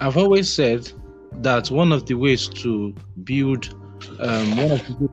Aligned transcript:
I've 0.00 0.16
always 0.16 0.50
said 0.50 0.90
that 1.42 1.70
one 1.70 1.92
of 1.92 2.06
the 2.06 2.14
ways 2.14 2.48
to 2.48 2.94
build 3.22 3.74
um, 4.18 4.56
one 4.56 4.70
of 4.70 4.86
the, 4.86 5.10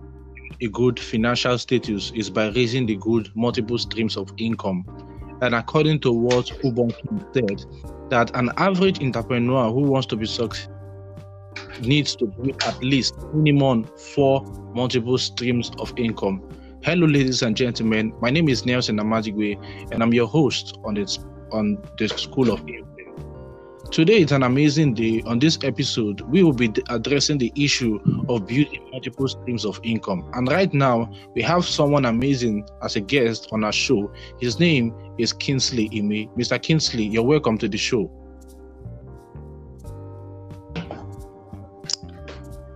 a 0.62 0.70
good 0.70 0.98
financial 0.98 1.58
status 1.58 2.14
is 2.16 2.30
by 2.30 2.48
raising 2.52 2.86
the 2.86 2.96
good 2.96 3.30
multiple 3.36 3.78
streams 3.78 4.16
of 4.16 4.32
income. 4.38 4.86
And 5.42 5.54
according 5.54 6.00
to 6.02 6.14
what 6.14 6.46
Ubuntu 6.64 7.34
said, 7.34 7.66
that 8.10 8.34
an 8.34 8.50
average 8.56 9.02
entrepreneur 9.02 9.70
who 9.74 9.82
wants 9.82 10.08
to 10.08 10.16
be 10.16 10.26
successful 10.26 10.74
needs 11.82 12.16
to 12.16 12.26
bring 12.26 12.56
at 12.66 12.82
least 12.82 13.14
minimum 13.34 13.84
four 14.16 14.42
multiple 14.74 15.18
streams 15.18 15.70
of 15.80 15.94
income. 15.98 16.42
Hello, 16.82 17.08
ladies 17.08 17.42
and 17.42 17.58
gentlemen. 17.58 18.14
My 18.22 18.30
name 18.30 18.48
is 18.48 18.66
Nelson 18.66 19.00
Amadigwe, 19.00 19.92
and 19.92 20.02
I'm 20.02 20.14
your 20.14 20.28
host 20.28 20.78
on 20.86 20.94
this 20.94 21.20
on 21.52 21.78
the 21.98 22.08
School 22.08 22.52
of 22.52 22.62
Income. 22.68 22.97
Today 23.92 24.22
is 24.22 24.32
an 24.32 24.44
amazing 24.44 24.94
day. 24.94 25.24
On 25.26 25.40
this 25.40 25.58
episode, 25.64 26.22
we 26.22 26.44
will 26.44 26.54
be 26.54 26.72
addressing 26.90 27.38
the 27.38 27.52
issue 27.56 28.00
of 28.28 28.46
building 28.46 28.88
multiple 28.92 29.28
streams 29.28 29.66
of 29.66 29.80
income. 29.84 30.30
And 30.34 30.48
right 30.50 30.72
now, 30.74 31.12
we 31.34 31.42
have 31.44 31.66
someone 31.66 32.06
amazing 32.06 32.68
as 32.84 32.96
a 32.98 33.02
guest 33.02 33.48
on 33.52 33.64
our 33.64 33.72
show. 33.72 34.12
His 34.40 34.60
name 34.60 34.94
is 35.18 35.32
Kingsley 35.32 35.90
Ime. 35.94 36.30
Mr. 36.38 36.62
Kingsley, 36.62 37.06
you're 37.06 37.24
welcome 37.24 37.58
to 37.60 37.68
the 37.68 37.78
show. 37.78 38.12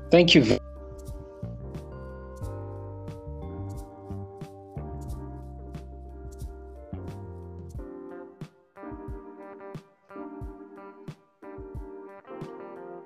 Thank 0.10 0.34
you. 0.34 0.58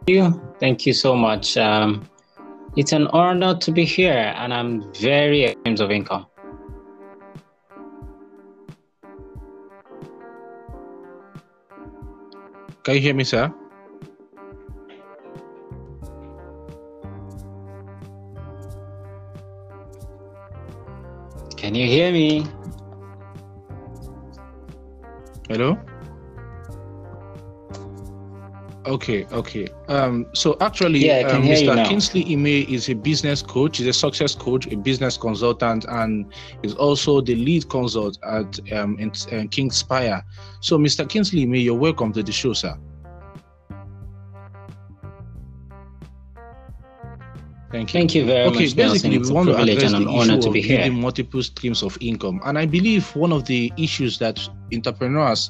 You. 0.08 0.42
Thank 0.60 0.86
you 0.86 0.94
so 0.94 1.16
much. 1.16 1.58
Um, 1.58 2.08
it's 2.76 2.92
an 2.92 3.08
honor 3.08 3.56
to 3.56 3.72
be 3.72 3.86
here, 3.86 4.34
and 4.38 4.54
I'm 4.54 4.92
very 4.94 5.46
in 5.46 5.64
terms 5.64 5.82
of 5.82 5.92
income. 5.92 6.28
Can 12.84 12.96
you 12.96 13.02
hear 13.02 13.14
me, 13.16 13.24
sir? 13.24 13.52
Can 21.58 21.74
you 21.74 21.88
hear 21.88 22.12
me? 22.12 22.46
Hello? 25.50 25.85
Okay, 28.86 29.26
okay. 29.32 29.68
Um, 29.88 30.28
so 30.34 30.56
actually, 30.62 31.00
yeah, 31.00 31.28
um, 31.30 31.42
Mr. 31.42 31.88
Kingsley 31.88 32.24
Ime 32.32 32.72
is 32.72 32.88
a 32.90 32.94
business 32.94 33.42
coach, 33.42 33.78
he's 33.80 33.88
a 33.88 33.94
success 33.94 34.36
coach, 34.36 34.68
a 34.68 34.78
business 34.78 35.18
consultant, 35.18 35.86
and 35.90 36.32
is 36.62 36.76
also 36.76 37.20
the 37.20 37.36
lead 37.36 37.68
consult 37.70 38.20
at 38.24 38.60
um, 38.74 38.98
in, 39.00 39.12
in 39.32 39.50
Kingspire. 39.50 40.22
So, 40.60 40.78
Mr. 40.78 41.08
Kingsley 41.10 41.44
Ime, 41.44 41.56
you're 41.56 41.74
welcome 41.74 42.14
to 42.14 42.22
the 42.22 42.32
show, 42.32 42.54
sir. 42.54 42.78
Thank 47.72 47.94
you. 47.94 48.00
Thank 48.00 48.16
you 48.16 48.26
very 48.26 48.48
okay, 48.48 48.66
much. 48.66 48.74
Okay, 48.74 48.74
basically, 48.76 49.18
we 49.18 49.32
want 49.32 49.50
to 49.50 49.56
address 49.58 49.92
the 49.92 49.98
issue 49.98 50.42
to 50.42 50.48
of 50.48 50.54
building 50.54 51.02
multiple 51.02 51.42
streams 51.42 51.82
of 51.82 51.98
income, 52.02 52.40
and 52.46 52.58
I 52.58 52.68
believe 52.68 53.14
one 53.16 53.32
of 53.32 53.46
the 53.46 53.74
issues 53.78 54.20
that 54.20 54.48
entrepreneurs 54.72 55.50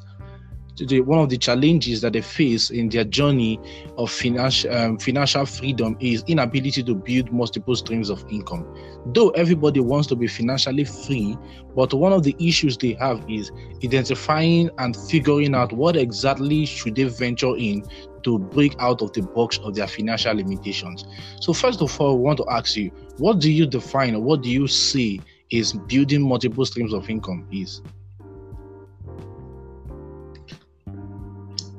the, 0.77 1.01
one 1.01 1.19
of 1.19 1.29
the 1.29 1.37
challenges 1.37 2.01
that 2.01 2.13
they 2.13 2.21
face 2.21 2.69
in 2.69 2.89
their 2.89 3.03
journey 3.03 3.59
of 3.97 4.11
financial 4.11 4.73
um, 4.73 4.97
financial 4.97 5.45
freedom 5.45 5.95
is 5.99 6.23
inability 6.27 6.83
to 6.83 6.95
build 6.95 7.31
multiple 7.31 7.75
streams 7.75 8.09
of 8.09 8.25
income. 8.29 8.65
Though 9.07 9.29
everybody 9.31 9.79
wants 9.79 10.07
to 10.07 10.15
be 10.15 10.27
financially 10.27 10.83
free, 10.83 11.37
but 11.75 11.93
one 11.93 12.11
of 12.11 12.23
the 12.23 12.35
issues 12.39 12.77
they 12.77 12.93
have 12.93 13.23
is 13.29 13.51
identifying 13.83 14.69
and 14.77 14.95
figuring 14.95 15.55
out 15.55 15.71
what 15.71 15.95
exactly 15.95 16.65
should 16.65 16.95
they 16.95 17.03
venture 17.03 17.55
in 17.55 17.85
to 18.23 18.39
break 18.39 18.75
out 18.79 19.01
of 19.01 19.13
the 19.13 19.21
box 19.21 19.59
of 19.59 19.75
their 19.75 19.87
financial 19.87 20.33
limitations. 20.33 21.05
So 21.39 21.53
first 21.53 21.81
of 21.81 21.99
all, 22.01 22.17
we 22.17 22.23
want 22.23 22.37
to 22.39 22.45
ask 22.49 22.75
you, 22.75 22.89
what 23.17 23.39
do 23.39 23.51
you 23.51 23.67
define 23.67 24.15
or 24.15 24.21
what 24.21 24.41
do 24.41 24.49
you 24.49 24.67
see 24.67 25.21
is 25.51 25.73
building 25.73 26.27
multiple 26.27 26.65
streams 26.65 26.91
of 26.91 27.09
income 27.09 27.47
is? 27.51 27.81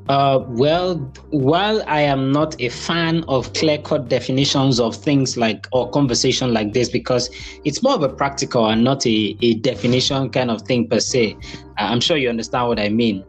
Uh, 0.09 0.45
well, 0.49 0.99
while 1.31 1.83
I 1.89 2.01
am 2.03 2.31
not 2.31 2.61
a 2.61 2.69
fan 2.69 3.25
of 3.27 3.53
clear 3.55 3.79
cut 3.79 4.09
definitions 4.09 4.79
of 4.79 4.95
things 4.95 5.37
like 5.37 5.67
or 5.73 5.91
conversation 5.91 6.55
like 6.55 6.73
this, 6.73 6.89
because 6.89 7.29
it's 7.65 7.83
more 7.83 7.95
of 7.95 8.03
a 8.03 8.09
practical 8.09 8.69
and 8.69 8.85
not 8.85 9.05
a, 9.05 9.37
a 9.43 9.55
definition 9.55 10.31
kind 10.31 10.51
of 10.51 10.63
thing 10.63 10.89
per 10.89 11.01
se, 11.01 11.37
I'm 11.77 12.01
sure 12.01 12.17
you 12.17 12.29
understand 12.29 12.69
what 12.69 12.79
I 12.79 12.89
mean. 12.89 13.25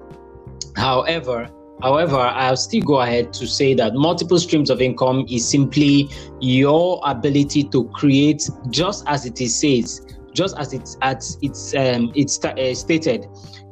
However, 0.75 1.49
However, 1.81 2.17
I'll 2.17 2.57
still 2.57 2.81
go 2.81 3.01
ahead 3.01 3.33
to 3.33 3.45
say 3.45 3.75
that 3.75 3.93
multiple 3.93 4.39
streams 4.39 4.71
of 4.71 4.81
income 4.81 5.25
is 5.29 5.47
simply 5.47 6.09
your 6.39 6.99
ability 7.05 7.65
to 7.65 7.87
create, 7.89 8.49
just 8.71 9.03
as 9.07 9.25
it 9.27 9.39
is 9.39 9.59
says, 9.59 10.01
just 10.33 10.57
as 10.57 10.73
it's 10.73 10.97
as 11.03 11.37
it's 11.43 11.75
um, 11.75 12.11
it's 12.15 12.43
uh, 12.43 12.73
stated, 12.73 13.27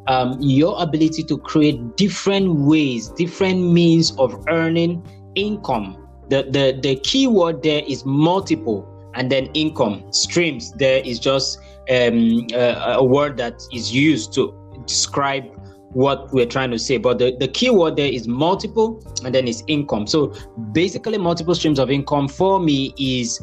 um, 0.07 0.37
your 0.39 0.81
ability 0.81 1.23
to 1.23 1.37
create 1.37 1.97
different 1.97 2.55
ways, 2.55 3.09
different 3.09 3.61
means 3.71 4.15
of 4.17 4.43
earning 4.47 5.05
income. 5.35 5.97
The, 6.29 6.43
the, 6.43 6.79
the 6.81 6.95
key 6.97 7.27
word 7.27 7.61
there 7.63 7.83
is 7.87 8.05
multiple 8.05 8.91
and 9.13 9.31
then 9.31 9.47
income 9.53 10.11
streams. 10.11 10.71
There 10.73 11.01
is 11.03 11.19
just 11.19 11.59
um, 11.89 12.47
a, 12.53 12.95
a 12.97 13.03
word 13.03 13.37
that 13.37 13.61
is 13.71 13.93
used 13.93 14.33
to 14.33 14.53
describe 14.85 15.43
what 15.91 16.31
we're 16.33 16.45
trying 16.45 16.71
to 16.71 16.79
say. 16.79 16.97
But 16.97 17.19
the, 17.19 17.35
the 17.39 17.47
key 17.47 17.69
word 17.69 17.95
there 17.95 18.11
is 18.11 18.27
multiple 18.27 19.01
and 19.23 19.33
then 19.33 19.47
it's 19.47 19.63
income. 19.67 20.07
So 20.07 20.33
basically, 20.73 21.17
multiple 21.17 21.55
streams 21.55 21.79
of 21.79 21.89
income 21.89 22.27
for 22.27 22.59
me 22.59 22.93
is 22.99 23.39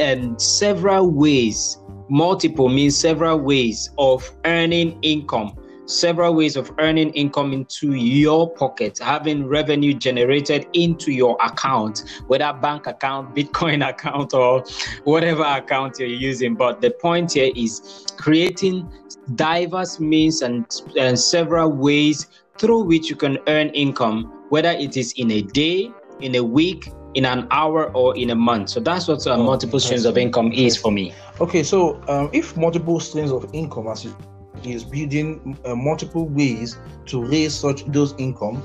um, 0.00 0.38
several 0.38 1.10
ways. 1.10 1.78
Multiple 2.08 2.68
means 2.68 2.96
several 2.96 3.38
ways 3.40 3.90
of 3.98 4.30
earning 4.44 4.98
income 5.02 5.56
several 5.86 6.34
ways 6.34 6.56
of 6.56 6.70
earning 6.78 7.10
income 7.10 7.52
into 7.52 7.92
your 7.92 8.50
pocket, 8.54 8.98
having 8.98 9.46
revenue 9.46 9.94
generated 9.94 10.66
into 10.72 11.12
your 11.12 11.36
account, 11.42 12.04
whether 12.26 12.52
bank 12.52 12.86
account, 12.86 13.34
Bitcoin 13.34 13.88
account, 13.88 14.34
or 14.34 14.64
whatever 15.04 15.44
account 15.44 15.98
you're 15.98 16.08
using. 16.08 16.54
But 16.54 16.80
the 16.80 16.90
point 16.90 17.32
here 17.32 17.52
is 17.56 18.06
creating 18.18 18.90
diverse 19.34 19.98
means 19.98 20.42
and, 20.42 20.66
and 20.98 21.18
several 21.18 21.70
ways 21.70 22.26
through 22.58 22.84
which 22.84 23.10
you 23.10 23.16
can 23.16 23.38
earn 23.48 23.68
income, 23.70 24.44
whether 24.48 24.70
it 24.70 24.96
is 24.96 25.12
in 25.12 25.30
a 25.30 25.42
day, 25.42 25.90
in 26.20 26.34
a 26.36 26.42
week, 26.42 26.90
in 27.14 27.24
an 27.24 27.46
hour 27.50 27.90
or 27.92 28.16
in 28.16 28.30
a 28.30 28.34
month. 28.34 28.68
So 28.70 28.80
that's 28.80 29.08
what 29.08 29.26
uh, 29.26 29.34
oh, 29.34 29.42
multiple 29.42 29.80
streams 29.80 30.04
of 30.04 30.18
income 30.18 30.52
is 30.52 30.76
for 30.76 30.92
me. 30.92 31.14
Okay, 31.40 31.62
so 31.62 32.00
um, 32.08 32.28
if 32.32 32.56
multiple 32.56 33.00
streams 33.00 33.32
of 33.32 33.48
income, 33.54 33.88
as 33.88 34.04
you 34.04 34.16
is 34.64 34.84
building 34.84 35.58
uh, 35.64 35.74
multiple 35.74 36.28
ways 36.28 36.78
to 37.06 37.24
raise 37.24 37.54
such 37.54 37.84
those 37.86 38.14
income. 38.18 38.56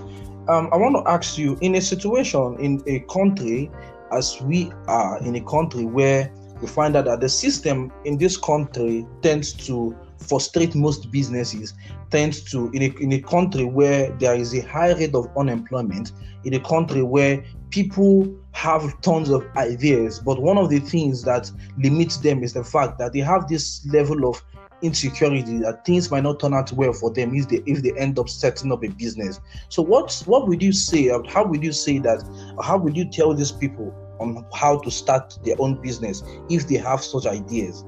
Um, 0.47 0.69
I 0.72 0.78
want 0.78 0.96
to 0.96 1.12
ask 1.12 1.38
you, 1.38 1.57
in 1.62 1.75
a 1.75 1.81
situation 1.81 2.57
in 2.59 2.81
a 2.88 3.00
country 3.12 3.69
as 4.12 4.41
we 4.41 4.72
are 4.88 5.19
in 5.19 5.35
a 5.35 5.41
country 5.41 5.85
where 5.85 6.31
we 6.62 6.68
find 6.68 6.96
out 6.96 7.06
that 7.06 7.22
the 7.22 7.30
system 7.30 7.91
in 8.06 8.18
this 8.18 8.38
country 8.38 9.06
tends 9.22 9.54
to 9.54 9.98
frustrate 10.18 10.75
most 10.75 11.12
businesses 11.12 11.74
tends 12.12 12.42
to 12.44 12.69
in 12.71 12.83
a, 12.83 12.98
in 13.00 13.13
a 13.13 13.21
country 13.21 13.65
where 13.65 14.12
there 14.18 14.36
is 14.36 14.54
a 14.54 14.62
high 14.62 14.94
rate 14.94 15.15
of 15.15 15.27
unemployment 15.36 16.12
in 16.44 16.54
a 16.54 16.60
country 16.60 17.01
where 17.01 17.44
people 17.71 18.31
have 18.51 19.00
tons 19.01 19.30
of 19.30 19.45
ideas 19.57 20.19
but 20.19 20.39
one 20.39 20.57
of 20.57 20.69
the 20.69 20.80
things 20.80 21.24
that 21.24 21.50
limits 21.77 22.18
them 22.18 22.44
is 22.44 22.54
the 22.54 22.63
fact 22.63 23.00
that 23.00 23.13
they 23.13 23.19
have 23.19 23.48
this 23.48 23.86
level 23.88 24.30
of 24.30 24.44
insecurity 24.81 25.60
that 25.60 25.86
things 25.86 26.10
might 26.12 26.24
not 26.24 26.39
turn 26.39 26.54
out 26.54 26.72
well 26.74 26.94
for 26.94 27.12
them 27.12 27.33
if 27.36 27.48
they 27.48 27.62
if 27.66 27.81
they 27.83 27.94
end 27.98 28.19
up 28.19 28.30
setting 28.30 28.72
up 28.72 28.83
a 28.83 28.88
business. 28.89 29.39
So 29.69 29.81
what 29.81 30.22
what 30.25 30.48
would 30.48 30.62
you 30.62 30.72
say? 30.72 31.10
How 31.28 31.45
would 31.45 31.63
you 31.63 31.72
say 31.72 32.00
that? 32.00 32.24
How 32.63 32.78
would 32.78 32.95
you 32.95 33.06
tell 33.10 33.33
these 33.33 33.51
people 33.51 33.94
on 34.19 34.45
how 34.54 34.80
to 34.80 34.92
start 34.92 35.38
their 35.44 35.56
own 35.60 35.81
business 35.81 36.24
if 36.50 36.68
they 36.68 36.78
have 36.78 37.04
such 37.04 37.25
ideas? 37.25 37.83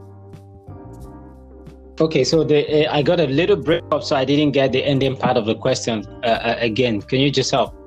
Okay, 2.00 2.24
so 2.24 2.44
the 2.44 2.88
uh, 2.88 2.94
I 2.94 3.04
got 3.04 3.20
a 3.20 3.28
little 3.28 3.56
break 3.56 3.84
up, 3.92 4.04
so 4.04 4.16
I 4.16 4.26
didn't 4.26 4.52
get 4.52 4.72
the 4.72 4.84
ending 4.84 5.16
part 5.16 5.38
of 5.38 5.46
the 5.46 5.56
question 5.56 6.04
uh, 6.24 6.28
uh 6.28 6.56
again. 6.60 7.02
Can 7.02 7.20
you 7.20 7.30
just 7.30 7.52
help? 7.52 7.83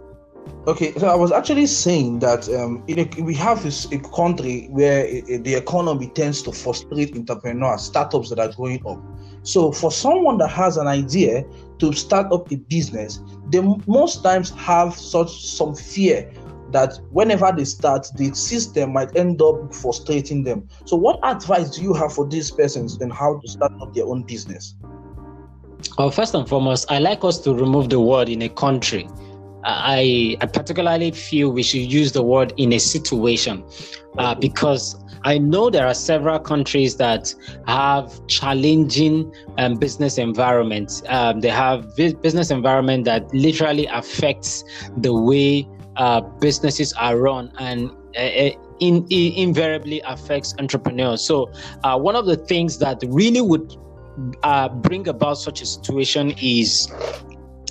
Okay, 0.66 0.92
so 0.94 1.06
I 1.06 1.14
was 1.14 1.30
actually 1.30 1.66
saying 1.66 2.18
that 2.18 2.48
um, 2.48 2.82
a, 2.88 3.04
we 3.22 3.34
have 3.34 3.62
this, 3.62 3.90
a 3.92 4.00
country 4.00 4.66
where 4.70 5.04
the 5.04 5.54
economy 5.54 6.08
tends 6.08 6.42
to 6.42 6.50
frustrate 6.50 7.14
entrepreneurs, 7.14 7.82
startups 7.82 8.30
that 8.30 8.40
are 8.40 8.52
growing 8.52 8.84
up. 8.84 9.00
So, 9.44 9.70
for 9.70 9.92
someone 9.92 10.38
that 10.38 10.48
has 10.48 10.76
an 10.76 10.88
idea 10.88 11.44
to 11.78 11.92
start 11.92 12.32
up 12.32 12.50
a 12.50 12.56
business, 12.56 13.20
they 13.50 13.60
most 13.86 14.24
times 14.24 14.50
have 14.50 14.96
such 14.96 15.46
some 15.46 15.76
fear 15.76 16.32
that 16.72 16.98
whenever 17.10 17.52
they 17.56 17.64
start, 17.64 18.08
the 18.16 18.34
system 18.34 18.92
might 18.92 19.16
end 19.16 19.40
up 19.40 19.72
frustrating 19.72 20.42
them. 20.42 20.68
So, 20.84 20.96
what 20.96 21.20
advice 21.22 21.76
do 21.76 21.82
you 21.82 21.94
have 21.94 22.12
for 22.12 22.26
these 22.26 22.50
persons 22.50 23.00
on 23.00 23.10
how 23.10 23.38
to 23.38 23.48
start 23.48 23.72
up 23.80 23.94
their 23.94 24.06
own 24.06 24.24
business? 24.24 24.74
Well, 25.96 26.10
first 26.10 26.34
and 26.34 26.48
foremost, 26.48 26.90
I 26.90 26.98
like 26.98 27.22
us 27.22 27.38
to 27.40 27.54
remove 27.54 27.88
the 27.88 28.00
word 28.00 28.28
in 28.28 28.42
a 28.42 28.48
country 28.48 29.08
I, 29.66 30.36
I 30.40 30.46
particularly 30.46 31.10
feel 31.10 31.50
we 31.50 31.62
should 31.62 31.92
use 31.92 32.12
the 32.12 32.22
word 32.22 32.52
in 32.56 32.72
a 32.72 32.78
situation 32.78 33.64
uh, 34.16 34.34
because 34.34 34.96
I 35.24 35.38
know 35.38 35.70
there 35.70 35.86
are 35.88 35.94
several 35.94 36.38
countries 36.38 36.96
that 36.98 37.34
have 37.66 38.24
challenging 38.28 39.34
um, 39.58 39.74
business 39.74 40.18
environments. 40.18 41.02
Um, 41.08 41.40
they 41.40 41.48
have 41.48 41.96
business 41.96 42.52
environment 42.52 43.06
that 43.06 43.34
literally 43.34 43.86
affects 43.86 44.62
the 44.98 45.12
way 45.12 45.68
uh, 45.96 46.20
businesses 46.20 46.92
are 46.92 47.18
run 47.18 47.50
and 47.58 47.90
uh, 48.16 48.20
uh 48.20 48.50
in, 48.78 49.06
in, 49.08 49.32
invariably 49.32 50.02
affects 50.06 50.54
entrepreneurs. 50.58 51.26
So, 51.26 51.50
uh, 51.82 51.98
one 51.98 52.14
of 52.14 52.26
the 52.26 52.36
things 52.36 52.78
that 52.78 53.02
really 53.08 53.40
would 53.40 53.74
uh, 54.42 54.68
bring 54.68 55.08
about 55.08 55.38
such 55.38 55.62
a 55.62 55.66
situation 55.66 56.34
is 56.42 56.92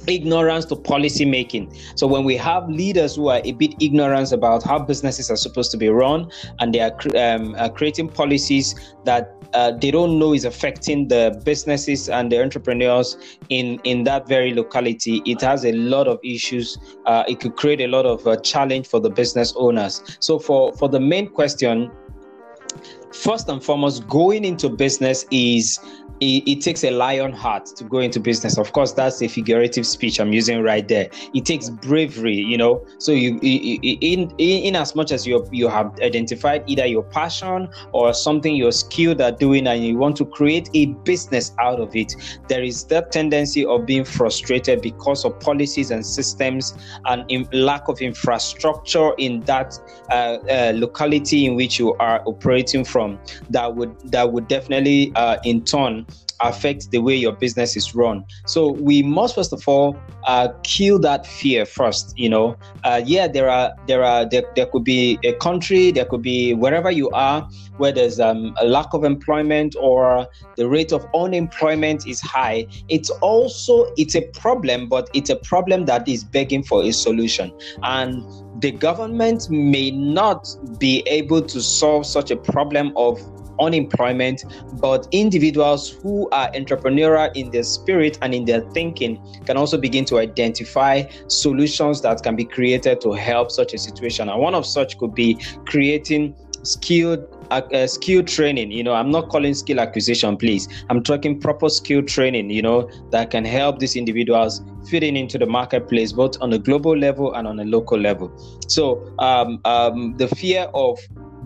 ignorance 0.07 0.65
to 0.65 0.75
policy 0.75 1.25
making. 1.25 1.75
So 1.95 2.07
when 2.07 2.23
we 2.23 2.37
have 2.37 2.69
leaders 2.69 3.15
who 3.15 3.29
are 3.29 3.41
a 3.43 3.51
bit 3.53 3.75
ignorant 3.81 4.31
about 4.31 4.63
how 4.63 4.79
businesses 4.79 5.29
are 5.29 5.37
supposed 5.37 5.71
to 5.71 5.77
be 5.77 5.89
run, 5.89 6.29
and 6.59 6.73
they 6.73 6.79
are, 6.79 6.95
um, 7.15 7.55
are 7.55 7.69
creating 7.69 8.09
policies 8.09 8.95
that 9.05 9.31
uh, 9.53 9.71
they 9.71 9.91
don't 9.91 10.19
know 10.19 10.33
is 10.33 10.43
affecting 10.43 11.07
the 11.07 11.41
businesses 11.45 12.09
and 12.09 12.31
the 12.31 12.41
entrepreneurs 12.41 13.17
in 13.49 13.79
in 13.83 14.03
that 14.03 14.27
very 14.27 14.53
locality, 14.53 15.21
it 15.25 15.41
has 15.41 15.65
a 15.65 15.71
lot 15.71 16.07
of 16.07 16.19
issues. 16.23 16.77
Uh, 17.05 17.23
it 17.27 17.39
could 17.39 17.55
create 17.55 17.81
a 17.81 17.87
lot 17.87 18.05
of 18.05 18.25
uh, 18.27 18.35
challenge 18.37 18.87
for 18.87 18.99
the 18.99 19.09
business 19.09 19.53
owners. 19.55 20.17
So 20.19 20.39
for 20.39 20.73
for 20.73 20.89
the 20.89 20.99
main 20.99 21.29
question 21.29 21.91
first 23.15 23.49
and 23.49 23.63
foremost, 23.63 24.07
going 24.07 24.45
into 24.45 24.69
business 24.69 25.25
is 25.31 25.79
it, 26.21 26.47
it, 26.47 26.61
takes 26.61 26.83
a 26.83 26.91
lion 26.91 27.33
heart 27.33 27.65
to 27.65 27.83
go 27.83 27.99
into 27.99 28.19
business. 28.19 28.57
Of 28.57 28.71
course, 28.71 28.93
that's 28.93 29.21
a 29.21 29.27
figurative 29.27 29.85
speech 29.85 30.19
I'm 30.19 30.31
using 30.31 30.61
right 30.61 30.87
there. 30.87 31.09
It 31.33 31.45
takes 31.45 31.69
bravery, 31.69 32.35
you 32.35 32.57
know. 32.57 32.85
So 32.99 33.11
you, 33.11 33.37
in 33.41 34.33
in 34.37 34.75
as 34.75 34.95
much 34.95 35.11
as 35.11 35.27
you 35.27 35.45
you 35.51 35.67
have 35.67 35.93
identified 36.01 36.63
either 36.67 36.85
your 36.85 37.03
passion 37.03 37.67
or 37.91 38.13
something 38.13 38.55
you're 38.55 38.71
skilled 38.71 39.19
at 39.19 39.39
doing, 39.39 39.67
and 39.67 39.83
you 39.83 39.97
want 39.97 40.15
to 40.17 40.25
create 40.25 40.69
a 40.73 40.87
business 41.03 41.51
out 41.59 41.79
of 41.79 41.95
it, 41.95 42.15
there 42.47 42.63
is 42.63 42.85
that 42.85 43.11
tendency 43.11 43.65
of 43.65 43.85
being 43.85 44.05
frustrated 44.05 44.81
because 44.81 45.25
of 45.25 45.37
policies 45.39 45.91
and 45.91 46.05
systems 46.05 46.77
and 47.05 47.29
in 47.29 47.47
lack 47.51 47.87
of 47.89 48.01
infrastructure 48.01 49.11
in 49.17 49.41
that 49.41 49.77
uh, 50.09 50.37
uh, 50.49 50.71
locality 50.75 51.45
in 51.45 51.55
which 51.55 51.77
you 51.77 51.93
are 51.95 52.23
operating 52.25 52.85
from. 52.85 53.04
That 53.49 53.75
would 53.75 53.93
that 54.11 54.31
would 54.33 54.47
definitely, 54.47 55.11
uh, 55.15 55.37
in 55.43 55.63
turn 55.63 56.05
affect 56.41 56.91
the 56.91 56.99
way 56.99 57.15
your 57.15 57.33
business 57.33 57.75
is 57.75 57.95
run. 57.95 58.23
So 58.45 58.71
we 58.71 59.01
must 59.01 59.35
first 59.35 59.53
of 59.53 59.67
all 59.67 59.97
uh, 60.25 60.49
kill 60.63 60.99
that 60.99 61.25
fear 61.25 61.65
first. 61.65 62.17
You 62.17 62.29
know, 62.29 62.57
uh, 62.83 63.01
yeah, 63.05 63.27
there 63.27 63.49
are 63.49 63.73
there 63.87 64.03
are 64.03 64.27
there, 64.27 64.43
there 64.55 64.65
could 64.67 64.83
be 64.83 65.19
a 65.23 65.33
country, 65.33 65.91
there 65.91 66.05
could 66.05 66.21
be 66.21 66.53
wherever 66.53 66.91
you 66.91 67.09
are 67.11 67.47
where 67.77 67.91
there's 67.91 68.19
um, 68.19 68.55
a 68.61 68.65
lack 68.65 68.93
of 68.93 69.03
employment 69.03 69.75
or 69.79 70.27
the 70.55 70.67
rate 70.67 70.93
of 70.93 71.05
unemployment 71.13 72.07
is 72.07 72.21
high. 72.21 72.65
It's 72.87 73.09
also 73.21 73.85
it's 73.97 74.15
a 74.15 74.21
problem, 74.39 74.87
but 74.87 75.09
it's 75.13 75.29
a 75.29 75.35
problem 75.35 75.85
that 75.85 76.07
is 76.07 76.23
begging 76.23 76.63
for 76.63 76.83
a 76.83 76.91
solution 76.91 77.51
and 77.83 78.23
the 78.61 78.71
government 78.71 79.49
may 79.49 79.91
not 79.91 80.47
be 80.79 81.03
able 81.07 81.41
to 81.41 81.61
solve 81.61 82.05
such 82.05 82.31
a 82.31 82.37
problem 82.37 82.93
of 82.95 83.19
unemployment, 83.59 84.45
but 84.79 85.07
individuals 85.11 85.89
who 85.89 86.29
are 86.31 86.49
entrepreneurial 86.51 87.31
in 87.35 87.51
their 87.51 87.63
spirit 87.63 88.17
and 88.21 88.33
in 88.33 88.45
their 88.45 88.61
thinking 88.71 89.21
can 89.45 89.57
also 89.57 89.77
begin 89.77 90.05
to 90.05 90.19
identify 90.19 91.03
solutions 91.27 92.01
that 92.01 92.23
can 92.23 92.35
be 92.35 92.45
created 92.45 93.01
to 93.01 93.13
help 93.13 93.51
such 93.51 93.73
a 93.73 93.77
situation. 93.77 94.29
And 94.29 94.39
one 94.39 94.55
of 94.55 94.65
such 94.65 94.97
could 94.97 95.13
be 95.13 95.37
creating 95.65 96.35
skilled 96.63 97.27
uh, 97.51 97.87
skill 97.87 98.23
training. 98.23 98.71
You 98.71 98.83
know 98.83 98.93
i'm 98.93 99.11
not 99.11 99.29
calling 99.29 99.53
skill 99.53 99.79
acquisition 99.79 100.37
please. 100.37 100.67
I'm 100.89 101.03
talking 101.03 101.39
proper 101.39 101.69
skill 101.69 102.01
training 102.01 102.49
you 102.49 102.61
know 102.61 102.89
that 103.11 103.31
can 103.31 103.45
help 103.45 103.79
these 103.79 103.95
individuals 103.95 104.63
fitting 104.89 105.15
into 105.15 105.37
the 105.37 105.45
marketplace 105.45 106.11
both 106.11 106.39
on 106.41 106.53
a 106.53 106.59
global 106.59 106.97
level 106.97 107.33
and 107.33 107.47
on 107.47 107.59
a 107.59 107.65
local 107.65 107.99
level. 107.99 108.31
So 108.67 109.13
um, 109.19 109.59
um, 109.65 110.15
the 110.17 110.27
fear 110.27 110.67
of 110.73 110.99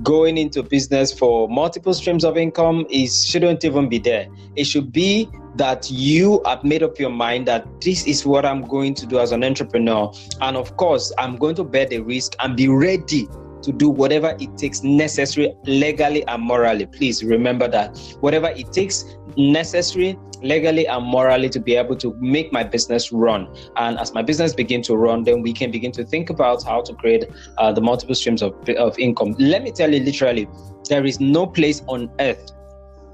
going 0.03 0.37
into 0.37 0.63
business 0.63 1.11
for 1.11 1.49
multiple 1.49 1.93
streams 1.93 2.23
of 2.23 2.37
income 2.37 2.85
is 2.89 3.25
shouldn't 3.25 3.65
even 3.65 3.89
be 3.89 3.99
there. 3.99 4.27
It 4.55 4.65
should 4.65 4.91
be 4.91 5.29
that 5.55 5.89
you 5.91 6.41
have 6.45 6.63
made 6.63 6.83
up 6.83 6.99
your 6.99 7.09
mind 7.09 7.47
that 7.47 7.81
this 7.81 8.05
is 8.07 8.25
what 8.25 8.45
I'm 8.45 8.61
going 8.61 8.93
to 8.95 9.05
do 9.05 9.19
as 9.19 9.31
an 9.31 9.43
entrepreneur. 9.43 10.11
And 10.41 10.55
of 10.55 10.77
course, 10.77 11.11
I'm 11.17 11.35
going 11.35 11.55
to 11.55 11.63
bear 11.63 11.85
the 11.85 11.99
risk 11.99 12.35
and 12.39 12.55
be 12.55 12.67
ready 12.67 13.27
to 13.61 13.71
do 13.71 13.89
whatever 13.89 14.35
it 14.39 14.57
takes 14.57 14.83
necessary 14.83 15.53
legally 15.65 16.25
and 16.27 16.41
morally. 16.41 16.85
Please 16.85 17.23
remember 17.23 17.67
that 17.67 17.97
whatever 18.21 18.47
it 18.47 18.71
takes 18.71 19.06
necessary 19.38 20.17
legally 20.41 20.88
and 20.88 21.06
morally 21.06 21.50
to 21.50 21.59
be 21.59 21.75
able 21.75 21.95
to 21.97 22.15
make 22.19 22.51
my 22.53 22.63
business 22.63 23.11
run. 23.11 23.53
And 23.75 24.00
as 24.00 24.13
my 24.13 24.21
business 24.21 24.53
begin 24.53 24.81
to 24.83 24.95
run, 24.95 25.23
then 25.23 25.41
we 25.41 25.53
can 25.53 25.71
begin 25.71 25.91
to 25.94 26.06
think 26.06 26.29
about 26.29 26.63
how 26.63 26.81
to 26.81 26.94
create 26.94 27.25
uh, 27.57 27.71
the 27.73 27.81
multiple 27.81 28.15
streams 28.15 28.41
of, 28.41 28.53
of 28.77 28.97
income. 28.97 29.35
Let 29.38 29.63
me 29.63 29.71
tell 29.71 29.94
you 29.94 30.00
literally, 30.00 30.47
there 30.88 31.06
is 31.06 31.19
no 31.19 31.45
place 31.45 31.83
on 31.88 32.09
earth 32.19 32.51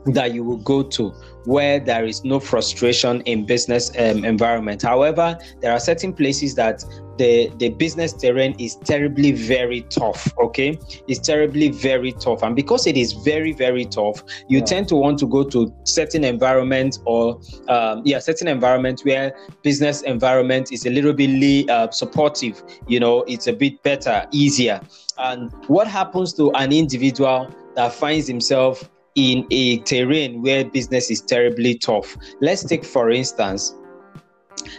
that 0.06 0.34
you 0.34 0.44
will 0.44 0.58
go 0.58 0.84
to 0.84 1.10
where 1.46 1.80
there 1.80 2.06
is 2.06 2.24
no 2.24 2.40
frustration 2.40 3.22
in 3.22 3.46
business 3.46 3.92
um, 3.98 4.26
environment. 4.26 4.82
However 4.82 5.38
there 5.62 5.72
are 5.72 5.80
certain 5.80 6.14
places 6.14 6.56
that 6.56 6.84
the 7.18 7.50
the 7.58 7.70
business 7.70 8.12
terrain 8.12 8.56
is 8.60 8.76
terribly 8.76 9.32
very 9.32 9.82
tough 9.84 10.34
okay? 10.40 10.78
It's 11.08 11.20
terribly 11.20 11.70
very 11.70 12.12
tough. 12.14 12.44
And 12.44 12.56
because 12.56 12.88
it 12.88 12.98
is 12.98 13.14
very 13.14 13.54
very 13.54 13.86
tough 13.86 14.24
you 14.48 14.60
yeah. 14.60 14.66
tend 14.66 14.88
to 14.90 14.96
want 14.96 15.20
to 15.20 15.28
go 15.28 15.44
to 15.44 15.74
certain 15.84 16.24
environments 16.24 17.00
or 17.06 17.40
um, 17.68 18.02
yeah 18.06 18.20
certain 18.20 18.48
environments 18.48 19.06
where 19.06 19.36
business 19.62 20.02
environment 20.02 20.72
is 20.72 20.86
a 20.86 20.90
little 20.90 21.14
bit 21.14 21.70
uh, 21.70 21.90
supportive 21.92 22.64
you 22.88 23.00
know 23.00 23.24
it's 23.28 23.48
a 23.48 23.54
bit 23.54 23.82
better 23.84 24.26
easier. 24.32 24.82
And 25.18 25.52
what 25.68 25.88
happens 25.88 26.34
to 26.34 26.52
an 26.54 26.74
individual 26.74 27.50
that 27.76 27.94
finds 27.94 28.28
himself 28.28 28.90
in 29.16 29.48
a 29.52 29.80
terrain 29.80 30.42
where 30.42 30.66
business 30.66 31.10
is 31.10 31.22
terribly 31.22 31.76
tough. 31.76 32.16
Let's 32.42 32.64
take, 32.64 32.86
for 32.86 33.10
instance, 33.10 33.76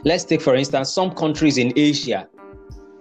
let's 0.04 0.24
take, 0.24 0.42
for 0.42 0.54
instance, 0.54 0.90
some 0.90 1.10
countries 1.10 1.58
in 1.58 1.72
Asia. 1.76 2.28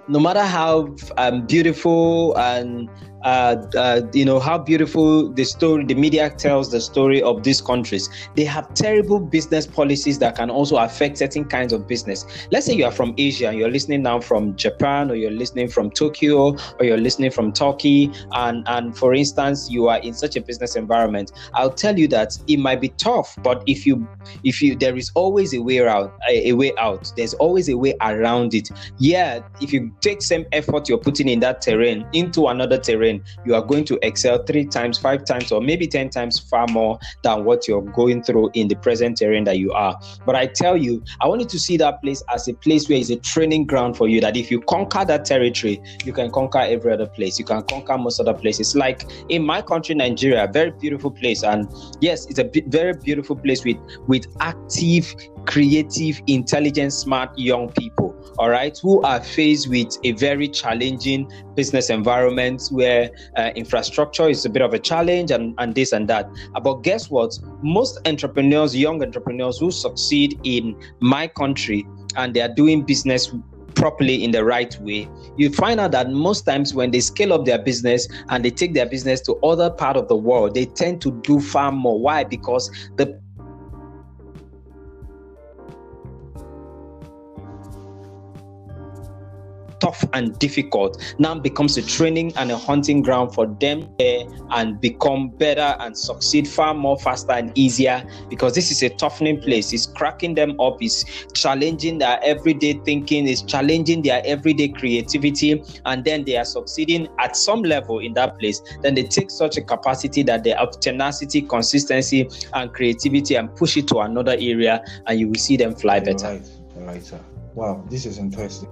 No 0.08 0.20
matter 0.20 0.44
how 0.44 0.96
um, 1.18 1.46
beautiful 1.46 2.38
and 2.38 2.89
uh, 3.25 3.55
uh, 3.75 4.01
you 4.13 4.24
know 4.24 4.39
how 4.39 4.55
beautiful 4.58 5.29
the 5.34 5.44
story 5.44 5.84
the 5.84 5.96
media 5.96 6.29
tells 6.29 6.72
the 6.72 6.79
story 6.79 7.24
of 7.24 7.41
these 7.41 7.60
countries. 7.60 8.08
They 8.36 8.46
have 8.46 8.72
terrible 8.75 9.20
business 9.20 9.65
policies 9.65 10.20
that 10.20 10.36
can 10.36 10.51
also 10.51 10.77
affect 10.77 11.17
certain 11.17 11.46
kinds 11.46 11.74
of 11.74 11.88
business. 11.88 12.25
Let's 12.51 12.67
say 12.67 12.74
you 12.74 12.86
are 12.86 12.91
from 12.91 13.15
asia 13.17 13.50
and 13.50 13.58
you're 13.58 13.70
listening 13.70 14.03
now 14.03 14.20
from 14.20 14.55
japan 14.55 15.10
or 15.10 15.15
you're 15.15 15.32
listening 15.32 15.67
from 15.70 15.89
tokyo 15.89 16.55
or 16.79 16.86
you're 16.86 16.98
listening 16.98 17.32
from 17.32 17.51
turkey 17.51 18.12
and 18.34 18.63
and 18.67 18.96
for 18.96 19.13
instance 19.13 19.70
you 19.72 19.88
are 19.88 20.00
in 20.00 20.13
such 20.13 20.36
a 20.36 20.41
business 20.41 20.75
environment. 20.75 21.32
I'll 21.55 21.74
tell 21.74 21.98
you 21.98 22.08
that 22.10 22.38
it 22.48 22.58
might 22.58 22.79
be 22.79 22.89
tough 22.89 23.36
but 23.41 23.63
if 23.65 23.88
you 23.88 24.08
if 24.44 24.62
you 24.62 24.75
there 24.75 24.96
is 24.96 25.12
always 25.15 25.53
a 25.55 25.62
way 25.62 25.86
out 25.88 26.13
a, 26.29 26.50
a 26.50 26.53
way 26.53 26.74
out. 26.77 27.12
There's 27.17 27.34
always 27.34 27.70
a 27.70 27.77
way 27.77 27.96
around 28.01 28.53
it. 28.53 28.70
Yeah 29.00 29.39
if 29.62 29.74
you 29.74 29.91
take 30.01 30.22
same 30.22 30.46
effort 30.51 30.88
you're 30.88 31.00
putting 31.00 31.27
in 31.27 31.39
that 31.39 31.62
terrain 31.62 32.05
into 32.13 32.48
another 32.48 32.77
terrain 32.77 33.14
you 33.45 33.55
are 33.55 33.62
going 33.62 33.86
to 33.86 34.00
excel 34.01 34.43
three 34.43 34.65
times, 34.65 34.98
five 34.98 35.25
times, 35.25 35.51
or 35.51 35.62
maybe 35.62 35.88
10 35.88 36.10
times 36.10 36.39
far 36.39 36.67
more 36.67 37.00
than 37.24 37.43
what 37.43 37.67
you're 37.67 37.81
going 37.81 38.24
through 38.24 38.51
in 38.53 38.67
the 38.67 38.75
present 38.75 39.17
terrain 39.17 39.43
that 39.45 39.57
you 39.57 39.72
are. 39.72 40.00
But 40.25 40.36
I 40.36 40.48
tell 40.48 40.77
you, 40.77 41.03
I 41.22 41.27
want 41.27 41.41
you 41.41 41.48
to 41.48 41.60
see 41.60 41.77
that 41.77 42.01
place 42.01 42.24
as 42.34 42.48
a 42.48 42.53
place 42.53 42.89
where 42.89 42.98
it's 42.98 43.10
a 43.10 43.17
training 43.17 43.65
ground 43.65 43.98
for 43.98 44.07
you. 44.07 44.22
That 44.22 44.38
if 44.38 44.51
you 44.51 44.62
conquer 44.62 45.05
that 45.05 45.25
territory, 45.25 45.81
you 46.03 46.13
can 46.13 46.31
conquer 46.31 46.60
every 46.60 46.91
other 46.91 47.07
place. 47.07 47.39
You 47.39 47.45
can 47.45 47.63
conquer 47.63 47.98
most 47.98 48.19
other 48.19 48.34
places. 48.34 48.75
Like 48.75 49.05
in 49.29 49.45
my 49.45 49.62
country, 49.62 49.95
Nigeria, 49.95 50.48
very 50.51 50.72
beautiful 50.72 51.12
place. 51.12 51.43
And 51.43 51.67
yes, 52.01 52.25
it's 52.25 52.39
a 52.39 52.50
very 52.67 52.93
beautiful 52.93 53.36
place 53.36 53.63
with, 53.63 53.77
with 54.07 54.25
active 54.39 55.15
creative, 55.45 56.21
intelligent, 56.27 56.93
smart 56.93 57.37
young 57.37 57.69
people, 57.69 58.15
all 58.37 58.49
right, 58.49 58.77
who 58.81 59.01
are 59.03 59.21
faced 59.21 59.69
with 59.69 59.97
a 60.03 60.11
very 60.13 60.47
challenging 60.47 61.31
business 61.55 61.89
environment 61.89 62.63
where 62.71 63.09
uh, 63.37 63.51
infrastructure 63.55 64.27
is 64.27 64.45
a 64.45 64.49
bit 64.49 64.61
of 64.61 64.73
a 64.73 64.79
challenge 64.79 65.31
and, 65.31 65.55
and 65.57 65.75
this 65.75 65.91
and 65.91 66.07
that. 66.09 66.29
But 66.63 66.81
guess 66.81 67.09
what? 67.09 67.37
Most 67.61 67.99
entrepreneurs, 68.07 68.75
young 68.75 69.01
entrepreneurs 69.01 69.59
who 69.59 69.71
succeed 69.71 70.39
in 70.43 70.75
my 70.99 71.27
country 71.27 71.85
and 72.15 72.33
they 72.33 72.41
are 72.41 72.53
doing 72.53 72.83
business 72.83 73.33
properly 73.75 74.23
in 74.23 74.31
the 74.31 74.43
right 74.43 74.79
way 74.79 75.07
you 75.37 75.49
find 75.51 75.79
out 75.79 75.91
that 75.91 76.09
most 76.09 76.43
times 76.43 76.73
when 76.73 76.91
they 76.91 77.01
scale 77.01 77.33
up 77.33 77.43
their 77.43 77.59
business 77.59 78.07
and 78.29 78.43
they 78.43 78.49
take 78.49 78.73
their 78.73 78.85
business 78.85 79.19
to 79.19 79.35
other 79.43 79.69
part 79.69 79.97
of 79.97 80.07
the 80.07 80.15
world 80.15 80.55
they 80.55 80.65
tend 80.65 81.01
to 81.01 81.11
do 81.23 81.39
far 81.41 81.73
more 81.73 81.99
why 81.99 82.23
because 82.23 82.71
the 82.95 83.19
tough 89.79 90.03
and 90.13 90.38
difficult 90.39 91.01
now 91.20 91.36
becomes 91.36 91.77
a 91.77 91.82
training 91.82 92.34
and 92.38 92.51
a 92.51 92.58
hunting 92.58 93.01
ground 93.01 93.34
for 93.34 93.48
them 93.48 93.89
and 94.51 94.79
become 94.82 95.29
better 95.29 95.75
and 95.79 95.98
succeed 95.98 96.48
far 96.48 96.74
more 96.74 96.98
faster 97.00 97.32
and 97.32 97.51
easier 97.58 98.03
because 98.29 98.55
this 98.55 98.72
is 98.72 98.84
a 98.84 98.89
toughening 98.89 99.39
place. 99.41 99.74
It's 99.74 99.86
cracking 99.86 100.36
them 100.36 100.60
up, 100.60 100.82
it's 100.82 101.03
challenging 101.34 102.00
their 102.00 102.20
everyday 102.24 102.74
thinking, 102.86 103.27
it's 103.27 103.41
challenging 103.41 104.01
their 104.01 104.22
everyday 104.25 104.70
creativity, 104.70 105.63
and 105.86 106.03
then 106.03 106.24
they 106.24 106.38
are 106.38 106.46
succeeding 106.46 107.08
at 107.20 107.36
some 107.36 107.63
level 107.63 108.00
in 108.00 108.13
that 108.13 108.39
place. 108.39 108.62
Then 108.82 108.96
they 108.96 109.03
take 109.03 109.32
such 109.32 109.58
a 109.58 109.62
capacity 109.62 110.24
that 110.24 110.44
they 110.44 110.51
have 110.51 110.79
tenacity, 110.79 111.41
consistency, 111.41 112.29
and 112.53 112.74
creativity 112.74 113.36
and 113.36 113.53
push 113.55 113.77
it 113.77 113.88
to 113.89 114.00
another 114.00 114.34
area, 114.39 114.84
and 115.08 115.20
you 115.20 115.27
will 115.27 115.36
see 115.36 115.58
them 115.58 115.75
fly 115.75 116.00
better. 116.00 116.27
Right, 116.27 116.50
right, 116.75 117.03
sir. 117.03 117.20
Wow, 117.53 117.86
this 117.89 118.05
is 118.05 118.17
interesting. 118.17 118.70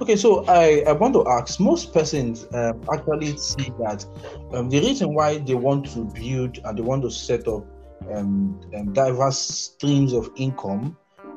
Okay, 0.00 0.16
so 0.16 0.44
I, 0.46 0.84
I 0.86 0.92
want 0.92 1.14
to 1.14 1.26
ask 1.28 1.60
most 1.60 1.92
persons 1.92 2.46
um, 2.54 2.84
actually 2.92 3.36
see 3.36 3.70
that 3.80 4.04
um, 4.52 4.68
the 4.68 4.80
reason 4.80 5.14
why 5.14 5.38
they 5.38 5.54
want 5.54 5.86
to 5.92 6.04
build 6.04 6.58
and 6.64 6.78
they 6.78 6.82
want 6.82 7.02
to 7.02 7.10
set 7.10 7.46
up 7.46 7.64
um, 8.12 8.60
um, 8.76 8.92
diverse 8.92 9.38
streams 9.38 10.12
of 10.12 10.30
income 10.36 10.96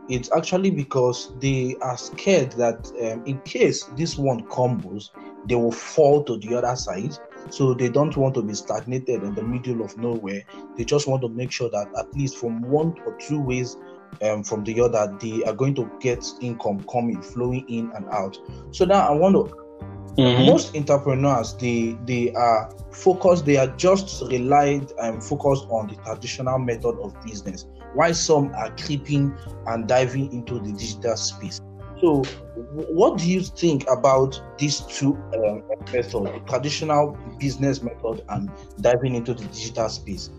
it's 0.09 0.31
actually 0.31 0.71
because 0.71 1.31
they 1.39 1.75
are 1.81 1.97
scared 1.97 2.51
that 2.53 2.87
um, 3.01 3.23
in 3.25 3.39
case 3.41 3.83
this 3.95 4.17
one 4.17 4.41
combos 4.47 5.09
they 5.45 5.55
will 5.55 5.71
fall 5.71 6.23
to 6.23 6.37
the 6.37 6.55
other 6.55 6.75
side. 6.75 7.17
So 7.49 7.73
they 7.73 7.89
don't 7.89 8.15
want 8.15 8.35
to 8.35 8.41
be 8.41 8.53
stagnated 8.53 9.23
in 9.23 9.33
the 9.33 9.41
middle 9.43 9.81
of 9.81 9.97
nowhere. 9.97 10.43
They 10.77 10.83
just 10.83 11.07
want 11.07 11.21
to 11.23 11.29
make 11.29 11.51
sure 11.51 11.69
that 11.69 11.87
at 11.97 12.13
least 12.13 12.37
from 12.37 12.61
one 12.61 12.95
or 13.05 13.17
two 13.17 13.41
ways 13.41 13.77
um, 14.21 14.43
from 14.43 14.63
the 14.63 14.79
other, 14.81 15.15
they 15.21 15.43
are 15.43 15.53
going 15.53 15.75
to 15.75 15.89
get 15.99 16.25
income 16.41 16.85
coming, 16.91 17.21
flowing 17.21 17.65
in 17.69 17.91
and 17.95 18.05
out. 18.09 18.37
So 18.71 18.85
now 18.85 19.07
I 19.07 19.11
want 19.11 19.35
to. 19.35 19.55
Mm-hmm. 20.17 20.45
Most 20.47 20.75
entrepreneurs, 20.75 21.53
they 21.53 21.97
they 22.05 22.33
are 22.33 22.69
focused. 22.91 23.45
They 23.45 23.57
are 23.57 23.67
just 23.77 24.21
relied 24.29 24.91
and 25.01 25.23
focused 25.23 25.65
on 25.69 25.87
the 25.87 25.95
traditional 26.03 26.59
method 26.59 26.97
of 26.99 27.15
business. 27.23 27.67
While 27.93 28.13
some 28.13 28.51
are 28.55 28.75
creeping 28.75 29.33
and 29.67 29.87
diving 29.87 30.33
into 30.33 30.59
the 30.59 30.73
digital 30.73 31.15
space. 31.15 31.61
So, 32.01 32.23
what 32.73 33.17
do 33.17 33.29
you 33.29 33.41
think 33.41 33.85
about 33.89 34.41
these 34.57 34.79
two 34.81 35.15
um, 35.35 35.63
methods, 35.91 36.11
the 36.11 36.41
traditional 36.47 37.17
business 37.39 37.81
method 37.81 38.23
and 38.29 38.49
diving 38.79 39.15
into 39.15 39.33
the 39.33 39.45
digital 39.45 39.89
space? 39.89 40.29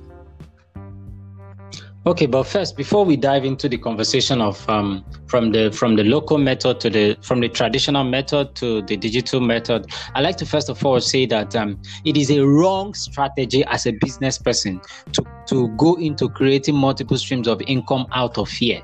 Okay, 2.06 2.24
but 2.24 2.44
first, 2.44 2.78
before 2.78 3.04
we 3.04 3.14
dive 3.14 3.44
into 3.44 3.68
the 3.68 3.76
conversation 3.76 4.40
of 4.40 4.66
um, 4.70 5.04
from 5.26 5.52
the 5.52 5.70
from 5.70 5.96
the 5.96 6.04
local 6.04 6.38
method 6.38 6.80
to 6.80 6.88
the 6.88 7.14
from 7.20 7.40
the 7.40 7.48
traditional 7.48 8.04
method 8.04 8.54
to 8.54 8.80
the 8.82 8.96
digital 8.96 9.38
method, 9.38 9.84
I 10.14 10.22
like 10.22 10.38
to 10.38 10.46
first 10.46 10.70
of 10.70 10.82
all 10.84 10.98
say 11.02 11.26
that 11.26 11.54
um, 11.54 11.78
it 12.06 12.16
is 12.16 12.30
a 12.30 12.40
wrong 12.40 12.94
strategy 12.94 13.64
as 13.66 13.84
a 13.86 13.92
business 13.92 14.38
person 14.38 14.80
to 15.12 15.22
to 15.48 15.68
go 15.76 15.96
into 15.96 16.30
creating 16.30 16.74
multiple 16.74 17.18
streams 17.18 17.46
of 17.46 17.60
income 17.66 18.06
out 18.12 18.38
of 18.38 18.48
fear. 18.48 18.82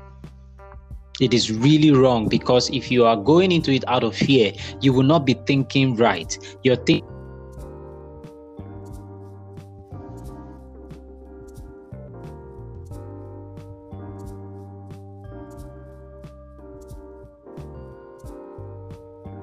It 1.19 1.33
is 1.33 1.51
really 1.51 1.89
wrong 1.89 2.29
because 2.29 2.69
if 2.69 2.91
you 2.91 3.05
are 3.05 3.17
going 3.17 3.51
into 3.51 3.71
it 3.71 3.83
out 3.87 4.03
of 4.03 4.15
fear, 4.15 4.53
you 4.81 4.93
will 4.93 5.01
not 5.01 5.25
be 5.25 5.33
thinking 5.47 5.95
right. 5.95 6.37
You're 6.61 6.75
thinking 6.75 7.16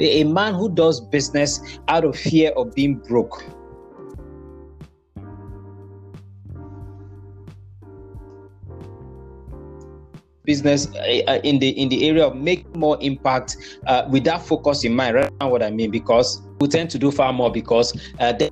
a 0.00 0.24
man 0.24 0.54
who 0.54 0.68
does 0.68 1.00
business 1.00 1.60
out 1.88 2.04
of 2.04 2.16
fear 2.16 2.50
of 2.52 2.74
being 2.74 2.96
broke. 2.96 3.44
business 10.44 10.88
uh, 10.94 11.40
in 11.42 11.58
the 11.58 11.70
in 11.70 11.88
the 11.88 12.06
area 12.06 12.26
of 12.26 12.36
make 12.36 12.66
more 12.76 12.98
impact 13.00 13.56
uh, 13.86 14.06
with 14.10 14.24
that 14.24 14.42
focus 14.42 14.84
in 14.84 14.94
mind 14.94 15.16
right 15.16 15.32
now 15.40 15.48
what 15.48 15.62
i 15.62 15.70
mean 15.70 15.90
because 15.90 16.42
we 16.60 16.68
tend 16.68 16.90
to 16.90 16.98
do 16.98 17.10
far 17.10 17.32
more 17.32 17.50
because 17.50 17.98
uh, 18.20 18.32
the 18.32 18.50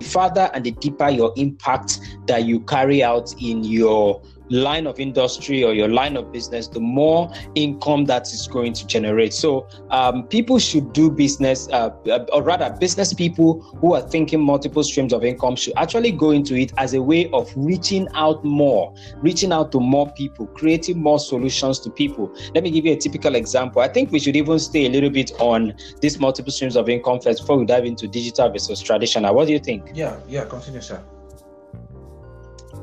further 0.00 0.50
and 0.54 0.64
the 0.64 0.70
deeper 0.72 1.08
your 1.08 1.32
impact 1.36 1.98
that 2.26 2.44
you 2.44 2.60
carry 2.60 3.02
out 3.02 3.34
in 3.40 3.64
your 3.64 4.22
line 4.52 4.86
of 4.86 5.00
industry 5.00 5.64
or 5.64 5.72
your 5.72 5.88
line 5.88 6.16
of 6.16 6.30
business, 6.32 6.68
the 6.68 6.80
more 6.80 7.32
income 7.54 8.04
that 8.06 8.32
is 8.32 8.46
going 8.46 8.72
to 8.74 8.86
generate. 8.86 9.34
So 9.34 9.66
um, 9.90 10.26
people 10.28 10.58
should 10.58 10.92
do 10.92 11.10
business, 11.10 11.68
uh, 11.70 11.90
uh, 12.08 12.26
or 12.32 12.42
rather, 12.42 12.70
business 12.78 13.12
people 13.12 13.60
who 13.80 13.94
are 13.94 14.02
thinking 14.02 14.40
multiple 14.40 14.82
streams 14.84 15.12
of 15.12 15.24
income 15.24 15.56
should 15.56 15.74
actually 15.76 16.12
go 16.12 16.30
into 16.30 16.54
it 16.54 16.72
as 16.76 16.94
a 16.94 17.02
way 17.02 17.30
of 17.32 17.50
reaching 17.56 18.08
out 18.14 18.44
more, 18.44 18.94
reaching 19.16 19.52
out 19.52 19.72
to 19.72 19.80
more 19.80 20.10
people, 20.12 20.46
creating 20.48 20.98
more 20.98 21.18
solutions 21.18 21.80
to 21.80 21.90
people. 21.90 22.32
Let 22.54 22.64
me 22.64 22.70
give 22.70 22.84
you 22.84 22.92
a 22.92 22.96
typical 22.96 23.34
example. 23.34 23.82
I 23.82 23.88
think 23.88 24.12
we 24.12 24.18
should 24.18 24.36
even 24.36 24.58
stay 24.58 24.86
a 24.86 24.90
little 24.90 25.10
bit 25.10 25.32
on 25.40 25.74
these 26.00 26.18
multiple 26.18 26.52
streams 26.52 26.76
of 26.76 26.88
income 26.88 27.20
first 27.20 27.40
before 27.40 27.58
we 27.58 27.66
dive 27.66 27.84
into 27.84 28.06
digital 28.06 28.50
versus 28.50 28.80
traditional. 28.80 29.34
What 29.34 29.46
do 29.46 29.52
you 29.52 29.58
think? 29.58 29.90
Yeah, 29.94 30.18
yeah, 30.28 30.44
continue, 30.44 30.80
sir. 30.80 31.02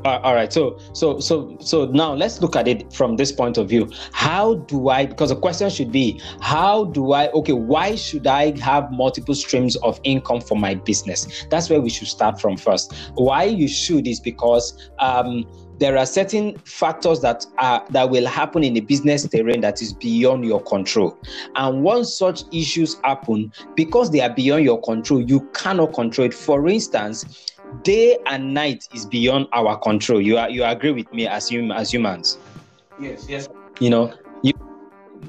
Uh, 0.05 0.19
all 0.23 0.33
right. 0.33 0.51
So, 0.51 0.79
so, 0.93 1.19
so, 1.19 1.57
so 1.59 1.85
now 1.87 2.13
let's 2.13 2.41
look 2.41 2.55
at 2.55 2.67
it 2.67 2.91
from 2.93 3.17
this 3.17 3.31
point 3.31 3.57
of 3.57 3.67
view. 3.67 3.89
How 4.13 4.55
do 4.55 4.89
I? 4.89 5.05
Because 5.05 5.29
the 5.29 5.35
question 5.35 5.69
should 5.69 5.91
be, 5.91 6.21
how 6.39 6.85
do 6.85 7.11
I? 7.11 7.29
Okay, 7.31 7.53
why 7.53 7.95
should 7.95 8.25
I 8.25 8.57
have 8.59 8.91
multiple 8.91 9.35
streams 9.35 9.75
of 9.77 9.99
income 10.03 10.39
for 10.39 10.57
my 10.57 10.75
business? 10.75 11.45
That's 11.49 11.69
where 11.69 11.81
we 11.81 11.89
should 11.89 12.07
start 12.07 12.39
from 12.39 12.55
first. 12.55 12.93
Why 13.15 13.43
you 13.43 13.67
should 13.67 14.07
is 14.07 14.21
because 14.21 14.89
um, 14.99 15.45
there 15.79 15.97
are 15.97 16.05
certain 16.05 16.57
factors 16.59 17.21
that 17.21 17.45
are 17.57 17.85
that 17.89 18.09
will 18.09 18.27
happen 18.27 18.63
in 18.63 18.73
the 18.73 18.81
business 18.81 19.27
terrain 19.27 19.61
that 19.61 19.81
is 19.81 19.93
beyond 19.93 20.45
your 20.45 20.61
control 20.63 21.17
and 21.55 21.83
once 21.83 22.13
such 22.13 22.43
issues 22.51 22.99
happen 23.05 23.51
because 23.75 24.11
they 24.11 24.19
are 24.19 24.33
beyond 24.33 24.65
your 24.65 24.81
control 24.81 25.21
you 25.21 25.39
cannot 25.53 25.93
control 25.93 26.27
it 26.27 26.33
for 26.33 26.67
instance 26.67 27.49
day 27.83 28.17
and 28.25 28.53
night 28.53 28.87
is 28.93 29.05
beyond 29.05 29.47
our 29.53 29.77
control. 29.79 30.21
You 30.21 30.37
are 30.37 30.49
you 30.49 30.63
agree 30.63 30.91
with 30.91 31.11
me 31.13 31.27
as 31.27 31.49
hum, 31.49 31.71
as 31.71 31.91
humans? 31.91 32.37
Yes, 32.99 33.25
yes. 33.29 33.47
You 33.79 33.89
know, 33.89 34.13
you, 34.43 34.53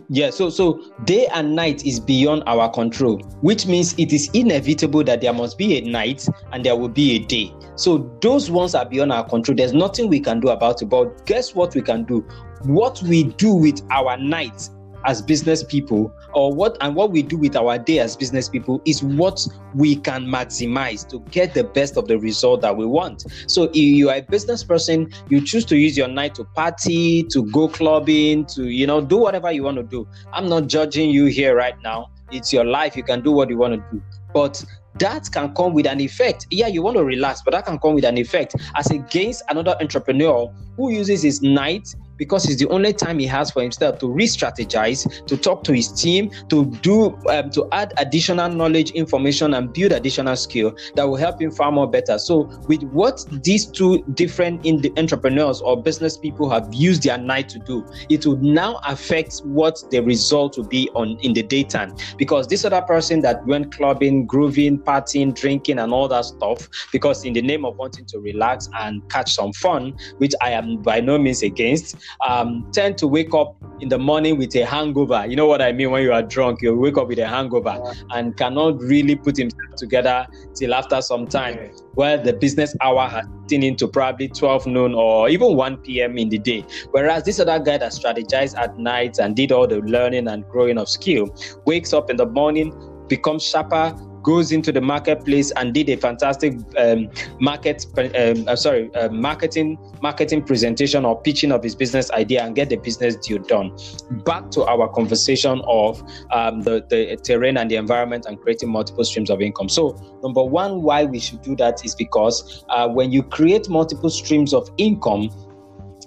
yeah. 0.09 0.31
So 0.31 0.51
so 0.51 0.83
day 1.05 1.27
and 1.29 1.55
night 1.55 1.85
is 1.87 2.01
beyond 2.01 2.43
our 2.47 2.71
control, 2.71 3.19
which 3.43 3.67
means 3.67 3.95
it 3.99 4.13
is 4.13 4.29
inevitable 4.35 5.05
that 5.05 5.21
there 5.21 5.33
must 5.33 5.59
be 5.59 5.79
a 5.79 5.81
night 5.83 6.27
and 6.53 6.65
there 6.65 6.77
will 6.77 6.89
be 6.89 7.17
a 7.17 7.19
day. 7.21 7.55
So 7.77 8.11
those 8.21 8.51
ones 8.51 8.75
are 8.75 8.85
beyond 8.85 9.13
our 9.13 9.29
control. 9.29 9.57
There's 9.57 9.73
nothing 9.73 10.09
we 10.09 10.21
can 10.21 10.41
do 10.41 10.49
about 10.49 10.83
it. 10.83 10.87
But 10.87 11.27
guess 11.27 11.55
what 11.55 11.75
we 11.75 11.83
can 11.83 12.05
do? 12.05 12.21
What 12.65 13.03
we 13.03 13.25
do 13.25 13.55
with 13.55 13.81
our 13.91 14.17
night 14.17 14.69
as 15.05 15.23
business 15.23 15.63
people 15.63 16.13
or 16.35 16.53
what 16.53 16.77
and 16.81 16.95
what 16.95 17.11
we 17.11 17.23
do 17.23 17.37
with 17.37 17.57
our 17.57 17.79
day 17.79 17.99
as 17.99 18.17
business 18.17 18.49
people 18.49 18.81
is 18.85 19.03
what 19.03 19.47
we 19.75 19.97
can 19.97 20.27
maximize 20.27 21.09
to 21.09 21.21
get 21.31 21.55
the 21.55 21.65
best 21.65 21.97
of 21.97 22.09
the 22.09 22.19
result 22.19 22.61
that 22.63 22.77
we 22.77 22.87
want. 22.87 23.25
So 23.47 23.65
if 23.65 23.77
you 23.77 24.11
are 24.11 24.17
a 24.17 24.23
business 24.23 24.63
person 24.65 25.13
you 25.29 25.41
choose 25.41 25.65
to 25.67 25.77
use 25.77 25.97
your 25.97 26.09
night 26.09 26.35
to 26.37 26.45
party 26.45 27.25
to 27.25 27.45
go 27.51 27.69
clubbing 27.69 28.47
to 28.47 28.69
you 28.69 28.87
know 28.87 29.01
do 29.01 29.17
whatever 29.17 29.51
you 29.51 29.63
want 29.63 29.77
to 29.79 29.83
do. 29.83 30.07
I'm 30.33 30.49
not 30.49 30.67
judging 30.67 31.11
you 31.11 31.27
here 31.27 31.55
right 31.57 31.81
now. 31.83 32.11
It's 32.31 32.53
your 32.53 32.65
life. 32.65 32.97
You 32.97 33.03
can 33.03 33.23
do 33.23 33.33
what 33.33 33.51
you 33.51 33.59
want 33.59 33.75
to 33.75 33.85
do. 33.91 34.03
But 34.33 34.65
that 34.99 35.31
can 35.33 35.55
come 35.55 35.73
with 35.73 35.87
an 35.87 36.01
effect. 36.01 36.47
Yeah, 36.51 36.67
you 36.67 36.83
want 36.83 36.97
to 36.97 37.05
relax, 37.05 37.43
but 37.43 37.53
that 37.53 37.67
can 37.67 37.79
come 37.79 37.95
with 37.95 38.05
an 38.05 38.19
effect. 38.19 38.55
As 38.75 38.91
against 38.91 39.43
another 39.49 39.77
entrepreneur 39.81 40.53
who 40.77 40.91
uses 40.91 41.23
his 41.23 41.43
night 41.43 41.95
because 42.21 42.45
it's 42.51 42.61
the 42.61 42.69
only 42.69 42.93
time 42.93 43.19
he 43.19 43.27
has 43.27 43.51
for 43.51 43.63
himself 43.63 43.99
to 43.99 44.07
re-strategize, 44.07 45.25
to 45.25 45.39
talk 45.39 45.65
to 45.65 45.73
his 45.73 45.91
team, 45.91 46.31
to 46.51 46.67
do 46.83 47.19
um, 47.31 47.51
to 47.51 47.67
add 47.73 47.95
additional 47.97 48.51
knowledge, 48.51 48.91
information, 48.91 49.55
and 49.55 49.73
build 49.73 49.91
additional 49.91 50.37
skill 50.37 50.77
that 50.95 51.09
will 51.09 51.17
help 51.17 51.41
him 51.41 51.51
far 51.51 51.73
more 51.73 51.91
better. 51.91 52.19
So 52.19 52.43
with 52.69 52.83
what 52.83 53.25
these 53.43 53.65
two 53.65 54.03
different 54.13 54.67
in 54.67 54.83
the 54.83 54.93
entrepreneurs 54.99 55.63
or 55.63 55.83
business 55.83 56.19
people 56.19 56.51
have 56.51 56.69
used 56.75 57.05
their 57.05 57.17
night 57.17 57.49
to 57.49 57.59
do, 57.59 57.87
it 58.11 58.27
would 58.27 58.43
now 58.43 58.81
affect 58.87 59.39
what 59.45 59.83
the 59.91 60.01
result 60.01 60.59
will 60.59 60.69
be 60.69 60.91
on 60.95 61.19
in 61.23 61.33
the 61.33 61.43
daytime. 61.43 61.97
Because 62.19 62.49
this 62.49 62.67
other 62.67 62.83
person 62.83 63.23
that 63.23 63.47
went 63.47 63.75
clubbing, 63.75 64.27
grooving, 64.27 64.79
partying, 64.79 65.35
drinking, 65.35 65.79
and 65.79 65.91
all 65.91 66.07
that 66.09 66.27
stuff, 66.27 66.69
because 66.93 67.25
in 67.25 67.33
the 67.33 67.41
name 67.41 67.65
of 67.65 67.79
wanting 67.79 68.05
to 68.07 68.19
relax 68.19 68.69
and 68.79 69.09
catch 69.09 69.33
some 69.33 69.55
fun, 69.55 69.97
which 70.19 70.35
I 70.43 70.51
am 70.51 70.83
by 70.83 71.01
no 71.01 71.17
means 71.17 71.43
against, 71.43 71.97
um, 72.27 72.69
tend 72.73 72.99
to 72.99 73.07
wake 73.07 73.35
up 73.35 73.57
in 73.81 73.89
the 73.89 73.99
morning 73.99 74.39
with 74.39 74.55
a 74.57 74.65
hangover. 74.65 75.25
You 75.27 75.37
know 75.37 75.47
what 75.47 75.63
I 75.63 75.73
mean? 75.73 75.91
When 75.91 76.03
you 76.03 76.13
are 76.13 76.23
drunk, 76.23 76.63
you 76.63 76.77
wake 76.77 76.99
up 76.99 77.09
with 77.09 77.19
a 77.19 77.27
hangover 77.27 77.81
and 78.11 78.37
cannot 78.37 78.81
really 78.81 79.17
put 79.17 79.37
himself 79.37 79.75
together 79.77 80.27
till 80.55 80.75
after 80.75 81.01
some 81.01 81.27
time, 81.27 81.71
where 81.95 82.19
the 82.19 82.33
business 82.33 82.75
hour 82.81 83.09
has 83.09 83.27
turned 83.49 83.65
into 83.65 83.89
probably 83.89 84.29
12 84.29 84.67
noon 84.67 84.95
or 84.95 85.29
even 85.29 85.57
1 85.57 85.79
p.m. 85.79 86.19
in 86.19 86.29
the 86.29 86.39
day. 86.39 86.65
Whereas 86.91 87.25
this 87.25 87.41
other 87.41 87.59
guy 87.59 87.79
that 87.79 87.93
strategized 87.93 88.59
at 88.59 88.79
night 88.79 89.19
and 89.19 89.35
did 89.35 89.53
all 89.53 89.67
the 89.67 89.81
learning 89.81 90.29
and 90.29 90.47
growing 90.49 90.79
of 90.79 90.89
skill 90.89 91.35
wakes 91.67 91.93
up 91.93 92.11
in 92.11 92.17
the 92.17 92.27
morning, 92.27 92.73
becomes 93.09 93.45
sharper, 93.45 93.95
goes 94.23 94.53
into 94.53 94.73
the 94.73 94.81
marketplace 94.81 95.51
and 95.53 95.75
did 95.75 95.89
a 95.89 95.97
fantastic 95.97 96.55
um, 96.79 97.09
market 97.41 97.87
um, 97.99 98.49
uh, 98.49 98.57
sorry 98.57 98.93
uh, 98.95 99.09
marketing 99.09 99.79
marketing 100.03 100.43
presentation 100.43 101.05
or 101.05 101.21
pitching 101.21 101.53
of 101.53 101.63
his 101.63 101.75
business 101.75 102.11
idea 102.13 102.43
and 102.43 102.55
get 102.55 102.69
the 102.69 102.77
business 102.77 103.17
deal 103.17 103.39
done. 103.39 103.77
Back 104.25 104.51
to 104.53 104.65
our 104.65 104.89
conversation 104.89 105.61
of 105.67 106.03
um, 106.33 106.63
the, 106.63 106.85
the 106.89 107.17
terrain 107.23 107.57
and 107.57 107.71
the 107.71 107.77
environment 107.77 108.27
and 108.27 108.41
creating 108.41 108.71
multiple 108.71 109.05
streams 109.05 109.31
of 109.31 109.41
income. 109.41 109.69
So 109.69 109.97
number 110.23 110.43
one 110.43 110.83
why 110.83 111.05
we 111.05 111.19
should 111.19 111.43
do 111.43 111.57
that 111.57 111.85
is 111.85 111.95
because 111.95 112.65
uh, 112.69 112.89
when 112.89 113.13
you 113.13 113.23
create 113.23 113.69
multiple 113.69 114.11
streams 114.11 114.55
of 114.55 114.71
income 114.79 115.31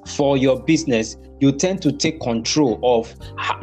for 0.05 0.37
your 0.37 0.61
business 0.63 1.17
you 1.43 1.51
tend 1.51 1.81
to 1.81 1.91
take 1.91 2.21
control 2.21 2.79
of 2.83 3.13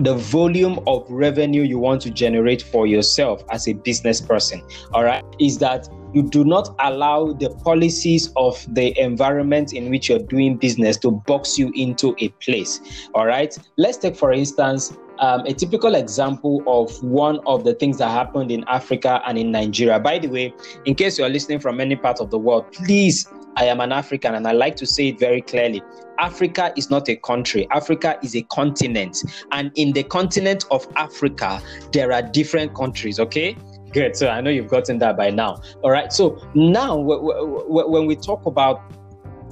the 0.01 0.15
volume 0.15 0.79
of 0.87 1.07
revenue 1.09 1.63
you 1.63 1.79
want 1.79 2.03
to 2.03 2.11
generate 2.11 2.61
for 2.61 2.87
yourself 2.87 3.43
as 3.51 3.67
a 3.69 3.73
business 3.73 4.21
person. 4.21 4.63
All 4.93 5.03
right, 5.03 5.25
is 5.39 5.57
that 5.59 5.89
you 6.13 6.23
do 6.23 6.45
not 6.45 6.75
allow 6.81 7.33
the 7.33 7.49
policies 7.65 8.33
of 8.37 8.63
the 8.75 8.99
environment 9.01 9.73
in 9.73 9.89
which 9.89 10.11
you're 10.11 10.19
doing 10.19 10.59
business 10.59 10.99
to 10.99 11.11
box 11.11 11.59
you 11.59 11.73
into 11.75 12.15
a 12.19 12.29
place. 12.45 13.09
All 13.15 13.25
right, 13.25 13.57
let's 13.79 13.97
take, 13.97 14.15
for 14.15 14.31
instance, 14.31 14.93
um, 15.19 15.47
a 15.47 15.55
typical 15.55 15.95
example 15.95 16.63
of 16.67 17.03
one 17.03 17.41
of 17.47 17.65
the 17.65 17.73
things 17.73 17.97
that 17.97 18.11
happened 18.11 18.51
in 18.51 18.63
Africa 18.69 19.23
and 19.27 19.39
in 19.39 19.51
Nigeria. 19.51 19.99
By 19.99 20.19
the 20.19 20.29
way, 20.29 20.53
in 20.85 20.95
case 20.95 21.19
you're 21.19 21.31
listening 21.31 21.61
from 21.61 21.81
any 21.81 21.97
part 21.97 22.21
of 22.21 22.31
the 22.31 22.39
world, 22.39 22.71
please 22.73 23.27
I 23.57 23.65
am 23.65 23.81
an 23.81 23.93
African 23.93 24.35
and 24.35 24.47
I 24.47 24.53
like 24.53 24.77
to 24.77 24.87
say 24.87 25.09
it 25.09 25.19
very 25.19 25.43
clearly. 25.43 25.83
Africa 26.21 26.73
is 26.77 26.91
not 26.91 27.09
a 27.09 27.17
country, 27.17 27.67
Africa 27.71 28.19
is 28.23 28.37
a 28.37 28.43
continent. 28.43 29.25
And 29.53 29.73
in 29.75 29.93
the 29.93 30.05
continent 30.05 30.65
of 30.71 30.87
Africa, 30.97 31.61
there 31.93 32.13
are 32.13 32.23
different 32.23 32.75
countries, 32.75 33.19
okay? 33.19 33.57
Good. 33.93 34.17
So 34.17 34.29
I 34.29 34.41
know 34.41 34.51
you've 34.51 34.69
gotten 34.69 34.99
that 34.99 35.17
by 35.17 35.31
now. 35.31 35.61
All 35.83 35.91
right. 35.91 36.13
So 36.13 36.41
now, 36.55 36.97
when 36.97 38.07
we 38.07 38.15
talk 38.15 38.47
about 38.47 38.83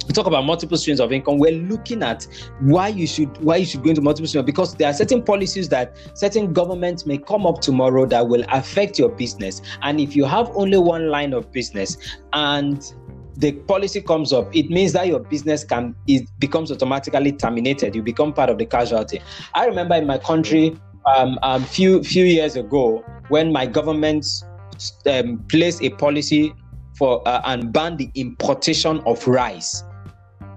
we 0.07 0.13
talk 0.13 0.25
about 0.25 0.43
multiple 0.43 0.75
streams 0.75 0.99
of 0.99 1.11
income 1.11 1.37
we're 1.37 1.51
looking 1.51 2.01
at 2.01 2.25
why 2.61 2.87
you 2.87 3.05
should 3.05 3.29
why 3.43 3.57
you 3.57 3.65
should 3.65 3.83
go 3.83 3.91
into 3.91 4.01
multiple 4.01 4.27
streams 4.27 4.43
because 4.43 4.73
there 4.75 4.89
are 4.89 4.93
certain 4.93 5.21
policies 5.21 5.69
that 5.69 5.95
certain 6.15 6.51
governments 6.51 7.05
may 7.05 7.17
come 7.17 7.45
up 7.45 7.61
tomorrow 7.61 8.07
that 8.07 8.27
will 8.27 8.43
affect 8.49 8.97
your 8.97 9.09
business 9.09 9.61
and 9.83 9.99
if 9.99 10.15
you 10.15 10.25
have 10.25 10.49
only 10.55 10.79
one 10.79 11.09
line 11.09 11.31
of 11.31 11.51
business 11.51 11.95
and 12.33 12.95
the 13.39 13.53
policy 13.53 14.01
comes 14.01 14.33
up, 14.33 14.53
it 14.53 14.69
means 14.69 14.91
that 14.93 15.07
your 15.07 15.19
business 15.19 15.63
can 15.63 15.95
it 16.07 16.27
becomes 16.39 16.71
automatically 16.71 17.31
terminated. 17.31 17.95
You 17.95 18.03
become 18.03 18.33
part 18.33 18.49
of 18.49 18.57
the 18.57 18.65
casualty. 18.65 19.21
I 19.55 19.65
remember 19.65 19.95
in 19.95 20.05
my 20.05 20.17
country, 20.17 20.77
um, 21.05 21.39
um 21.41 21.63
few 21.63 22.03
few 22.03 22.25
years 22.25 22.55
ago, 22.57 23.03
when 23.29 23.51
my 23.51 23.65
government 23.65 24.25
um, 25.05 25.43
placed 25.49 25.81
a 25.81 25.89
policy 25.91 26.53
for 26.97 27.25
uh, 27.27 27.41
and 27.45 27.71
banned 27.71 27.97
the 27.97 28.11
importation 28.15 28.99
of 29.05 29.25
rice 29.27 29.83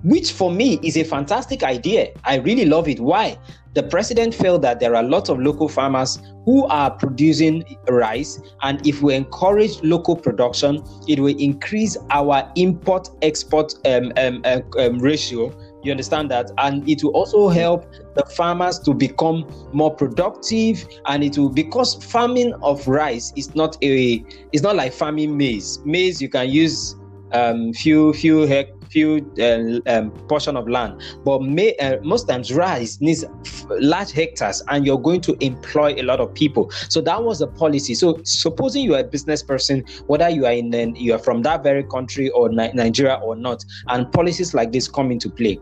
which 0.03 0.33
for 0.33 0.51
me 0.51 0.81
is 0.83 0.97
a 0.97 1.05
fantastic 1.05 1.63
idea. 1.63 2.13
I 2.25 2.39
really 2.39 2.65
love 2.65 2.89
it. 2.89 2.99
Why? 2.99 3.39
The 3.75 3.83
president 3.83 4.35
felt 4.35 4.61
that 4.63 4.81
there 4.81 4.95
are 4.95 5.03
lots 5.03 5.31
of 5.31 5.39
local 5.39 5.67
farmers 5.67 6.19
who 6.45 6.67
are 6.67 6.91
producing 6.91 7.65
rice, 7.89 8.39
and 8.63 8.87
if 8.87 9.01
we 9.01 9.15
encourage 9.15 9.83
local 9.83 10.15
production, 10.15 10.83
it 11.09 11.19
will 11.19 11.37
increase 11.39 11.97
our 12.11 12.51
import 12.57 13.09
export 13.23 13.75
um, 13.87 14.13
um, 14.19 14.43
uh, 14.45 14.61
um, 14.79 14.99
ratio. 14.99 15.57
You 15.83 15.91
understand 15.91 16.31
that? 16.31 16.51
And 16.59 16.87
it 16.89 17.03
will 17.03 17.13
also 17.13 17.49
help 17.49 17.91
the 18.15 18.25
farmers 18.37 18.79
to 18.81 18.93
become 18.93 19.51
more 19.73 19.93
productive. 19.95 20.87
And 21.07 21.25
it 21.25 21.39
will 21.39 21.49
because 21.49 21.95
farming 22.05 22.53
of 22.63 22.87
rice 22.87 23.33
is 23.37 23.55
not 23.55 23.83
a 23.83 24.25
it's 24.53 24.63
not 24.63 24.77
like 24.77 24.93
farming 24.93 25.37
maize. 25.37 25.81
Maize 25.85 26.21
you 26.21 26.29
can 26.29 26.51
use 26.51 26.95
um 27.33 27.73
few 27.73 28.13
few 28.13 28.43
hectares 28.43 28.82
few 28.93 29.33
uh, 29.41 29.81
um, 29.91 30.11
portion 30.29 30.57
of 30.57 30.69
land. 30.69 31.03
But 31.25 31.43
may, 31.43 31.75
uh, 31.77 31.99
most 32.03 32.29
times 32.29 32.53
rice 32.53 33.01
needs 33.01 33.25
large 33.71 34.13
hectares, 34.13 34.63
and 34.69 34.87
you're 34.87 35.01
going 35.01 35.21
to 35.23 35.37
employ 35.45 35.95
a 35.97 36.03
lot 36.03 36.21
of 36.21 36.33
people. 36.35 36.71
So 36.89 37.01
that 37.03 37.23
was 37.23 37.41
a 37.41 37.47
policy. 37.47 37.95
So 37.95 38.21
supposing 38.25 38.85
you 38.85 38.95
are 38.95 39.01
a 39.01 39.05
business 39.05 39.43
person, 39.43 39.85
whether 40.07 40.29
you 40.29 40.47
are 40.47 40.53
in 40.53 40.73
you 40.97 41.15
are 41.15 41.19
from 41.19 41.43
that 41.43 41.63
very 41.63 41.85
country 41.85 42.31
or 42.31 42.49
Ni- 42.49 42.73
Nigeria 42.73 43.15
or 43.23 43.37
not, 43.37 43.65
and 43.89 44.11
policies 44.13 44.55
like 44.55 44.73
this 44.73 44.89
come 44.89 45.11
into 45.11 45.31
play 45.31 45.59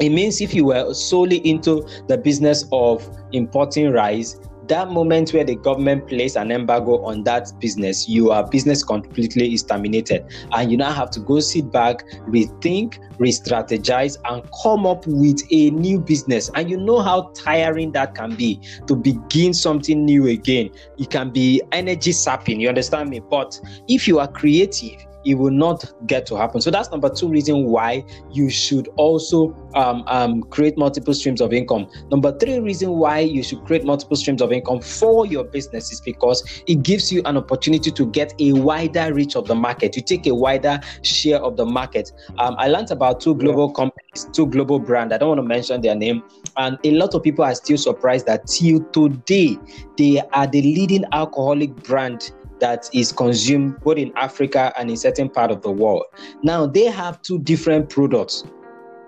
it 0.00 0.10
means 0.10 0.40
if 0.40 0.54
you 0.54 0.64
were 0.64 0.92
solely 0.92 1.36
into 1.48 1.86
the 2.08 2.18
business 2.18 2.64
of 2.72 3.08
importing 3.32 3.92
rice 3.92 4.36
that 4.68 4.90
moment 4.90 5.30
where 5.32 5.44
the 5.44 5.56
government 5.56 6.06
place 6.08 6.36
an 6.36 6.50
embargo 6.50 7.02
on 7.04 7.24
that 7.24 7.52
business, 7.60 8.08
your 8.08 8.46
business 8.48 8.82
completely 8.82 9.52
is 9.52 9.62
terminated. 9.62 10.24
And 10.52 10.70
you 10.70 10.76
now 10.76 10.92
have 10.92 11.10
to 11.12 11.20
go 11.20 11.40
sit 11.40 11.70
back, 11.70 12.04
rethink, 12.28 12.98
re 13.18 13.30
strategize, 13.30 14.16
and 14.24 14.42
come 14.62 14.86
up 14.86 15.06
with 15.06 15.40
a 15.50 15.70
new 15.70 16.00
business. 16.00 16.50
And 16.54 16.70
you 16.70 16.76
know 16.76 17.00
how 17.00 17.32
tiring 17.34 17.92
that 17.92 18.14
can 18.14 18.34
be 18.34 18.60
to 18.86 18.94
begin 18.94 19.54
something 19.54 20.04
new 20.04 20.26
again. 20.26 20.70
It 20.98 21.10
can 21.10 21.30
be 21.30 21.62
energy 21.72 22.12
sapping, 22.12 22.60
you 22.60 22.68
understand 22.68 23.10
me? 23.10 23.20
But 23.20 23.60
if 23.88 24.08
you 24.08 24.18
are 24.18 24.28
creative, 24.28 25.04
it 25.24 25.34
will 25.34 25.50
not 25.50 25.92
get 26.06 26.26
to 26.26 26.36
happen. 26.36 26.60
So 26.60 26.70
that's 26.70 26.90
number 26.90 27.08
two 27.08 27.28
reason 27.28 27.64
why 27.64 28.04
you 28.30 28.50
should 28.50 28.88
also 28.96 29.54
um, 29.74 30.04
um, 30.06 30.42
create 30.42 30.76
multiple 30.76 31.14
streams 31.14 31.40
of 31.40 31.52
income. 31.52 31.88
Number 32.10 32.36
three 32.38 32.58
reason 32.58 32.90
why 32.92 33.20
you 33.20 33.42
should 33.42 33.64
create 33.64 33.84
multiple 33.84 34.16
streams 34.16 34.42
of 34.42 34.52
income 34.52 34.80
for 34.80 35.26
your 35.26 35.44
business 35.44 35.92
is 35.92 36.00
because 36.00 36.62
it 36.66 36.82
gives 36.82 37.12
you 37.12 37.22
an 37.24 37.36
opportunity 37.36 37.90
to 37.90 38.06
get 38.10 38.34
a 38.38 38.52
wider 38.52 39.12
reach 39.12 39.36
of 39.36 39.46
the 39.46 39.54
market. 39.54 39.96
You 39.96 40.02
take 40.02 40.26
a 40.26 40.34
wider 40.34 40.80
share 41.02 41.38
of 41.38 41.56
the 41.56 41.66
market. 41.66 42.12
Um, 42.38 42.54
I 42.58 42.68
learned 42.68 42.90
about 42.90 43.20
two 43.20 43.34
global 43.34 43.70
companies, 43.72 44.28
two 44.32 44.46
global 44.46 44.78
brands. 44.78 45.12
I 45.12 45.18
don't 45.18 45.28
want 45.28 45.38
to 45.38 45.46
mention 45.46 45.80
their 45.80 45.94
name, 45.94 46.22
and 46.56 46.78
a 46.84 46.90
lot 46.92 47.14
of 47.14 47.22
people 47.22 47.44
are 47.44 47.54
still 47.54 47.78
surprised 47.78 48.26
that 48.26 48.46
till 48.46 48.80
today 48.92 49.58
they 49.96 50.20
are 50.32 50.46
the 50.46 50.62
leading 50.62 51.04
alcoholic 51.12 51.74
brand 51.84 52.32
that 52.60 52.88
is 52.92 53.12
consumed 53.12 53.80
both 53.80 53.98
in 53.98 54.12
Africa 54.16 54.72
and 54.78 54.90
in 54.90 54.96
certain 54.96 55.28
part 55.28 55.50
of 55.50 55.62
the 55.62 55.70
world. 55.70 56.04
Now 56.42 56.66
they 56.66 56.84
have 56.84 57.20
two 57.22 57.38
different 57.40 57.90
products 57.90 58.44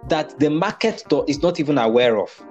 that 0.08 0.38
the 0.38 0.50
market 0.50 1.04
is 1.26 1.42
not 1.42 1.60
even 1.60 1.78
aware 1.78 2.18
of. 2.18 2.42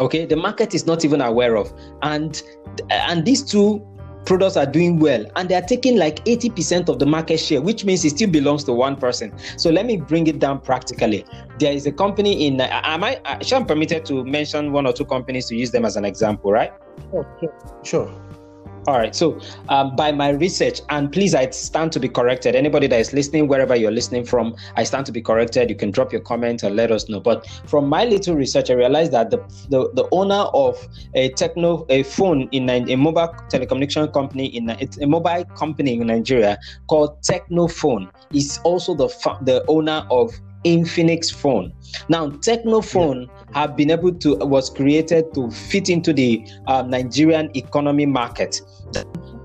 Okay, 0.00 0.26
the 0.26 0.36
market 0.36 0.74
is 0.74 0.86
not 0.86 1.04
even 1.04 1.20
aware 1.20 1.56
of, 1.56 1.72
and 2.02 2.42
and 2.90 3.24
these 3.24 3.42
two 3.42 3.80
products 4.24 4.56
are 4.56 4.66
doing 4.66 4.98
well. 4.98 5.24
And 5.36 5.48
they 5.48 5.54
are 5.54 5.62
taking 5.62 5.96
like 5.96 6.24
80% 6.24 6.88
of 6.88 6.98
the 6.98 7.06
market 7.06 7.38
share 7.38 7.60
which 7.60 7.84
means 7.84 8.04
it 8.04 8.10
still 8.10 8.30
belongs 8.30 8.64
to 8.64 8.72
one 8.72 8.96
person. 8.96 9.32
So 9.58 9.70
let 9.70 9.86
me 9.86 9.96
bring 9.96 10.26
it 10.26 10.38
down 10.38 10.60
practically. 10.60 11.24
There 11.58 11.72
is 11.72 11.86
a 11.86 11.92
company 11.92 12.46
in 12.46 12.60
uh, 12.60 12.80
am 12.84 13.04
i 13.04 13.20
uh, 13.24 13.38
i'm 13.52 13.66
permitted 13.66 14.04
to 14.06 14.24
mention 14.24 14.72
one 14.72 14.86
or 14.86 14.92
two 14.92 15.04
companies 15.04 15.46
to 15.46 15.56
use 15.56 15.70
them 15.70 15.84
as 15.84 15.96
an 15.96 16.04
example 16.04 16.50
right? 16.52 16.72
Okay 17.12 17.48
sure 17.82 18.10
all 18.86 18.98
right. 18.98 19.14
So, 19.14 19.40
um, 19.68 19.96
by 19.96 20.12
my 20.12 20.30
research, 20.30 20.80
and 20.90 21.10
please, 21.10 21.34
I 21.34 21.48
stand 21.50 21.92
to 21.92 22.00
be 22.00 22.08
corrected. 22.08 22.54
Anybody 22.54 22.86
that 22.88 23.00
is 23.00 23.12
listening, 23.12 23.48
wherever 23.48 23.74
you're 23.74 23.90
listening 23.90 24.24
from, 24.24 24.54
I 24.76 24.84
stand 24.84 25.06
to 25.06 25.12
be 25.12 25.22
corrected. 25.22 25.70
You 25.70 25.76
can 25.76 25.90
drop 25.90 26.12
your 26.12 26.20
comment 26.20 26.62
and 26.62 26.76
let 26.76 26.90
us 26.92 27.08
know. 27.08 27.20
But 27.20 27.46
from 27.66 27.88
my 27.88 28.04
little 28.04 28.36
research, 28.36 28.70
I 28.70 28.74
realized 28.74 29.12
that 29.12 29.30
the 29.30 29.38
the, 29.70 29.90
the 29.94 30.08
owner 30.12 30.44
of 30.52 30.76
a 31.14 31.30
Tecno 31.30 31.86
a 31.88 32.02
phone 32.02 32.48
in 32.52 32.68
a 32.68 32.96
mobile 32.96 33.34
telecommunication 33.48 34.12
company 34.12 34.46
in 34.46 34.70
a 34.70 35.06
mobile 35.06 35.44
company 35.56 35.94
in 35.94 36.06
Nigeria 36.06 36.58
called 36.88 37.20
Tecno 37.22 37.70
phone 37.70 38.10
is 38.32 38.60
also 38.64 38.94
the 38.94 39.08
the 39.42 39.64
owner 39.68 40.06
of 40.10 40.32
Infinix 40.64 41.32
phone. 41.32 41.72
Now, 42.08 42.28
Tecno 42.30 42.82
phone 42.84 43.22
yeah. 43.22 43.43
Have 43.54 43.76
been 43.76 43.90
able 43.90 44.12
to 44.12 44.36
was 44.36 44.70
created 44.70 45.32
to 45.34 45.50
fit 45.50 45.88
into 45.88 46.12
the 46.12 46.46
uh, 46.66 46.82
Nigerian 46.82 47.50
economy 47.56 48.06
market. 48.06 48.60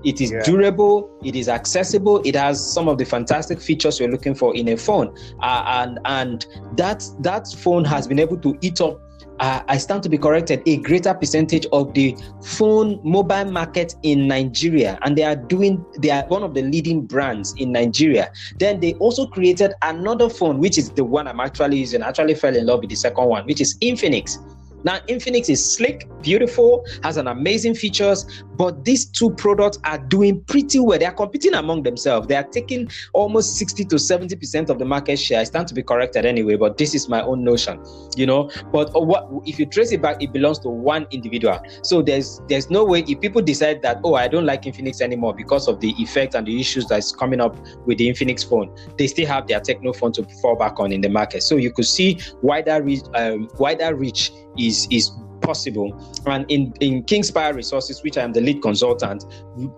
It 0.02 0.20
is 0.20 0.30
yeah. 0.32 0.42
durable, 0.42 1.10
it 1.22 1.36
is 1.36 1.48
accessible, 1.48 2.22
it 2.24 2.34
has 2.34 2.72
some 2.72 2.88
of 2.88 2.96
the 2.96 3.04
fantastic 3.04 3.60
features 3.60 4.00
you're 4.00 4.10
looking 4.10 4.34
for 4.34 4.56
in 4.56 4.68
a 4.68 4.76
phone, 4.76 5.14
uh, 5.42 5.62
and 5.66 5.98
and 6.06 6.46
that 6.76 7.04
that 7.20 7.46
phone 7.48 7.84
has 7.84 8.08
been 8.08 8.18
able 8.18 8.38
to 8.38 8.56
eat 8.62 8.80
up 8.80 9.00
uh, 9.40 9.62
I 9.68 9.78
stand 9.78 10.02
to 10.04 10.08
be 10.08 10.18
corrected, 10.18 10.62
a 10.66 10.76
greater 10.78 11.14
percentage 11.14 11.66
of 11.72 11.94
the 11.94 12.16
phone 12.42 13.00
mobile 13.02 13.50
market 13.50 13.94
in 14.02 14.28
Nigeria, 14.28 14.98
and 15.02 15.16
they 15.16 15.24
are 15.24 15.36
doing 15.36 15.84
they 15.98 16.10
are 16.10 16.24
one 16.28 16.42
of 16.42 16.54
the 16.54 16.62
leading 16.62 17.06
brands 17.06 17.54
in 17.56 17.72
Nigeria. 17.72 18.30
Then 18.58 18.80
they 18.80 18.94
also 18.94 19.26
created 19.26 19.72
another 19.82 20.28
phone, 20.28 20.58
which 20.58 20.78
is 20.78 20.90
the 20.90 21.04
one 21.04 21.26
I'm 21.26 21.40
actually 21.40 21.78
using. 21.78 22.02
I 22.02 22.08
actually 22.08 22.34
fell 22.34 22.54
in 22.54 22.66
love 22.66 22.80
with 22.80 22.90
the 22.90 22.96
second 22.96 23.26
one, 23.28 23.46
which 23.46 23.60
is 23.60 23.76
Infinix. 23.78 24.38
Now, 24.84 24.98
Infinix 25.08 25.48
is 25.48 25.74
slick, 25.76 26.08
beautiful, 26.22 26.84
has 27.02 27.16
an 27.16 27.28
amazing 27.28 27.74
features, 27.74 28.26
but 28.56 28.84
these 28.84 29.06
two 29.06 29.30
products 29.30 29.78
are 29.84 29.98
doing 29.98 30.42
pretty 30.44 30.80
well. 30.80 30.98
They 30.98 31.06
are 31.06 31.14
competing 31.14 31.54
among 31.54 31.82
themselves. 31.82 32.26
They 32.26 32.36
are 32.36 32.44
taking 32.44 32.90
almost 33.14 33.56
60 33.56 33.84
to 33.86 33.96
70% 33.96 34.68
of 34.68 34.78
the 34.78 34.84
market 34.84 35.18
share. 35.18 35.40
I 35.40 35.44
stand 35.44 35.68
to 35.68 35.74
be 35.74 35.82
corrected 35.82 36.26
anyway, 36.26 36.56
but 36.56 36.76
this 36.76 36.94
is 36.94 37.08
my 37.08 37.22
own 37.22 37.42
notion, 37.42 37.82
you 38.16 38.26
know. 38.26 38.50
But 38.72 38.90
what 38.92 39.28
if 39.46 39.58
you 39.58 39.66
trace 39.66 39.92
it 39.92 40.02
back, 40.02 40.22
it 40.22 40.32
belongs 40.32 40.58
to 40.60 40.68
one 40.68 41.06
individual. 41.10 41.58
So 41.82 42.02
there's 42.02 42.40
there's 42.48 42.70
no 42.70 42.84
way 42.84 43.04
if 43.08 43.20
people 43.20 43.40
decide 43.40 43.82
that, 43.82 44.00
oh, 44.04 44.14
I 44.14 44.28
don't 44.28 44.44
like 44.44 44.62
Infinix 44.62 45.00
anymore 45.00 45.34
because 45.34 45.68
of 45.68 45.80
the 45.80 45.94
effect 45.98 46.34
and 46.34 46.46
the 46.46 46.60
issues 46.60 46.86
that's 46.86 47.12
coming 47.12 47.40
up 47.40 47.56
with 47.86 47.98
the 47.98 48.08
Infinix 48.08 48.48
phone, 48.48 48.74
they 48.98 49.06
still 49.06 49.26
have 49.26 49.46
their 49.46 49.60
Tecno 49.60 49.96
phone 49.96 50.12
to 50.12 50.24
fall 50.42 50.56
back 50.56 50.78
on 50.78 50.92
in 50.92 51.00
the 51.00 51.08
market. 51.08 51.42
So 51.42 51.56
you 51.56 51.72
could 51.72 51.86
see 51.86 52.18
wider 52.42 52.82
reach, 52.82 53.02
um, 53.14 53.48
wider 53.58 53.94
reach 53.94 54.32
is 54.58 54.86
is 54.90 55.10
possible. 55.40 55.88
And 56.26 56.48
in, 56.50 56.72
in 56.80 57.02
Kingspire 57.04 57.54
Resources, 57.54 58.02
which 58.02 58.16
I 58.18 58.22
am 58.22 58.32
the 58.32 58.40
lead 58.40 58.62
consultant, 58.62 59.24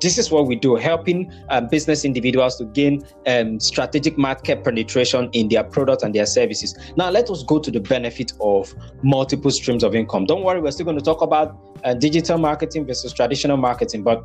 this 0.01 0.19
is 0.19 0.31
what 0.31 0.47
we 0.47 0.57
do, 0.57 0.77
helping 0.77 1.33
um, 1.51 1.69
business 1.69 2.05
individuals 2.05 2.57
to 2.59 2.65
gain 2.65 3.03
um, 3.27 3.61
strategic 3.61 4.19
market 4.19 4.65
penetration 4.65 5.31
in 5.33 5.49
their 5.49 5.65
product 5.65 6.03
and 6.03 6.15
their 6.15 6.27
services. 6.27 6.77
Now, 6.97 7.11
let 7.11 7.31
us 7.31 7.43
go 7.45 7.59
to 7.59 7.71
the 7.71 7.81
benefit 7.81 8.33
of 8.41 8.75
multiple 9.03 9.51
streams 9.51 9.85
of 9.85 9.95
income. 9.95 10.27
Don't 10.27 10.43
worry, 10.43 10.61
we're 10.61 10.73
still 10.73 10.87
going 10.87 10.99
to 10.99 11.05
talk 11.05 11.23
about 11.23 11.57
uh, 11.85 11.95
digital 11.95 12.39
marketing 12.39 12.87
versus 12.87 13.13
traditional 13.13 13.57
marketing, 13.57 14.03
but 14.03 14.25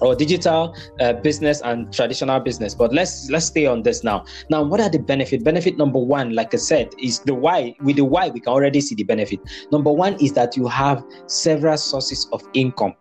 or 0.00 0.14
digital 0.14 0.76
uh, 1.00 1.12
business 1.12 1.60
and 1.62 1.92
traditional 1.92 2.40
business. 2.40 2.74
But 2.74 2.92
let's 2.92 3.30
let's 3.30 3.46
stay 3.46 3.66
on 3.66 3.82
this 3.82 4.04
now. 4.04 4.24
Now 4.50 4.62
what 4.62 4.80
are 4.80 4.88
the 4.88 4.98
benefit? 4.98 5.44
Benefit 5.44 5.76
number 5.76 5.98
one 5.98 6.34
like 6.34 6.54
i 6.54 6.56
said 6.56 6.94
is 6.98 7.20
the 7.20 7.34
why 7.34 7.74
with 7.80 7.96
the 7.96 8.04
why 8.04 8.28
we 8.28 8.40
can 8.40 8.52
already 8.52 8.80
see 8.80 8.94
the 8.94 9.04
benefit. 9.04 9.40
Number 9.72 9.92
one 9.92 10.14
is 10.14 10.32
that 10.34 10.56
you 10.56 10.66
have 10.68 11.04
several 11.26 11.76
sources 11.76 12.28
of 12.32 12.42
income. 12.54 12.94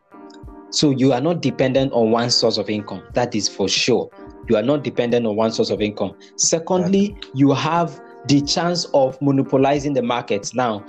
So 0.70 0.92
you 0.92 1.14
are 1.14 1.22
not 1.22 1.42
dependent 1.42 1.94
on 1.94 2.12
one 2.12 2.30
source 2.30 2.58
of 2.58 2.70
income. 2.70 3.04
That 3.14 3.36
is 3.36 3.48
for 3.48 3.70
sure. 3.70 4.10
You 4.50 4.58
are 4.58 4.64
not 4.64 4.84
dependent 4.84 5.26
on 5.26 5.36
one 5.36 5.52
source 5.52 5.70
of 5.70 5.82
income. 5.82 6.16
Secondly 6.36 7.16
you 7.34 7.52
have 7.54 8.02
the 8.28 8.42
chance 8.42 8.86
of 8.94 9.22
monopolizing 9.22 9.94
the 9.94 10.02
market 10.02 10.50
now 10.54 10.86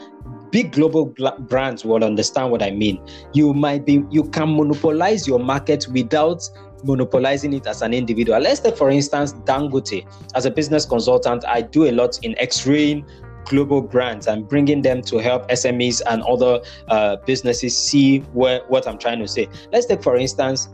big 0.55 0.71
global 0.71 1.07
brands 1.49 1.85
will 1.85 2.05
understand 2.05 2.49
what 2.49 2.63
I 2.63 2.71
mean. 2.71 3.05
You 3.33 3.53
might 3.53 3.85
be, 3.85 4.05
you 4.09 4.23
can 4.23 4.55
monopolize 4.57 5.27
your 5.27 5.41
market 5.41 5.89
without 5.89 6.49
monopolizing 6.85 7.53
it 7.55 7.67
as 7.67 7.83
an 7.83 7.93
individual. 7.93 8.39
Let's 8.39 8.61
take, 8.61 8.77
for 8.77 8.89
instance, 8.89 9.33
Dangote. 9.33 10.07
As 10.37 10.47
a 10.47 10.53
business 10.53 10.87
consultant, 10.87 11.45
I 11.45 11.63
do 11.63 11.89
a 11.89 11.91
lot 11.91 12.21
in 12.23 12.39
x-raying 12.39 13.05
global 13.47 13.83
brands 13.83 14.29
and 14.29 14.49
bringing 14.49 14.81
them 14.81 15.03
to 15.03 15.19
help 15.19 15.49
SMEs 15.51 16.03
and 16.07 16.23
other 16.23 16.61
uh, 16.87 17.17
businesses 17.27 17.77
see 17.77 18.21
where, 18.33 18.61
what 18.69 18.87
I'm 18.87 18.97
trying 18.97 19.19
to 19.19 19.27
say. 19.27 19.49
Let's 19.73 19.87
take, 19.87 20.05
for 20.05 20.15
instance, 20.17 20.69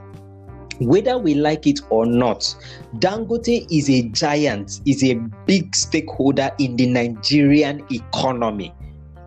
whether 0.79 1.17
we 1.17 1.37
like 1.37 1.67
it 1.67 1.81
or 1.89 2.05
not, 2.05 2.55
Dangote 2.99 3.67
is 3.71 3.89
a 3.89 4.03
giant, 4.11 4.83
is 4.85 5.03
a 5.05 5.15
big 5.47 5.75
stakeholder 5.75 6.51
in 6.59 6.77
the 6.77 6.87
Nigerian 6.87 7.83
economy. 7.91 8.75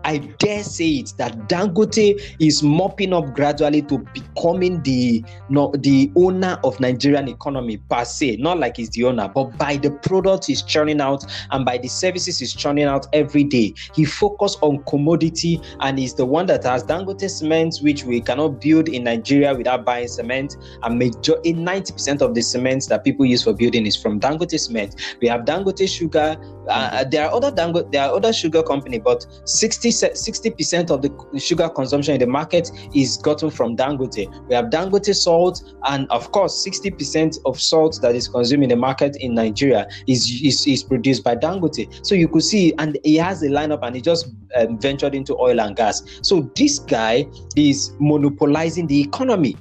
I 0.04 0.18
dare 0.18 0.62
say 0.62 0.88
it 0.96 1.14
that 1.16 1.48
Dangote 1.48 2.20
is 2.38 2.62
mopping 2.62 3.12
up 3.12 3.34
gradually 3.34 3.82
to 3.82 3.98
becoming 4.12 4.82
the 4.82 5.24
no, 5.48 5.72
the 5.78 6.12
owner 6.14 6.58
of 6.62 6.78
Nigerian 6.78 7.28
economy 7.28 7.78
per 7.78 8.04
se. 8.04 8.36
Not 8.36 8.58
like 8.58 8.76
he's 8.76 8.90
the 8.90 9.04
owner, 9.04 9.28
but 9.28 9.56
by 9.56 9.76
the 9.78 9.90
products 9.90 10.46
he's 10.46 10.62
churning 10.62 11.00
out 11.00 11.24
and 11.50 11.64
by 11.64 11.78
the 11.78 11.88
services 11.88 12.38
he's 12.38 12.52
churning 12.54 12.84
out 12.84 13.06
every 13.12 13.44
day. 13.44 13.74
He 13.94 14.04
focused 14.04 14.58
on 14.60 14.84
commodity 14.84 15.60
and 15.80 15.98
is 15.98 16.14
the 16.14 16.26
one 16.26 16.46
that 16.46 16.64
has 16.64 16.84
Dangote 16.84 17.28
cement, 17.30 17.78
which 17.80 18.04
we 18.04 18.20
cannot 18.20 18.60
build 18.60 18.88
in 18.88 19.04
Nigeria 19.04 19.54
without 19.54 19.84
buying 19.84 20.08
cement. 20.08 20.56
And 20.82 20.98
major 20.98 21.34
90% 21.44 22.20
of 22.20 22.34
the 22.34 22.42
cement 22.42 22.86
that 22.88 23.04
people 23.04 23.24
use 23.24 23.42
for 23.44 23.54
building 23.54 23.86
is 23.86 23.96
from 23.96 24.20
Dangote 24.20 24.58
cement. 24.58 25.16
We 25.22 25.28
have 25.28 25.42
Dangote 25.42 25.88
sugar. 25.88 26.36
Uh, 26.68 27.04
there 27.04 27.26
are 27.26 27.34
other 27.34 27.50
Dangote, 27.50 27.90
there 27.92 28.02
are 28.04 28.14
other 28.14 28.32
sugar 28.32 28.62
company, 28.62 28.98
but 28.98 29.26
60 29.44 29.90
60% 30.02 30.90
of 30.90 31.02
the 31.02 31.40
sugar 31.40 31.68
consumption 31.68 32.14
in 32.14 32.20
the 32.20 32.26
market 32.26 32.70
is 32.94 33.16
gotten 33.18 33.50
from 33.50 33.76
Dangote. 33.76 34.48
We 34.48 34.54
have 34.54 34.66
Dangote 34.66 35.14
salt, 35.14 35.62
and 35.84 36.08
of 36.10 36.30
course, 36.32 36.66
60% 36.66 37.38
of 37.46 37.60
salt 37.60 38.00
that 38.02 38.14
is 38.14 38.28
consumed 38.28 38.64
in 38.64 38.68
the 38.70 38.76
market 38.76 39.16
in 39.16 39.34
Nigeria 39.34 39.86
is, 40.06 40.40
is, 40.42 40.66
is 40.66 40.82
produced 40.82 41.24
by 41.24 41.36
Dangote. 41.36 42.04
So 42.06 42.14
you 42.14 42.28
could 42.28 42.42
see, 42.42 42.72
and 42.78 42.98
he 43.04 43.16
has 43.16 43.42
a 43.42 43.48
lineup 43.48 43.80
and 43.82 43.94
he 43.94 44.02
just 44.02 44.28
um, 44.56 44.78
ventured 44.78 45.14
into 45.14 45.36
oil 45.36 45.60
and 45.60 45.76
gas. 45.76 46.02
So 46.22 46.50
this 46.56 46.78
guy 46.78 47.26
is 47.56 47.92
monopolizing 47.98 48.86
the 48.86 49.00
economy. 49.00 49.56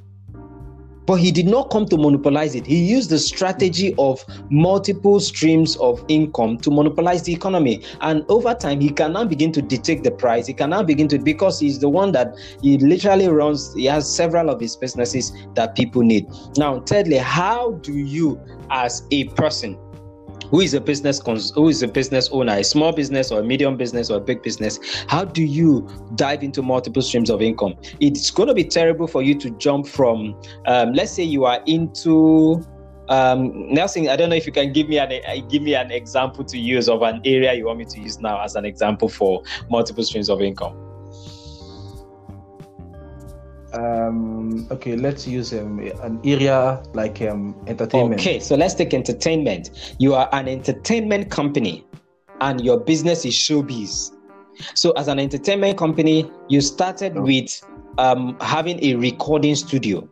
But 1.06 1.16
he 1.16 1.32
did 1.32 1.48
not 1.48 1.70
come 1.70 1.86
to 1.88 1.98
monopolize 1.98 2.56
it. 2.56 2.66
He 2.66 2.78
used 2.78 3.10
the 3.10 3.20
strategy 3.20 3.94
of 3.98 4.24
multiple 4.50 5.20
streams 5.20 5.76
of 5.78 6.04
income 6.08 6.58
to 6.60 6.72
monopolize 6.72 7.24
the 7.24 7.34
economy. 7.34 7.84
And 8.02 8.24
over 8.30 8.54
time, 8.54 8.80
he 8.80 8.90
can 8.90 9.14
now 9.14 9.26
begin 9.26 9.52
to 9.54 9.62
dictate 9.62 10.04
the 10.04 10.12
price. 10.12 10.48
He 10.48 10.54
can 10.54 10.70
now 10.70 10.84
begin 10.84 11.08
to, 11.10 11.20
because 11.20 11.60
he's 11.60 11.80
the 11.80 11.90
one 11.90 12.12
that 12.14 12.38
he 12.62 12.78
literally 12.78 13.28
runs, 13.28 13.74
he 13.74 13.86
has 13.86 14.14
several 14.14 14.50
of 14.50 14.60
his 14.60 14.76
businesses 14.76 15.34
that 15.56 15.76
people 15.76 16.02
need. 16.02 16.28
Now, 16.58 16.80
thirdly, 16.82 17.18
how 17.18 17.72
do 17.82 17.94
you, 17.94 18.40
as 18.70 19.04
a 19.12 19.26
person, 19.30 19.78
who 20.50 20.62
is 20.62 20.74
a 20.74 20.82
business 20.82 21.22
cons- 21.22 21.52
who 21.52 21.70
is 21.70 21.84
a 21.84 21.88
business 21.88 22.30
owner, 22.32 22.54
a 22.54 22.64
small 22.64 22.92
business 22.92 23.32
or 23.32 23.40
a 23.40 23.44
medium 23.44 23.78
business 23.78 24.10
or 24.10 24.18
a 24.18 24.22
big 24.22 24.42
business, 24.42 24.80
how 25.08 25.24
do 25.24 25.44
you 25.44 25.88
dive 26.16 26.44
into 26.44 26.62
multiple 26.62 27.02
streams 27.02 27.30
of 27.30 27.42
income? 27.42 27.76
It's 28.00 28.30
going 28.30 28.48
to 28.48 28.54
be 28.54 28.64
terrible 28.64 29.08
for 29.08 29.22
you 29.22 29.36
to 29.40 29.50
jump 29.52 29.88
from, 29.88 30.40
um, 30.68 30.94
let's 30.94 31.12
say 31.12 31.24
you 31.24 31.46
are 31.46 31.62
into 31.66 32.64
um, 33.10 33.72
Nelson, 33.74 34.08
I 34.08 34.16
don't 34.16 34.30
know 34.30 34.36
if 34.36 34.46
you 34.46 34.54
can 34.54 34.72
give 34.72 34.88
me 34.88 34.98
an 34.98 35.12
uh, 35.12 35.46
give 35.50 35.62
me 35.62 35.76
an 35.76 35.92
example 35.92 36.44
to 36.46 36.58
use 36.58 36.88
of 36.88 37.02
an 37.02 37.22
area 37.26 37.54
you 37.54 37.66
want 37.66 37.80
me 37.80 37.86
to 37.86 38.00
use 38.00 38.20
now 38.20 38.42
as 38.42 38.56
an 38.56 38.64
example 38.64 39.10
for 39.10 39.44
multiple 39.70 40.04
streams 40.06 40.30
of 40.30 40.42
income 40.42 40.93
um 43.74 44.68
okay 44.72 44.96
let's 44.96 45.28
use 45.28 45.52
um, 45.54 45.80
an 45.80 46.20
area 46.24 46.82
like 46.94 47.22
um 47.22 47.56
entertainment 47.68 48.22
okay 48.22 48.40
so 48.40 48.56
let's 48.56 48.74
take 48.74 48.94
entertainment 48.94 49.96
you 50.00 50.14
are 50.14 50.30
an 50.34 50.48
entertainment 50.48 51.32
company 51.32 51.86
and 52.42 52.62
your 52.64 52.80
business 52.80 53.26
is 53.26 53.34
showbiz 53.34 54.12
so 54.76 54.92
as 54.92 55.08
an 55.08 55.20
entertainment 55.20 55.78
company 55.78 56.30
you 56.50 56.62
started 56.62 57.18
oh. 57.18 57.22
with 57.22 57.64
um 57.98 58.38
having 58.42 58.84
a 58.84 58.96
recording 58.96 59.56
studio 59.56 60.08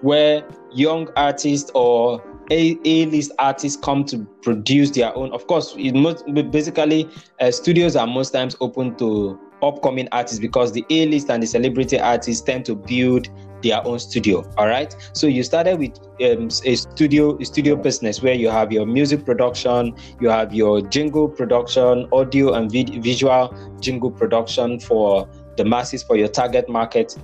where 0.00 0.46
young 0.72 1.08
artists 1.16 1.70
or 1.74 2.22
a 2.50 2.78
A-list 2.84 3.32
artists 3.38 3.78
come 3.82 4.04
to 4.04 4.18
produce 4.42 4.90
their 4.90 5.14
own. 5.16 5.32
Of 5.32 5.46
course, 5.46 5.74
it 5.76 5.94
most 5.94 6.24
basically 6.50 7.08
uh, 7.40 7.50
studios 7.50 7.96
are 7.96 8.06
most 8.06 8.30
times 8.30 8.56
open 8.60 8.94
to 8.96 9.38
upcoming 9.62 10.08
artists 10.12 10.38
because 10.38 10.72
the 10.72 10.84
A-list 10.90 11.30
and 11.30 11.42
the 11.42 11.46
celebrity 11.46 11.98
artists 11.98 12.42
tend 12.42 12.64
to 12.66 12.74
build 12.74 13.28
their 13.62 13.86
own 13.86 13.98
studio. 13.98 14.44
All 14.56 14.66
right. 14.66 14.94
So 15.12 15.26
you 15.26 15.42
started 15.42 15.78
with 15.78 15.98
um, 16.22 16.48
a 16.64 16.76
studio 16.76 17.38
a 17.38 17.44
studio 17.44 17.76
business 17.76 18.22
where 18.22 18.34
you 18.34 18.48
have 18.48 18.72
your 18.72 18.86
music 18.86 19.24
production, 19.24 19.96
you 20.20 20.28
have 20.28 20.54
your 20.54 20.82
jingle 20.82 21.28
production, 21.28 22.06
audio 22.12 22.54
and 22.54 22.70
vid- 22.70 23.02
visual 23.02 23.54
jingle 23.80 24.10
production 24.10 24.78
for 24.80 25.28
the 25.56 25.64
masses 25.64 26.02
for 26.02 26.16
your 26.16 26.28
target 26.28 26.68
market. 26.68 27.16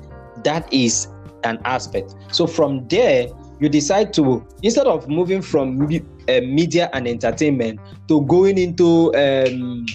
That 0.45 0.73
is 0.73 1.07
an 1.45 1.61
aspect. 1.65 2.15
So 2.31 2.47
from 2.47 2.89
there, 2.89 3.29
you 3.61 3.69
decide 3.69 4.13
to 4.15 4.45
instead 4.63 4.87
of 4.87 5.09
moving 5.09 5.43
from 5.43 5.83
uh, 5.83 6.41
media 6.41 6.91
and 6.93 7.07
entertainment 7.07 7.81
to 8.09 8.23
going 8.23 8.59
into 8.59 9.15
um, 9.15 9.87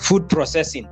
food 0.00 0.28
processing 0.28 0.86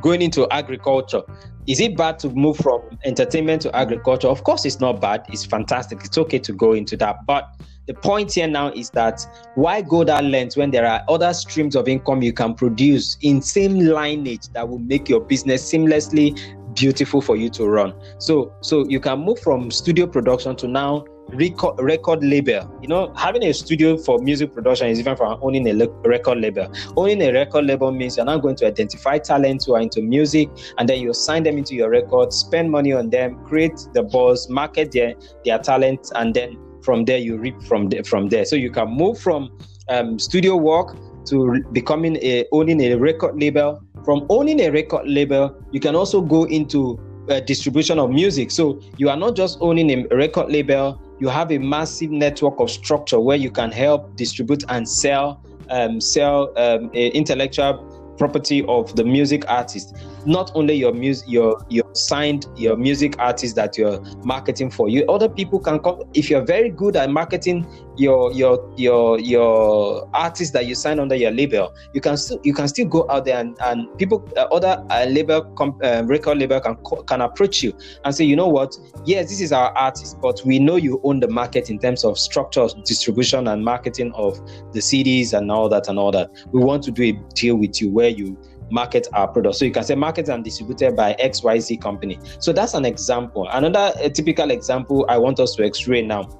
going 0.00 0.22
into 0.22 0.48
agriculture. 0.50 1.22
Is 1.66 1.80
it 1.80 1.96
bad 1.96 2.18
to 2.20 2.30
move 2.30 2.56
from 2.56 2.82
entertainment 3.04 3.62
to 3.62 3.76
agriculture? 3.76 4.28
Of 4.28 4.44
course, 4.44 4.64
it's 4.64 4.80
not 4.80 5.00
bad. 5.00 5.24
It's 5.28 5.44
fantastic. 5.44 6.04
It's 6.04 6.18
okay 6.18 6.38
to 6.40 6.52
go 6.52 6.72
into 6.72 6.96
that. 6.98 7.26
But 7.26 7.54
the 7.86 7.94
point 7.94 8.34
here 8.34 8.46
now 8.46 8.68
is 8.72 8.90
that 8.90 9.26
why 9.56 9.82
go 9.82 10.04
that 10.04 10.24
length 10.24 10.56
when 10.56 10.70
there 10.70 10.86
are 10.86 11.02
other 11.08 11.32
streams 11.32 11.74
of 11.74 11.88
income 11.88 12.22
you 12.22 12.32
can 12.32 12.54
produce 12.54 13.16
in 13.20 13.42
same 13.42 13.78
lineage 13.78 14.48
that 14.52 14.68
will 14.68 14.78
make 14.78 15.08
your 15.08 15.20
business 15.20 15.72
seamlessly 15.72 16.38
beautiful 16.74 17.20
for 17.20 17.36
you 17.36 17.48
to 17.50 17.66
run. 17.66 17.94
So 18.18 18.54
so 18.60 18.86
you 18.88 19.00
can 19.00 19.20
move 19.20 19.40
from 19.40 19.70
studio 19.70 20.06
production 20.06 20.56
to 20.56 20.68
now 20.68 21.04
record, 21.34 21.80
record 21.80 22.24
label. 22.24 22.78
You 22.80 22.88
know, 22.88 23.12
having 23.16 23.44
a 23.44 23.52
studio 23.52 23.96
for 23.96 24.18
music 24.18 24.52
production 24.52 24.88
is 24.88 24.98
different 24.98 25.18
from 25.18 25.38
owning 25.42 25.68
a 25.68 25.72
le- 25.72 25.88
record 26.04 26.38
label. 26.38 26.72
Owning 26.96 27.22
a 27.22 27.32
record 27.32 27.64
label 27.66 27.92
means 27.92 28.16
you're 28.16 28.26
now 28.26 28.38
going 28.38 28.56
to 28.56 28.66
identify 28.66 29.18
talents 29.18 29.66
who 29.66 29.74
are 29.74 29.80
into 29.80 30.02
music, 30.02 30.48
and 30.78 30.88
then 30.88 31.00
you 31.00 31.14
sign 31.14 31.42
them 31.42 31.58
into 31.58 31.74
your 31.74 31.90
record, 31.90 32.32
spend 32.32 32.70
money 32.70 32.92
on 32.92 33.10
them, 33.10 33.42
create 33.44 33.88
the 33.94 34.02
buzz, 34.02 34.48
market 34.48 34.92
their 34.92 35.14
their 35.44 35.58
talent, 35.58 36.10
and 36.14 36.34
then 36.34 36.58
from 36.82 37.04
there 37.04 37.18
you 37.18 37.36
reap 37.36 37.60
from 37.62 37.88
the, 37.88 38.02
from 38.02 38.28
there. 38.28 38.44
So 38.44 38.56
you 38.56 38.70
can 38.70 38.88
move 38.88 39.18
from 39.18 39.56
um, 39.88 40.18
studio 40.18 40.56
work 40.56 40.96
to 41.26 41.62
becoming 41.72 42.16
a 42.16 42.46
owning 42.52 42.80
a 42.80 42.94
record 42.94 43.40
label. 43.40 43.82
From 44.04 44.26
owning 44.30 44.60
a 44.60 44.70
record 44.70 45.06
label, 45.06 45.62
you 45.72 45.80
can 45.80 45.94
also 45.94 46.22
go 46.22 46.44
into 46.44 46.98
uh, 47.28 47.40
distribution 47.40 47.98
of 47.98 48.10
music. 48.10 48.50
So 48.50 48.80
you 48.96 49.10
are 49.10 49.16
not 49.16 49.36
just 49.36 49.58
owning 49.60 49.90
a 49.90 50.16
record 50.16 50.50
label, 50.50 51.00
you 51.20 51.28
have 51.28 51.52
a 51.52 51.58
massive 51.58 52.10
network 52.10 52.58
of 52.58 52.70
structure 52.70 53.20
where 53.20 53.36
you 53.36 53.50
can 53.50 53.70
help 53.70 54.16
distribute 54.16 54.64
and 54.68 54.88
sell 54.88 55.42
um, 55.68 56.00
sell 56.00 56.52
um, 56.58 56.90
intellectual 56.92 57.86
property 58.18 58.64
of 58.66 58.94
the 58.96 59.04
music 59.04 59.48
artist. 59.48 59.96
Not 60.26 60.50
only 60.54 60.74
your 60.74 60.92
music 60.92 61.26
your 61.28 61.64
your 61.70 61.84
signed 61.94 62.46
your 62.56 62.76
music 62.76 63.14
artist 63.18 63.56
that 63.56 63.78
you're 63.78 64.00
marketing 64.24 64.70
for 64.70 64.88
you 64.88 65.06
other 65.06 65.28
people 65.28 65.58
can 65.58 65.78
come 65.78 66.02
if 66.12 66.28
you're 66.28 66.44
very 66.44 66.68
good 66.68 66.96
at 66.96 67.10
marketing 67.10 67.66
your 68.00 68.32
your 68.32 68.72
your 68.76 69.20
your 69.20 70.08
artist 70.14 70.54
that 70.54 70.64
you 70.66 70.74
sign 70.74 70.98
under 70.98 71.14
your 71.14 71.30
label 71.30 71.74
you 71.92 72.00
can 72.00 72.16
still 72.16 72.40
you 72.42 72.54
can 72.54 72.66
still 72.66 72.86
go 72.86 73.06
out 73.10 73.26
there 73.26 73.38
and, 73.38 73.56
and 73.60 73.86
people 73.98 74.26
uh, 74.36 74.46
other 74.52 74.82
uh, 74.90 75.04
label 75.04 75.42
comp, 75.56 75.78
uh, 75.84 76.02
record 76.06 76.38
label 76.38 76.58
can 76.60 76.76
can 77.06 77.20
approach 77.20 77.62
you 77.62 77.76
and 78.04 78.14
say 78.14 78.24
you 78.24 78.34
know 78.34 78.48
what 78.48 78.74
yes 79.04 79.28
this 79.28 79.40
is 79.40 79.52
our 79.52 79.76
artist 79.76 80.18
but 80.22 80.40
we 80.46 80.58
know 80.58 80.76
you 80.76 80.98
own 81.04 81.20
the 81.20 81.28
market 81.28 81.68
in 81.68 81.78
terms 81.78 82.02
of 82.02 82.18
structure 82.18 82.66
distribution 82.86 83.48
and 83.48 83.62
marketing 83.62 84.10
of 84.14 84.38
the 84.72 84.80
CDs 84.80 85.34
and 85.34 85.50
all 85.52 85.68
that 85.68 85.86
and 85.88 85.98
all 85.98 86.10
that 86.10 86.30
we 86.52 86.62
want 86.62 86.82
to 86.82 86.90
do 86.90 87.02
a 87.02 87.12
deal 87.34 87.56
with 87.56 87.82
you 87.82 87.90
where 87.90 88.08
you 88.08 88.38
market 88.70 89.08
our 89.12 89.26
product. 89.26 89.56
So 89.56 89.64
you 89.64 89.72
can 89.72 89.82
say 89.82 89.96
market 89.96 90.28
and 90.28 90.44
distributed 90.44 90.94
by 90.94 91.14
XYZ 91.14 91.80
company. 91.80 92.20
So 92.38 92.52
that's 92.52 92.74
an 92.74 92.84
example. 92.84 93.48
Another 93.50 93.92
typical 94.10 94.52
example 94.52 95.04
I 95.08 95.18
want 95.18 95.40
us 95.40 95.56
to 95.56 95.64
explain 95.64 96.06
now. 96.06 96.39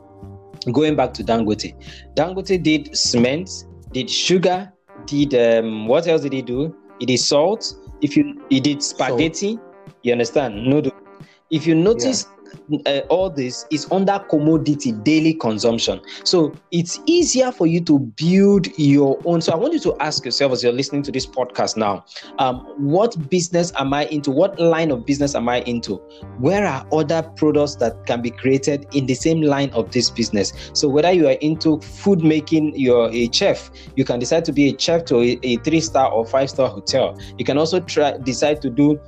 Going 0.73 0.97
back 0.97 1.15
to 1.15 1.25
Dangote. 1.25 1.75
Dangote 2.15 2.63
did 2.63 2.97
cement, 2.97 3.49
did 3.93 4.11
sugar, 4.11 4.73
did 5.07 5.35
um, 5.35 5.87
what 5.87 6.07
else 6.07 6.23
did 6.23 6.33
he 6.33 6.43
do? 6.43 6.75
He 6.99 7.07
did 7.07 7.19
salt. 7.19 7.75
If 8.03 8.17
you 8.17 8.43
he 8.51 8.61
did 8.61 8.83
spaghetti, 8.83 9.55
salt. 9.55 9.95
you 10.03 10.13
understand? 10.13 10.67
Noodle. 10.67 10.93
If 11.51 11.67
you 11.67 11.75
notice 11.75 12.27
yeah 12.29 12.40
uh, 12.87 13.01
all 13.09 13.31
this 13.31 13.67
is 13.71 13.87
under 13.91 14.19
commodity 14.31 14.93
daily 14.93 15.35
consumption. 15.35 16.01
So 16.25 16.55
it's 16.71 17.01
easier 17.07 17.53
for 17.53 17.67
you 17.67 17.81
to 17.83 17.99
build 17.99 18.69
your 18.79 19.21
own. 19.25 19.41
So 19.41 19.53
I 19.53 19.57
want 19.57 19.73
you 19.73 19.81
to 19.81 19.97
ask 20.01 20.25
yourself 20.25 20.53
as 20.53 20.63
you're 20.63 20.73
listening 20.73 21.03
to 21.05 21.13
this 21.13 21.27
podcast 21.27 21.77
now, 21.77 22.05
um, 22.39 22.61
what 22.79 23.31
business 23.31 23.73
am 23.79 23.93
I 23.93 24.07
into? 24.07 24.31
What 24.31 24.59
line 24.59 24.91
of 24.91 25.07
business 25.07 25.35
am 25.35 25.49
I 25.49 25.61
into? 25.63 25.97
Where 26.39 26.67
are 26.67 26.87
other 26.93 27.23
products 27.37 27.77
that 27.77 28.07
can 28.07 28.23
be 28.23 28.31
created 28.31 28.87
in 28.93 29.07
the 29.07 29.15
same 29.15 29.43
line 29.43 29.71
of 29.71 29.91
this 29.91 30.11
business? 30.11 30.53
So 30.73 30.89
whether 30.89 31.13
you 31.13 31.29
are 31.29 31.39
into 31.41 31.81
food 31.81 32.23
making, 32.23 32.75
you're 32.77 33.11
a 33.11 33.31
chef, 33.33 33.71
you 33.97 34.05
can 34.05 34.19
decide 34.19 34.45
to 34.47 34.53
be 34.53 34.75
a 34.75 34.79
chef 34.79 35.05
to 35.07 35.21
a, 35.21 35.39
a 35.43 35.57
three 35.59 35.81
star 35.81 36.11
or 36.11 36.27
five 36.27 36.51
star 36.51 36.69
hotel. 36.69 37.19
You 37.39 37.45
can 37.45 37.59
also 37.59 37.81
try 37.81 38.17
decide 38.19 38.63
to 38.63 38.71
do 38.71 39.01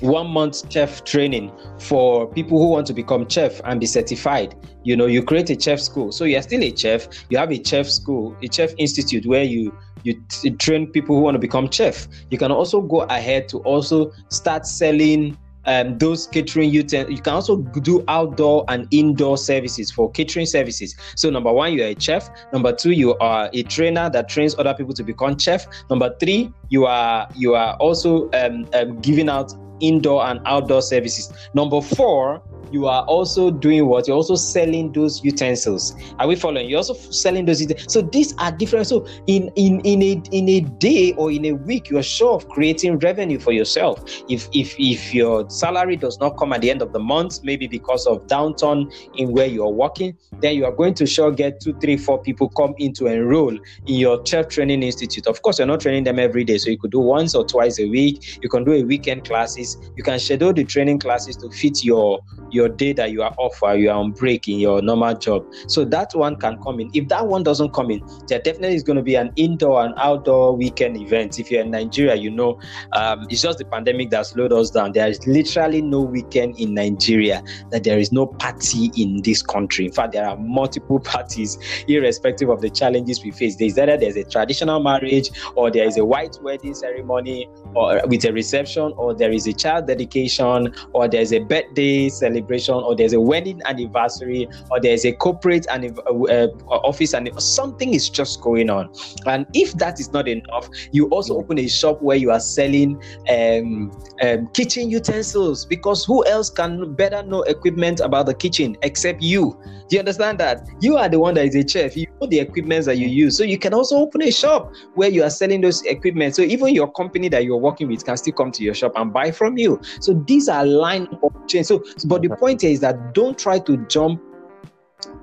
one 0.00 0.28
month 0.28 0.70
chef 0.72 1.04
training 1.04 1.52
for 1.78 2.26
people 2.32 2.58
who 2.58 2.68
want 2.68 2.86
to 2.86 2.94
become 2.94 3.28
chef 3.28 3.60
and 3.64 3.80
be 3.80 3.86
certified. 3.86 4.54
You 4.82 4.96
know 4.96 5.06
you 5.06 5.22
create 5.22 5.50
a 5.50 5.60
chef 5.60 5.80
school. 5.80 6.12
So 6.12 6.24
you're 6.24 6.42
still 6.42 6.62
a 6.62 6.74
chef. 6.74 7.08
You 7.28 7.38
have 7.38 7.52
a 7.52 7.62
chef 7.62 7.86
school 7.86 8.36
a 8.42 8.52
chef 8.52 8.72
institute 8.78 9.26
where 9.26 9.44
you 9.44 9.76
you 10.02 10.20
t- 10.28 10.50
train 10.52 10.86
people 10.86 11.16
who 11.16 11.22
want 11.22 11.34
to 11.34 11.38
become 11.38 11.70
chef. 11.70 12.08
You 12.30 12.38
can 12.38 12.50
also 12.50 12.80
go 12.80 13.02
ahead 13.02 13.48
to 13.50 13.58
also 13.58 14.12
start 14.28 14.66
selling 14.66 15.36
um, 15.66 15.98
those 15.98 16.26
catering 16.26 16.70
you 16.70 16.82
you 16.90 17.20
can 17.20 17.34
also 17.34 17.56
do 17.58 18.02
outdoor 18.08 18.64
and 18.68 18.88
indoor 18.90 19.36
services 19.36 19.90
for 19.90 20.10
catering 20.10 20.46
services. 20.46 20.96
So 21.16 21.28
number 21.30 21.52
one 21.52 21.74
you 21.74 21.82
are 21.82 21.88
a 21.88 22.00
chef. 22.00 22.30
Number 22.52 22.72
two 22.72 22.92
you 22.92 23.16
are 23.18 23.50
a 23.52 23.62
trainer 23.64 24.08
that 24.10 24.28
trains 24.28 24.54
other 24.58 24.74
people 24.74 24.94
to 24.94 25.04
become 25.04 25.38
chef. 25.38 25.66
Number 25.90 26.14
three 26.18 26.52
you 26.70 26.86
are 26.86 27.28
you 27.36 27.54
are 27.54 27.74
also 27.76 28.30
um, 28.32 28.66
um, 28.72 28.98
giving 29.00 29.28
out 29.28 29.52
indoor 29.80 30.24
and 30.26 30.40
outdoor 30.46 30.82
services. 30.82 31.32
Number 31.54 31.80
four, 31.80 32.42
you 32.70 32.86
are 32.86 33.02
also 33.04 33.50
doing 33.50 33.86
what? 33.86 34.06
You're 34.06 34.16
also 34.16 34.36
selling 34.36 34.92
those 34.92 35.22
utensils. 35.24 35.94
Are 36.18 36.26
we 36.26 36.36
following? 36.36 36.68
You're 36.68 36.78
also 36.78 36.94
selling 36.94 37.44
those. 37.44 37.64
So 37.92 38.02
these 38.02 38.34
are 38.38 38.52
different. 38.52 38.86
So 38.86 39.06
in 39.26 39.50
in 39.56 39.80
in 39.80 40.02
a 40.02 40.22
in 40.30 40.48
a 40.48 40.60
day 40.60 41.12
or 41.14 41.30
in 41.30 41.44
a 41.46 41.52
week, 41.52 41.90
you 41.90 41.98
are 41.98 42.02
sure 42.02 42.34
of 42.34 42.48
creating 42.48 42.98
revenue 42.98 43.38
for 43.38 43.52
yourself. 43.52 44.04
If 44.28 44.48
if 44.52 44.74
if 44.78 45.14
your 45.14 45.48
salary 45.50 45.96
does 45.96 46.18
not 46.20 46.36
come 46.36 46.52
at 46.52 46.60
the 46.60 46.70
end 46.70 46.82
of 46.82 46.92
the 46.92 46.98
month, 46.98 47.42
maybe 47.42 47.66
because 47.66 48.06
of 48.06 48.26
downturn 48.26 48.92
in 49.16 49.32
where 49.32 49.46
you 49.46 49.64
are 49.64 49.70
working, 49.70 50.16
then 50.40 50.54
you 50.54 50.64
are 50.64 50.72
going 50.72 50.94
to 50.94 51.06
sure 51.06 51.30
get 51.30 51.60
two, 51.60 51.74
three, 51.80 51.96
four 51.96 52.20
people 52.22 52.48
come 52.50 52.74
in 52.78 52.92
to 52.94 53.06
enroll 53.06 53.52
in 53.52 53.94
your 53.94 54.24
chef 54.24 54.48
training 54.48 54.82
institute. 54.82 55.26
Of 55.26 55.42
course, 55.42 55.58
you're 55.58 55.66
not 55.66 55.80
training 55.80 56.04
them 56.04 56.18
every 56.18 56.44
day, 56.44 56.58
so 56.58 56.70
you 56.70 56.78
could 56.78 56.92
do 56.92 57.00
once 57.00 57.34
or 57.34 57.44
twice 57.44 57.78
a 57.78 57.88
week. 57.88 58.38
You 58.42 58.48
can 58.48 58.64
do 58.64 58.72
a 58.72 58.82
weekend 58.82 59.24
classes. 59.24 59.76
You 59.96 60.02
can 60.02 60.18
schedule 60.18 60.52
the 60.52 60.64
training 60.64 61.00
classes 61.00 61.36
to 61.38 61.50
fit 61.50 61.84
your 61.84 62.20
your 62.50 62.59
day 62.68 62.92
that 62.92 63.10
you 63.10 63.22
are 63.22 63.34
off 63.38 63.62
or 63.62 63.76
you 63.76 63.90
are 63.90 63.96
on 63.96 64.12
break 64.12 64.48
in 64.48 64.58
your 64.58 64.82
normal 64.82 65.14
job. 65.14 65.44
So 65.66 65.84
that 65.86 66.14
one 66.14 66.36
can 66.36 66.62
come 66.62 66.80
in. 66.80 66.90
If 66.94 67.08
that 67.08 67.26
one 67.26 67.42
doesn't 67.42 67.72
come 67.72 67.90
in, 67.90 68.02
there 68.28 68.40
definitely 68.40 68.76
is 68.76 68.82
going 68.82 68.96
to 68.96 69.02
be 69.02 69.14
an 69.14 69.32
indoor 69.36 69.84
and 69.84 69.94
outdoor 69.96 70.56
weekend 70.56 70.96
event. 70.96 71.38
If 71.38 71.50
you're 71.50 71.62
in 71.62 71.70
Nigeria, 71.70 72.14
you 72.14 72.30
know 72.30 72.60
um, 72.92 73.26
it's 73.28 73.42
just 73.42 73.58
the 73.58 73.64
pandemic 73.64 74.10
that 74.10 74.26
slowed 74.26 74.52
us 74.52 74.70
down. 74.70 74.92
There 74.92 75.08
is 75.08 75.26
literally 75.26 75.82
no 75.82 76.00
weekend 76.00 76.58
in 76.58 76.74
Nigeria 76.74 77.42
that 77.70 77.84
there 77.84 77.98
is 77.98 78.12
no 78.12 78.26
party 78.26 78.90
in 78.96 79.22
this 79.22 79.42
country. 79.42 79.86
In 79.86 79.92
fact, 79.92 80.12
there 80.12 80.26
are 80.26 80.36
multiple 80.36 81.00
parties, 81.10 81.58
irrespective 81.88 82.48
of 82.48 82.60
the 82.60 82.70
challenges 82.70 83.22
we 83.24 83.30
face. 83.30 83.56
There's 83.56 83.78
either 83.78 83.96
there's 83.96 84.16
a 84.16 84.24
traditional 84.24 84.80
marriage 84.80 85.30
or 85.54 85.70
there 85.70 85.86
is 85.86 85.96
a 85.96 86.04
white 86.04 86.36
wedding 86.42 86.74
ceremony 86.74 87.48
or 87.74 88.00
with 88.06 88.24
a 88.24 88.32
reception 88.32 88.92
or 88.96 89.14
there 89.14 89.32
is 89.32 89.46
a 89.46 89.52
child 89.52 89.86
dedication 89.86 90.74
or 90.92 91.08
there's 91.08 91.32
a 91.32 91.40
birthday 91.40 92.08
celebration 92.08 92.49
celebration 92.50 92.74
or 92.74 92.96
there's 92.96 93.12
a 93.12 93.20
wedding 93.20 93.60
anniversary 93.66 94.48
or 94.70 94.80
there's 94.80 95.04
a 95.04 95.12
corporate 95.12 95.66
and 95.70 95.98
uh, 95.98 96.24
uh, 96.24 96.48
office 96.68 97.14
and 97.14 97.30
something 97.40 97.94
is 97.94 98.08
just 98.08 98.40
going 98.40 98.70
on. 98.70 98.92
And 99.26 99.46
if 99.54 99.72
that 99.74 100.00
is 100.00 100.12
not 100.12 100.28
enough 100.28 100.68
you 100.92 101.06
also 101.08 101.36
open 101.36 101.58
a 101.58 101.68
shop 101.68 102.02
where 102.02 102.16
you 102.16 102.30
are 102.30 102.40
selling 102.40 103.00
um, 103.30 103.90
um, 104.22 104.46
kitchen 104.48 104.90
utensils 104.90 105.64
because 105.64 106.04
who 106.04 106.26
else 106.26 106.50
can 106.50 106.94
better 106.94 107.22
know 107.22 107.42
equipment 107.42 108.00
about 108.00 108.26
the 108.26 108.34
kitchen 108.34 108.76
except 108.82 109.22
you? 109.22 109.58
Do 109.88 109.96
you 109.96 110.00
understand 110.00 110.38
that? 110.38 110.68
You 110.80 110.96
are 110.96 111.08
the 111.08 111.18
one 111.18 111.34
that 111.34 111.46
is 111.46 111.56
a 111.56 111.66
chef. 111.66 111.96
You 111.96 112.06
know 112.20 112.28
the 112.28 112.38
equipment 112.38 112.84
that 112.84 112.96
you 112.96 113.08
use. 113.08 113.36
So 113.36 113.42
you 113.42 113.58
can 113.58 113.74
also 113.74 113.96
open 113.96 114.22
a 114.22 114.30
shop 114.30 114.72
where 114.94 115.08
you 115.08 115.24
are 115.24 115.30
selling 115.30 115.62
those 115.62 115.82
equipment. 115.82 116.36
So 116.36 116.42
even 116.42 116.68
your 116.68 116.92
company 116.92 117.28
that 117.28 117.44
you're 117.44 117.56
working 117.56 117.88
with 117.88 118.04
can 118.04 118.16
still 118.16 118.34
come 118.34 118.52
to 118.52 118.62
your 118.62 118.74
shop 118.74 118.92
and 118.94 119.12
buy 119.12 119.32
from 119.32 119.58
you. 119.58 119.80
So 120.00 120.14
these 120.28 120.48
are 120.48 120.64
line 120.64 121.08
of 121.24 121.32
change. 121.48 121.66
So 121.66 121.82
but 122.06 122.22
the 122.22 122.28
point 122.40 122.62
here 122.62 122.70
is 122.70 122.80
that 122.80 123.14
don't 123.14 123.38
try 123.38 123.58
to 123.60 123.76
jump 123.86 124.20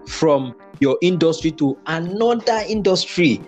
from 0.07 0.55
your 0.79 0.97
industry 1.01 1.51
to 1.51 1.77
another 1.87 2.63
industry 2.67 3.41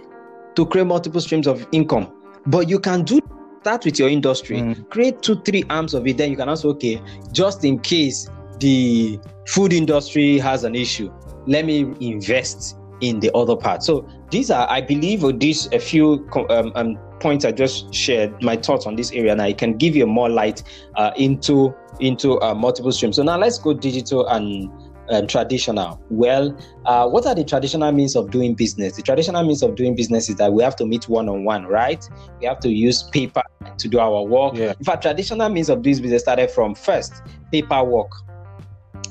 to 0.56 0.66
create 0.66 0.88
multiple 0.88 1.22
streams 1.22 1.48
of 1.48 1.66
income. 1.72 2.12
But 2.48 2.68
you 2.68 2.80
can 2.80 3.04
do 3.04 3.22
start 3.62 3.86
with 3.86 4.00
your 4.00 4.10
industry, 4.10 4.58
mm. 4.58 4.90
create 4.90 5.22
two, 5.22 5.42
three 5.42 5.64
arms 5.70 5.94
of 5.94 6.08
it. 6.08 6.18
Then 6.18 6.32
you 6.32 6.38
can 6.38 6.50
also, 6.50 6.70
okay, 6.70 7.02
just 7.32 7.64
in 7.64 7.80
case 7.80 8.30
the 8.60 9.20
food 9.48 9.74
industry 9.74 10.38
has 10.40 10.64
an 10.64 10.76
issue, 10.76 11.12
let 11.46 11.66
me 11.66 11.94
invest 12.00 12.78
in 13.02 13.20
the 13.20 13.32
other 13.34 13.56
part. 13.56 13.84
So 13.84 14.08
these 14.32 14.52
are, 14.52 14.70
I 14.70 14.82
believe, 14.82 15.40
these 15.40 15.68
a 15.72 15.80
few 15.80 16.28
um, 16.50 16.72
um, 16.76 16.98
points 17.20 17.46
I 17.46 17.52
just 17.52 17.94
shared, 17.94 18.42
my 18.42 18.56
thoughts 18.56 18.86
on 18.86 18.96
this 18.96 19.12
area, 19.12 19.32
and 19.32 19.42
I 19.42 19.54
can 19.54 19.78
give 19.78 19.96
you 19.96 20.06
more 20.06 20.30
light 20.30 20.64
uh, 20.96 21.12
into 21.16 21.74
into 22.00 22.40
uh, 22.42 22.54
multiple 22.54 22.92
streams. 22.92 23.18
So 23.18 23.24
now 23.24 23.38
let's 23.38 23.58
go 23.58 23.74
digital 23.74 24.28
and 24.28 24.70
um, 25.10 25.28
traditional. 25.28 26.00
Well, 26.10 26.58
uh, 26.86 27.08
what 27.10 27.26
are 27.26 27.36
the 27.36 27.44
traditional 27.44 27.92
means 27.92 28.16
of 28.16 28.32
doing 28.32 28.54
business? 28.56 28.96
The 28.96 29.02
traditional 29.02 29.44
means 29.44 29.64
of 29.64 29.76
doing 29.76 29.96
business 29.96 30.30
is 30.30 30.36
that 30.36 30.54
we 30.54 30.64
have 30.64 30.76
to 30.78 30.86
meet 30.86 31.10
one 31.10 31.28
on 31.28 31.44
one, 31.44 31.66
right? 31.66 32.08
We 32.40 32.46
have 32.46 32.60
to 32.60 32.70
use 32.70 33.04
paper 33.04 33.44
to 33.78 33.88
do 33.88 34.00
our 34.00 34.24
work. 34.24 34.56
Yeah. 34.56 34.74
In 34.78 34.86
fact, 34.86 35.02
traditional 35.02 35.50
means 35.50 35.70
of 35.70 35.82
doing 35.82 36.02
business 36.02 36.22
started 36.22 36.52
from 36.52 36.76
first 36.76 37.14
paperwork, 37.52 38.12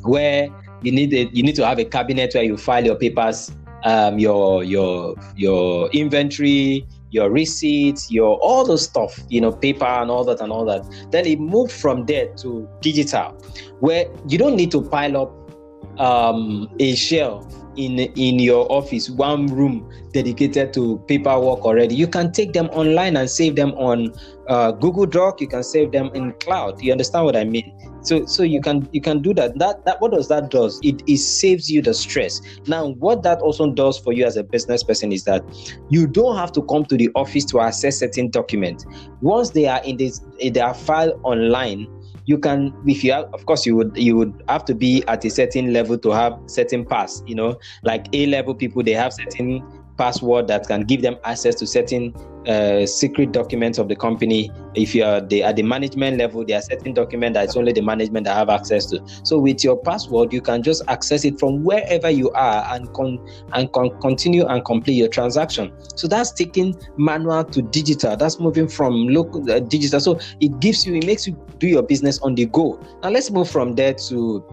where 0.02 0.48
you 0.82 0.92
need 0.92 1.12
a, 1.12 1.26
you 1.32 1.42
need 1.42 1.56
to 1.56 1.66
have 1.66 1.78
a 1.78 1.84
cabinet 1.84 2.34
where 2.34 2.44
you 2.44 2.56
file 2.56 2.84
your 2.84 2.96
papers 2.96 3.50
um, 3.84 4.18
your 4.18 4.64
your 4.64 5.14
your 5.36 5.88
inventory, 5.90 6.86
your 7.10 7.30
receipts, 7.30 8.10
your 8.10 8.38
all 8.38 8.64
those 8.64 8.82
stuff, 8.82 9.18
you 9.28 9.40
know, 9.40 9.52
paper 9.52 9.84
and 9.84 10.10
all 10.10 10.24
that 10.24 10.40
and 10.40 10.52
all 10.52 10.64
that. 10.64 10.84
Then 11.10 11.26
it 11.26 11.40
moved 11.40 11.72
from 11.72 12.06
there 12.06 12.28
to 12.36 12.68
digital, 12.80 13.32
where 13.80 14.06
you 14.28 14.38
don't 14.38 14.56
need 14.56 14.70
to 14.72 14.82
pile 14.82 15.16
up 15.16 16.00
um, 16.00 16.68
a 16.78 16.94
shelf 16.94 17.46
in 17.78 17.98
in 17.98 18.38
your 18.38 18.70
office, 18.70 19.08
one 19.08 19.46
room 19.46 19.88
dedicated 20.12 20.72
to 20.74 20.98
paperwork 21.06 21.60
already. 21.64 21.94
You 21.94 22.08
can 22.08 22.32
take 22.32 22.52
them 22.52 22.66
online 22.72 23.16
and 23.16 23.30
save 23.30 23.56
them 23.56 23.70
on 23.74 24.12
uh, 24.48 24.72
Google 24.72 25.06
Doc. 25.06 25.40
You 25.40 25.46
can 25.48 25.62
save 25.62 25.92
them 25.92 26.10
in 26.14 26.32
cloud. 26.40 26.82
You 26.82 26.92
understand 26.92 27.24
what 27.24 27.36
I 27.36 27.44
mean? 27.44 27.72
So 28.02 28.26
so 28.26 28.42
you 28.42 28.60
can 28.60 28.88
you 28.92 29.00
can 29.00 29.22
do 29.22 29.32
that. 29.34 29.58
That 29.58 29.84
that 29.84 30.00
what 30.00 30.12
does 30.12 30.28
that 30.28 30.50
does? 30.50 30.80
It 30.82 31.02
it 31.06 31.18
saves 31.18 31.70
you 31.70 31.80
the 31.80 31.94
stress. 31.94 32.40
Now 32.66 32.90
what 32.98 33.22
that 33.22 33.40
also 33.40 33.70
does 33.72 33.98
for 33.98 34.12
you 34.12 34.26
as 34.26 34.36
a 34.36 34.42
business 34.42 34.82
person 34.82 35.12
is 35.12 35.24
that 35.24 35.42
you 35.88 36.06
don't 36.06 36.36
have 36.36 36.52
to 36.52 36.62
come 36.62 36.84
to 36.86 36.96
the 36.96 37.10
office 37.14 37.44
to 37.46 37.60
access 37.60 37.98
certain 37.98 38.30
documents. 38.30 38.84
Once 39.20 39.50
they 39.50 39.66
are 39.66 39.82
in 39.84 39.96
this 39.96 40.20
in 40.38 40.52
their 40.52 40.74
file 40.74 41.18
online 41.22 41.86
you 42.28 42.36
can 42.36 42.74
if 42.86 43.02
you 43.02 43.10
have 43.10 43.24
of 43.32 43.46
course 43.46 43.64
you 43.64 43.74
would 43.74 43.96
you 43.96 44.14
would 44.14 44.42
have 44.48 44.62
to 44.62 44.74
be 44.74 45.02
at 45.08 45.24
a 45.24 45.30
certain 45.30 45.72
level 45.72 45.96
to 45.96 46.10
have 46.10 46.38
certain 46.46 46.84
pass 46.84 47.22
you 47.26 47.34
know? 47.34 47.58
Like 47.82 48.06
a 48.12 48.26
level 48.26 48.54
people 48.54 48.82
they 48.82 48.92
have 48.92 49.14
certain 49.14 49.64
password 49.96 50.46
that 50.48 50.68
can 50.68 50.82
give 50.82 51.00
them 51.00 51.16
access 51.24 51.54
to 51.56 51.66
certain 51.66 52.14
uh, 52.48 52.86
secret 52.86 53.32
documents 53.32 53.78
of 53.78 53.88
the 53.88 53.96
company. 53.96 54.50
If 54.74 54.94
you 54.94 55.04
are 55.04 55.20
the, 55.20 55.42
at 55.42 55.56
the 55.56 55.62
management 55.62 56.16
level, 56.18 56.44
there 56.44 56.58
are 56.58 56.62
certain 56.62 56.94
documents 56.94 57.36
that 57.36 57.44
it's 57.44 57.56
only 57.56 57.72
the 57.72 57.82
management 57.82 58.24
that 58.24 58.34
have 58.36 58.48
access 58.48 58.86
to. 58.86 59.02
So 59.22 59.38
with 59.38 59.62
your 59.62 59.76
password, 59.76 60.32
you 60.32 60.40
can 60.40 60.62
just 60.62 60.82
access 60.88 61.24
it 61.24 61.38
from 61.38 61.62
wherever 61.62 62.10
you 62.10 62.30
are 62.30 62.74
and 62.74 62.92
con- 62.94 63.24
and 63.52 63.70
con- 63.72 64.00
continue 64.00 64.46
and 64.46 64.64
complete 64.64 64.94
your 64.94 65.08
transaction. 65.08 65.72
So 65.94 66.08
that's 66.08 66.32
taking 66.32 66.74
manual 66.96 67.44
to 67.44 67.62
digital. 67.62 68.16
That's 68.16 68.40
moving 68.40 68.68
from 68.68 69.08
local 69.08 69.50
uh, 69.50 69.60
digital. 69.60 70.00
So 70.00 70.18
it 70.40 70.58
gives 70.60 70.86
you, 70.86 70.94
it 70.94 71.06
makes 71.06 71.26
you 71.26 71.34
do 71.58 71.66
your 71.66 71.82
business 71.82 72.18
on 72.20 72.34
the 72.34 72.46
go. 72.46 72.80
Now 73.02 73.10
let's 73.10 73.30
move 73.30 73.50
from 73.50 73.74
there 73.74 73.94
to 73.94 74.44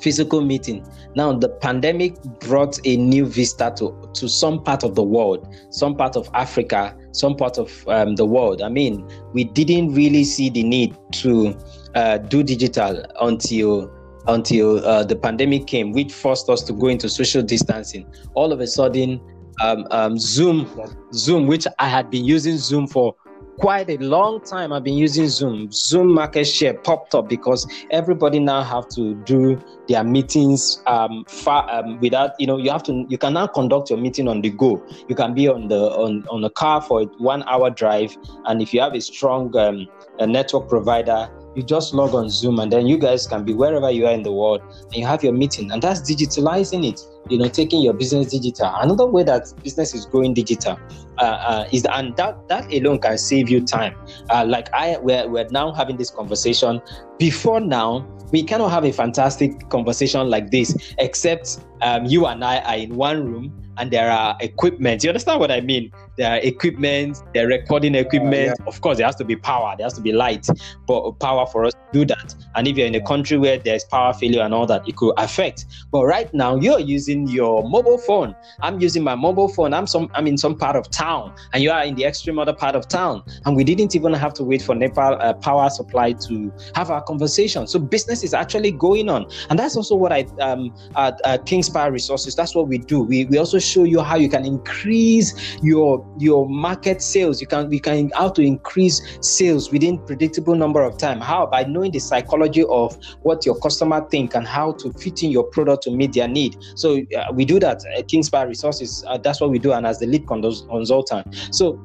physical 0.00 0.42
meeting. 0.42 0.86
Now, 1.16 1.32
the 1.32 1.48
pandemic 1.48 2.20
brought 2.40 2.78
a 2.84 2.96
new 2.96 3.24
vista 3.24 3.72
to, 3.78 4.10
to 4.12 4.28
some 4.28 4.62
part 4.62 4.84
of 4.84 4.94
the 4.94 5.02
world, 5.02 5.48
some 5.70 5.96
part 5.96 6.16
of 6.16 6.28
Africa, 6.34 6.94
some 7.14 7.36
part 7.36 7.58
of 7.58 7.86
um, 7.88 8.16
the 8.16 8.26
world. 8.26 8.60
I 8.60 8.68
mean, 8.68 9.08
we 9.32 9.44
didn't 9.44 9.94
really 9.94 10.24
see 10.24 10.50
the 10.50 10.62
need 10.62 10.96
to 11.22 11.56
uh, 11.94 12.18
do 12.18 12.42
digital 12.42 13.04
until 13.20 13.90
until 14.26 14.84
uh, 14.86 15.04
the 15.04 15.16
pandemic 15.16 15.66
came, 15.66 15.92
which 15.92 16.12
forced 16.12 16.48
us 16.48 16.62
to 16.62 16.72
go 16.72 16.86
into 16.86 17.08
social 17.08 17.42
distancing. 17.42 18.10
All 18.32 18.52
of 18.52 18.60
a 18.60 18.66
sudden, 18.66 19.20
um, 19.62 19.86
um, 19.90 20.18
Zoom, 20.18 20.66
Zoom, 21.12 21.46
which 21.46 21.66
I 21.78 21.88
had 21.88 22.10
been 22.10 22.24
using 22.24 22.56
Zoom 22.56 22.86
for 22.86 23.14
quite 23.58 23.88
a 23.90 23.96
long 23.98 24.40
time 24.40 24.72
I've 24.72 24.84
been 24.84 24.94
using 24.94 25.28
Zoom. 25.28 25.70
Zoom 25.70 26.12
market 26.14 26.44
share 26.44 26.74
popped 26.74 27.14
up 27.14 27.28
because 27.28 27.66
everybody 27.90 28.38
now 28.38 28.62
have 28.62 28.88
to 28.90 29.14
do 29.24 29.60
their 29.88 30.04
meetings 30.04 30.82
um, 30.86 31.24
far 31.28 31.68
um, 31.70 32.00
without 32.00 32.32
you 32.38 32.46
know 32.46 32.56
you 32.56 32.70
have 32.70 32.82
to 32.84 33.04
you 33.08 33.18
can 33.18 33.34
now 33.34 33.46
conduct 33.46 33.90
your 33.90 33.98
meeting 33.98 34.28
on 34.28 34.40
the 34.40 34.50
go. 34.50 34.82
You 35.08 35.14
can 35.14 35.34
be 35.34 35.48
on 35.48 35.68
the 35.68 35.90
on 35.90 36.26
on 36.28 36.44
a 36.44 36.50
car 36.50 36.80
for 36.80 37.02
a 37.02 37.04
one 37.18 37.42
hour 37.44 37.70
drive, 37.70 38.16
and 38.46 38.62
if 38.62 38.72
you 38.74 38.80
have 38.80 38.94
a 38.94 39.00
strong 39.00 39.54
um, 39.56 39.86
a 40.18 40.26
network 40.26 40.68
provider, 40.68 41.28
you 41.54 41.62
just 41.62 41.94
log 41.94 42.14
on 42.14 42.28
Zoom, 42.28 42.58
and 42.58 42.72
then 42.72 42.86
you 42.86 42.98
guys 42.98 43.26
can 43.26 43.44
be 43.44 43.54
wherever 43.54 43.90
you 43.90 44.06
are 44.06 44.12
in 44.12 44.22
the 44.22 44.32
world, 44.32 44.60
and 44.84 44.94
you 44.96 45.06
have 45.06 45.22
your 45.22 45.32
meeting, 45.32 45.70
and 45.70 45.82
that's 45.82 46.00
digitalizing 46.00 46.88
it 46.88 47.00
you 47.30 47.38
know 47.38 47.48
taking 47.48 47.80
your 47.80 47.94
business 47.94 48.30
digital 48.30 48.70
another 48.80 49.06
way 49.06 49.22
that 49.22 49.52
business 49.62 49.94
is 49.94 50.06
going 50.06 50.34
digital 50.34 50.78
uh, 51.18 51.24
uh, 51.24 51.68
is 51.72 51.86
and 51.92 52.16
that 52.16 52.36
that 52.48 52.70
alone 52.72 52.98
can 52.98 53.16
save 53.16 53.48
you 53.48 53.60
time 53.64 53.94
uh, 54.30 54.44
like 54.46 54.68
i 54.74 54.96
we're, 54.98 55.26
we're 55.28 55.48
now 55.50 55.72
having 55.72 55.96
this 55.96 56.10
conversation 56.10 56.80
before 57.18 57.60
now 57.60 58.06
we 58.32 58.42
cannot 58.42 58.70
have 58.70 58.84
a 58.84 58.92
fantastic 58.92 59.68
conversation 59.70 60.28
like 60.28 60.50
this 60.50 60.94
except 60.98 61.64
um, 61.82 62.04
you 62.04 62.26
and 62.26 62.44
i 62.44 62.58
are 62.58 62.76
in 62.76 62.94
one 62.94 63.24
room 63.24 63.52
and 63.78 63.90
there 63.90 64.10
are 64.10 64.36
equipment. 64.40 65.02
You 65.02 65.10
understand 65.10 65.40
what 65.40 65.50
I 65.50 65.60
mean? 65.60 65.90
There 66.16 66.30
are 66.30 66.38
equipment, 66.38 67.18
there 67.32 67.46
are 67.46 67.48
recording 67.48 67.94
equipment. 67.94 68.56
Yeah. 68.58 68.66
Of 68.66 68.80
course, 68.80 68.98
there 68.98 69.06
has 69.06 69.16
to 69.16 69.24
be 69.24 69.36
power, 69.36 69.74
there 69.76 69.84
has 69.84 69.94
to 69.94 70.00
be 70.00 70.12
light, 70.12 70.46
but 70.86 71.12
power 71.12 71.46
for 71.46 71.64
us 71.64 71.72
to 71.72 72.00
do 72.00 72.04
that. 72.06 72.34
And 72.54 72.68
if 72.68 72.76
you're 72.76 72.86
in 72.86 72.94
a 72.94 73.02
country 73.02 73.36
where 73.36 73.58
there's 73.58 73.84
power 73.84 74.12
failure 74.12 74.42
and 74.42 74.54
all 74.54 74.66
that, 74.66 74.86
it 74.88 74.96
could 74.96 75.14
affect. 75.16 75.66
But 75.90 76.04
right 76.04 76.32
now, 76.32 76.56
you're 76.56 76.78
using 76.78 77.26
your 77.28 77.68
mobile 77.68 77.98
phone. 77.98 78.34
I'm 78.62 78.80
using 78.80 79.02
my 79.02 79.14
mobile 79.14 79.48
phone. 79.48 79.74
I'm 79.74 79.86
some 79.86 80.08
I'm 80.14 80.26
in 80.26 80.38
some 80.38 80.56
part 80.56 80.76
of 80.76 80.90
town, 80.90 81.34
and 81.52 81.62
you 81.62 81.70
are 81.70 81.84
in 81.84 81.94
the 81.96 82.04
extreme 82.04 82.38
other 82.38 82.54
part 82.54 82.76
of 82.76 82.86
town. 82.88 83.22
And 83.44 83.56
we 83.56 83.64
didn't 83.64 83.96
even 83.96 84.12
have 84.12 84.34
to 84.34 84.44
wait 84.44 84.62
for 84.62 84.74
NEPA 84.74 85.00
uh, 85.00 85.32
power 85.34 85.68
supply 85.70 86.12
to 86.12 86.52
have 86.74 86.90
our 86.90 87.02
conversation. 87.02 87.66
So 87.66 87.78
business 87.78 88.22
is 88.22 88.34
actually 88.34 88.72
going 88.72 89.08
on, 89.08 89.26
and 89.50 89.58
that's 89.58 89.76
also 89.76 89.96
what 89.96 90.12
I 90.12 90.26
um 90.40 90.72
at, 90.96 91.20
at 91.24 91.46
Kingspire 91.46 91.90
Resources. 91.90 92.36
That's 92.36 92.54
what 92.54 92.68
we 92.68 92.78
do. 92.78 93.02
We 93.02 93.24
we 93.26 93.38
also 93.38 93.58
show 93.58 93.84
you 93.84 94.00
how 94.00 94.16
you 94.16 94.28
can 94.28 94.44
increase 94.44 95.58
your 95.62 96.03
your 96.18 96.48
market 96.48 97.02
sales. 97.02 97.40
You 97.40 97.46
can 97.46 97.68
we 97.68 97.80
can 97.80 98.10
how 98.14 98.28
to 98.30 98.42
increase 98.42 99.02
sales 99.20 99.70
within 99.70 99.98
predictable 99.98 100.54
number 100.54 100.82
of 100.82 100.96
time. 100.98 101.20
How 101.20 101.46
by 101.46 101.64
knowing 101.64 101.92
the 101.92 101.98
psychology 101.98 102.64
of 102.64 102.96
what 103.22 103.44
your 103.44 103.58
customer 103.60 104.06
think 104.10 104.34
and 104.34 104.46
how 104.46 104.72
to 104.72 104.92
fit 104.92 105.22
in 105.22 105.30
your 105.30 105.44
product 105.44 105.84
to 105.84 105.90
meet 105.90 106.12
their 106.12 106.28
need. 106.28 106.56
So 106.76 107.02
uh, 107.16 107.32
we 107.32 107.44
do 107.44 107.58
that 107.60 107.84
at 107.96 108.08
King's 108.08 108.30
Resources. 108.32 109.04
Uh, 109.06 109.18
that's 109.18 109.40
what 109.40 109.50
we 109.50 109.58
do, 109.58 109.72
and 109.72 109.86
as 109.86 109.98
the 109.98 110.06
lead 110.06 110.26
consultant. 110.26 111.34
So 111.50 111.80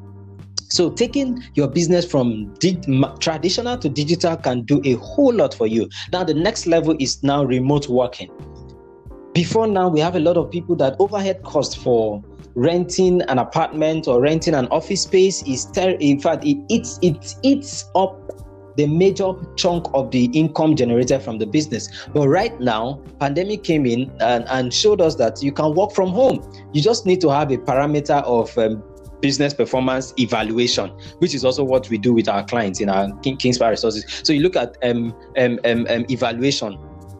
so 0.72 0.92
taking 0.92 1.44
your 1.56 1.68
business 1.68 2.06
from 2.06 2.54
di- 2.56 2.80
traditional 3.20 3.78
to 3.78 3.90
digital 3.90 4.38
can 4.38 4.62
do 4.64 4.82
a 4.86 4.94
whole 4.94 5.34
lot 5.34 5.54
for 5.54 5.66
you. 5.66 5.90
Now 6.12 6.24
the 6.24 6.34
next 6.34 6.68
level 6.68 6.96
is 7.00 7.24
now 7.24 7.44
remote 7.44 7.88
working 7.88 8.30
before 9.34 9.68
now 9.68 9.88
we 9.88 10.00
have 10.00 10.16
a 10.16 10.20
lot 10.20 10.38
of 10.38 10.50
people 10.52 10.76
that 10.76 10.96
overhead 11.00 11.42
cost 11.44 11.78
for 11.78 12.22
renting 12.56 13.22
an 13.24 13.40
apartment 13.40 14.08
or 14.08 14.22
renting 14.22 14.54
an 14.54 14.68
office 14.68 15.04
space 15.04 15.44
is 15.44 15.66
ter- 15.66 15.98
in 16.00 16.20
fact 16.20 16.46
it 16.46 16.58
eats 16.70 17.00
it 17.02 17.36
eats 17.44 17.90
up 17.96 18.18
the 18.78 18.88
major 18.88 19.34
chunk 19.58 19.88
of 19.94 20.10
the 20.12 20.26
income 20.26 20.74
generated 20.74 21.22
from 21.22 21.38
the 21.38 21.46
business. 21.46 22.08
But 22.14 22.30
right 22.30 22.58
now 22.62 23.02
pandemic 23.20 23.64
came 23.64 23.86
in 23.86 24.10
and, 24.22 24.46
and 24.48 24.74
showed 24.74 25.02
us 25.02 25.16
that 25.16 25.44
you 25.44 25.52
can 25.52 25.74
work 25.76 25.92
from 25.92 26.10
home. 26.10 26.50
You 26.74 26.82
just 26.82 27.06
need 27.06 27.20
to 27.22 27.30
have 27.30 27.52
a 27.52 27.58
parameter 27.58 28.24
of 28.24 28.58
um, 28.58 28.82
business 29.22 29.54
performance 29.54 30.14
evaluation, 30.18 30.90
which 31.18 31.36
is 31.36 31.44
also 31.44 31.64
what 31.64 31.90
we 31.90 31.98
do 31.98 32.14
with 32.14 32.30
our 32.30 32.46
clients 32.46 32.80
in 32.80 32.88
our 32.88 33.12
King, 33.20 33.38
Kingspire 33.38 33.72
Resources. 33.72 34.06
So 34.24 34.32
you 34.32 34.42
look 34.42 34.56
at 34.56 34.78
um, 34.82 35.14
um, 35.38 35.60
um, 35.66 35.86
um 35.90 36.06
evaluation 36.10 36.80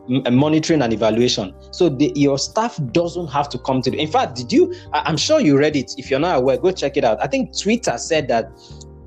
monitoring 0.10 0.82
and 0.82 0.92
evaluation. 0.92 1.54
So 1.72 1.90
the, 1.90 2.12
your 2.16 2.38
staff 2.38 2.80
doesn't 2.92 3.28
have 3.28 3.50
to 3.50 3.60
come 3.60 3.82
to 3.84 3.92
the. 3.92 3.98
In 3.98 4.12
fact, 4.12 4.36
did 4.36 4.52
you? 4.52 4.74
I'm 4.94 5.18
sure 5.18 5.40
you 5.40 5.58
read 5.58 5.76
it. 5.76 5.94
If 5.98 6.10
you're 6.10 6.20
not 6.20 6.38
aware, 6.38 6.58
go 6.58 6.72
check 6.72 6.98
it 6.98 7.04
out. 7.04 7.22
I 7.22 7.28
think 7.28 7.58
Twitter 7.58 7.98
said 7.98 8.28
that 8.28 8.52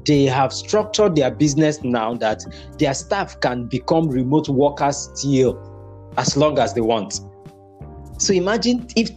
they 0.07 0.25
have 0.25 0.53
structured 0.53 1.17
their 1.17 1.31
business 1.31 1.83
now 1.83 2.15
that 2.15 2.45
their 2.79 2.95
staff 2.95 3.39
can 3.41 3.67
become 3.67 4.09
remote 4.09 4.49
workers 4.49 5.11
still 5.15 5.61
as 6.17 6.37
long 6.37 6.59
as 6.59 6.75
they 6.75 6.81
want. 6.81 7.21
So 8.19 8.33
imagine 8.33 8.87
if 8.97 9.11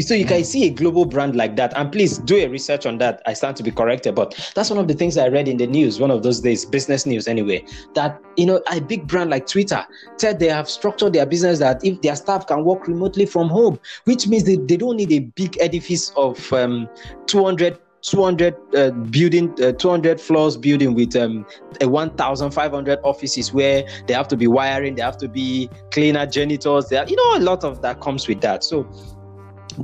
so 0.00 0.14
you 0.14 0.24
can 0.24 0.44
see 0.44 0.66
a 0.66 0.70
global 0.70 1.04
brand 1.04 1.36
like 1.36 1.56
that. 1.56 1.76
And 1.76 1.90
please 1.92 2.18
do 2.18 2.36
a 2.36 2.48
research 2.48 2.86
on 2.86 2.98
that. 2.98 3.22
I 3.26 3.32
stand 3.32 3.56
to 3.56 3.62
be 3.62 3.70
corrected 3.70 4.14
but 4.14 4.52
that's 4.54 4.70
one 4.70 4.78
of 4.78 4.88
the 4.88 4.94
things 4.94 5.16
i 5.16 5.28
read 5.28 5.48
in 5.48 5.56
the 5.56 5.66
news 5.66 6.00
one 6.00 6.10
of 6.10 6.22
those 6.22 6.40
days 6.40 6.64
business 6.64 7.06
news 7.06 7.28
anyway 7.28 7.64
that 7.94 8.20
you 8.36 8.46
know 8.46 8.60
a 8.72 8.80
big 8.80 9.06
brand 9.06 9.30
like 9.30 9.46
twitter 9.46 9.84
said 10.16 10.38
they 10.38 10.48
have 10.48 10.68
structured 10.68 11.12
their 11.12 11.26
business 11.26 11.58
that 11.58 11.84
if 11.84 12.00
their 12.02 12.16
staff 12.16 12.46
can 12.46 12.64
work 12.64 12.86
remotely 12.88 13.26
from 13.26 13.48
home 13.48 13.78
which 14.04 14.26
means 14.26 14.44
they, 14.44 14.56
they 14.56 14.76
don't 14.76 14.96
need 14.96 15.12
a 15.12 15.20
big 15.20 15.56
edifice 15.60 16.10
of 16.16 16.52
um, 16.52 16.88
200 17.26 17.78
200 18.00 18.54
uh, 18.76 18.90
building 19.10 19.52
uh, 19.60 19.72
200 19.72 20.20
floors 20.20 20.56
building 20.56 20.94
with 20.94 21.16
um, 21.16 21.44
a 21.80 21.88
1500 21.88 23.00
offices 23.02 23.52
where 23.52 23.84
they 24.06 24.14
have 24.14 24.28
to 24.28 24.36
be 24.36 24.46
wiring 24.46 24.94
they 24.94 25.02
have 25.02 25.16
to 25.18 25.28
be 25.28 25.68
cleaner 25.90 26.24
janitors 26.24 26.88
there 26.88 27.04
you 27.08 27.16
know 27.16 27.38
a 27.38 27.42
lot 27.42 27.64
of 27.64 27.82
that 27.82 28.00
comes 28.00 28.28
with 28.28 28.40
that. 28.40 28.62
So 28.62 28.88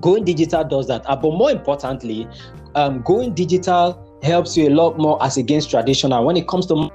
going 0.01 0.25
digital 0.25 0.65
does 0.65 0.87
that. 0.89 1.09
Uh, 1.09 1.17
but 1.17 1.33
more 1.33 1.51
importantly, 1.51 2.29
um, 2.75 3.03
going 3.03 3.35
digital 3.35 4.19
helps 4.23 4.57
you 4.57 4.69
a 4.69 4.75
lot 4.75 4.99
more 4.99 5.23
as 5.23 5.37
against 5.37 5.71
traditional 5.71 6.25
when 6.25 6.37
it 6.37 6.49
comes 6.49 6.67
to 6.67 6.91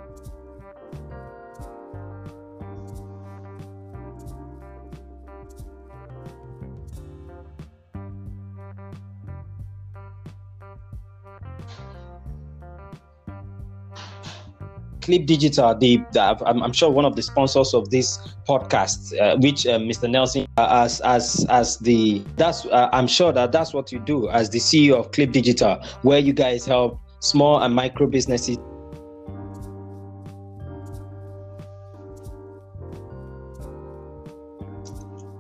Clip 15.09 15.25
Digital, 15.25 15.73
the, 15.73 15.97
the 16.11 16.21
I'm, 16.45 16.61
I'm, 16.61 16.71
sure 16.71 16.91
one 16.91 17.03
of 17.03 17.15
the 17.15 17.23
sponsors 17.23 17.73
of 17.73 17.89
this 17.89 18.19
podcast, 18.47 19.19
uh, 19.19 19.37
which 19.37 19.65
uh, 19.65 19.79
Mr. 19.79 20.07
Nelson, 20.07 20.45
uh, 20.57 20.83
as 20.83 21.01
as 21.01 21.47
as 21.49 21.79
the 21.79 22.23
that's 22.35 22.67
uh, 22.67 22.89
I'm 22.93 23.07
sure 23.07 23.31
that 23.31 23.51
that's 23.51 23.73
what 23.73 23.91
you 23.91 23.97
do 23.97 24.29
as 24.29 24.51
the 24.51 24.59
CEO 24.59 24.99
of 24.99 25.11
Clip 25.11 25.31
Digital, 25.31 25.83
where 26.03 26.19
you 26.19 26.31
guys 26.31 26.63
help 26.63 26.99
small 27.21 27.59
and 27.63 27.73
micro 27.73 28.05
businesses 28.05 28.59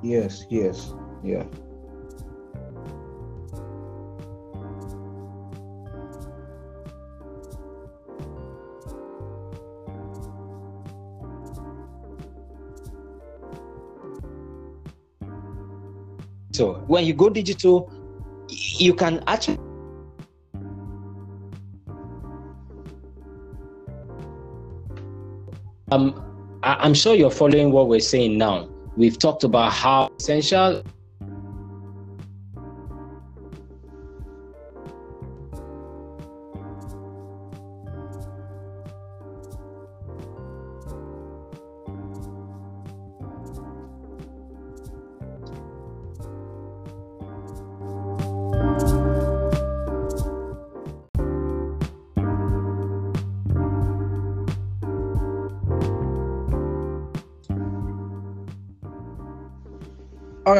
Yes, 0.01 0.45
yes, 0.49 0.93
yeah. 1.23 1.43
So 16.59 16.73
when 16.87 17.05
you 17.05 17.13
go 17.13 17.29
digital, 17.29 17.89
you 18.49 18.93
can 18.93 19.23
actually 19.27 19.59
um, 25.89 26.21
I'm 26.61 26.93
sure 26.93 27.15
you're 27.15 27.31
following 27.31 27.71
what 27.71 27.87
we're 27.87 28.01
saying 28.01 28.37
now. 28.37 28.67
We've 28.97 29.17
talked 29.17 29.45
about 29.45 29.71
how 29.71 30.11
essential 30.19 30.83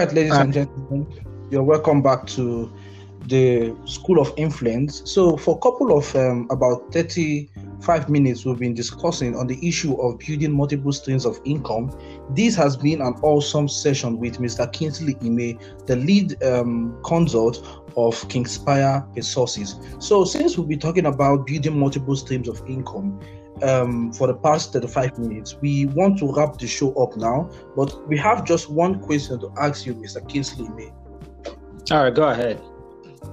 right, 0.10 0.16
ladies 0.16 0.38
and 0.38 0.54
gentlemen, 0.54 1.08
you're 1.52 1.64
welcome 1.64 2.02
back 2.02 2.26
to 2.26 2.72
the 3.28 3.76
School 3.86 4.20
of 4.20 4.34
Influence. 4.38 5.04
So, 5.06 5.38
for 5.38 5.56
a 5.56 5.60
couple 5.60 5.96
of 5.96 6.16
um, 6.16 6.48
about 6.50 6.92
35 6.92 8.10
minutes, 8.10 8.44
we've 8.44 8.58
been 8.58 8.74
discussing 8.74 9.36
on 9.36 9.46
the 9.46 9.68
issue 9.68 9.94
of 10.02 10.18
building 10.18 10.52
multiple 10.52 10.92
streams 10.92 11.26
of 11.26 11.40
income. 11.46 11.96
This 12.32 12.56
has 12.56 12.76
been 12.76 13.02
an 13.02 13.14
awesome 13.22 13.68
session 13.68 14.18
with 14.18 14.40
Mr. 14.40 14.72
Kingsley 14.72 15.16
Ime, 15.22 15.60
the 15.86 15.96
lead 15.96 16.42
um, 16.44 17.00
consult 17.04 17.58
of 17.96 18.16
Kingspire 18.30 19.06
Resources. 19.16 19.76
So, 20.00 20.24
since 20.24 20.58
we'll 20.58 20.68
be 20.68 20.78
talking 20.78 21.06
about 21.06 21.46
building 21.46 21.78
multiple 21.78 22.16
streams 22.16 22.48
of 22.48 22.64
income, 22.68 23.20
um, 23.64 24.12
for 24.14 24.28
the 24.28 24.34
past 24.34 24.74
35 24.74 25.18
minutes. 25.20 25.58
We 25.62 25.86
want 25.88 26.20
to 26.20 26.34
wrap 26.34 26.58
the 26.58 26.68
show 26.68 26.94
up 26.94 27.18
now, 27.18 27.50
but 27.76 28.08
we 28.08 28.18
have 28.18 28.46
just 28.46 28.70
one 28.70 29.00
question 29.00 29.40
to 29.40 29.52
ask 29.60 29.86
you, 29.86 29.96
Mr. 29.96 30.28
Kingsley 30.28 30.68
Ime. 30.68 30.94
All 31.92 32.04
right, 32.04 32.14
go 32.14 32.30
ahead. 32.30 32.62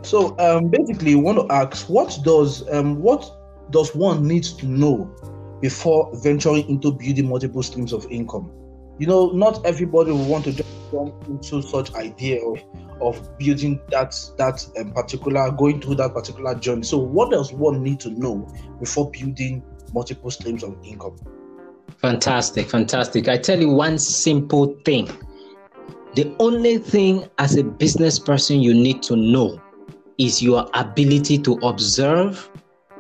So 0.03 0.37
um, 0.39 0.69
basically, 0.69 1.15
we 1.15 1.23
want 1.23 1.39
to 1.39 1.55
ask 1.55 1.89
what 1.89 2.19
does 2.25 2.69
um, 2.71 3.01
what 3.01 3.31
does 3.71 3.95
one 3.95 4.27
need 4.27 4.45
to 4.45 4.67
know 4.67 5.11
before 5.61 6.11
venturing 6.23 6.69
into 6.69 6.93
building 6.93 7.29
multiple 7.29 7.63
streams 7.63 7.93
of 7.93 8.07
income? 8.11 8.51
You 8.99 9.07
know, 9.07 9.31
not 9.31 9.65
everybody 9.67 10.13
will 10.13 10.25
want 10.25 10.45
to 10.45 10.53
jump 10.91 11.29
into 11.29 11.61
such 11.63 11.95
idea 11.95 12.41
of, 12.43 12.63
of 13.01 13.39
building 13.39 13.81
that 13.91 14.15
that 14.39 14.67
um, 14.79 14.93
particular 14.93 15.51
going 15.51 15.81
through 15.81 15.97
that 15.97 16.15
particular 16.15 16.55
journey. 16.55 16.83
So, 16.83 16.99
what 16.99 17.31
does 17.31 17.53
one 17.53 17.83
need 17.83 18.01
to 18.01 18.11
know 18.11 18.49
before 18.81 19.11
building 19.11 19.63
multiple 19.93 20.31
streams 20.31 20.63
of 20.63 20.77
income. 20.85 21.17
Fantastic, 21.99 22.69
fantastic. 22.69 23.29
I 23.29 23.39
tell 23.39 23.61
you 23.61 23.71
one 23.71 23.99
simple 23.99 24.77
thing. 24.85 25.09
The 26.15 26.35
only 26.39 26.79
thing 26.79 27.29
as 27.39 27.57
a 27.57 27.65
business 27.65 28.19
person 28.19 28.61
you 28.61 28.75
need 28.75 29.03
to 29.05 29.17
know 29.17 29.61
is 30.19 30.43
your 30.43 30.69
ability 30.75 31.39
to 31.39 31.53
observe, 31.63 32.51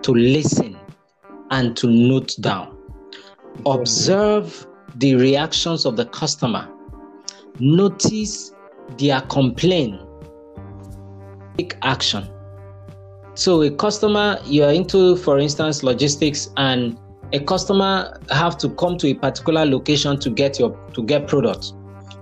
to 0.03 0.13
listen, 0.13 0.77
and 1.51 1.77
to 1.77 1.87
note 1.89 2.35
down. 2.41 2.77
Observe 3.65 4.67
the 4.97 5.15
reactions 5.15 5.87
of 5.87 5.97
the 5.97 6.07
customer. 6.07 6.69
Notice 7.59 8.53
their 8.99 9.21
complaint. 9.23 10.01
Take 11.57 11.77
action 11.83 12.29
so 13.37 13.63
a 13.63 13.71
customer, 13.71 14.41
you're 14.45 14.73
into, 14.73 15.17
for 15.17 15.39
instance, 15.39 15.83
logistics, 15.83 16.51
and 16.57 16.99
a 17.33 17.41
customer 17.41 18.19
have 18.31 18.57
to 18.59 18.71
come 18.71 18.97
to 18.99 19.11
a 19.11 19.15
particular 19.15 19.65
location 19.65 20.19
to 20.21 20.31
get 20.31 20.59
your 20.59 20.71
to 20.95 21.03
get 21.03 21.29
products, 21.29 21.75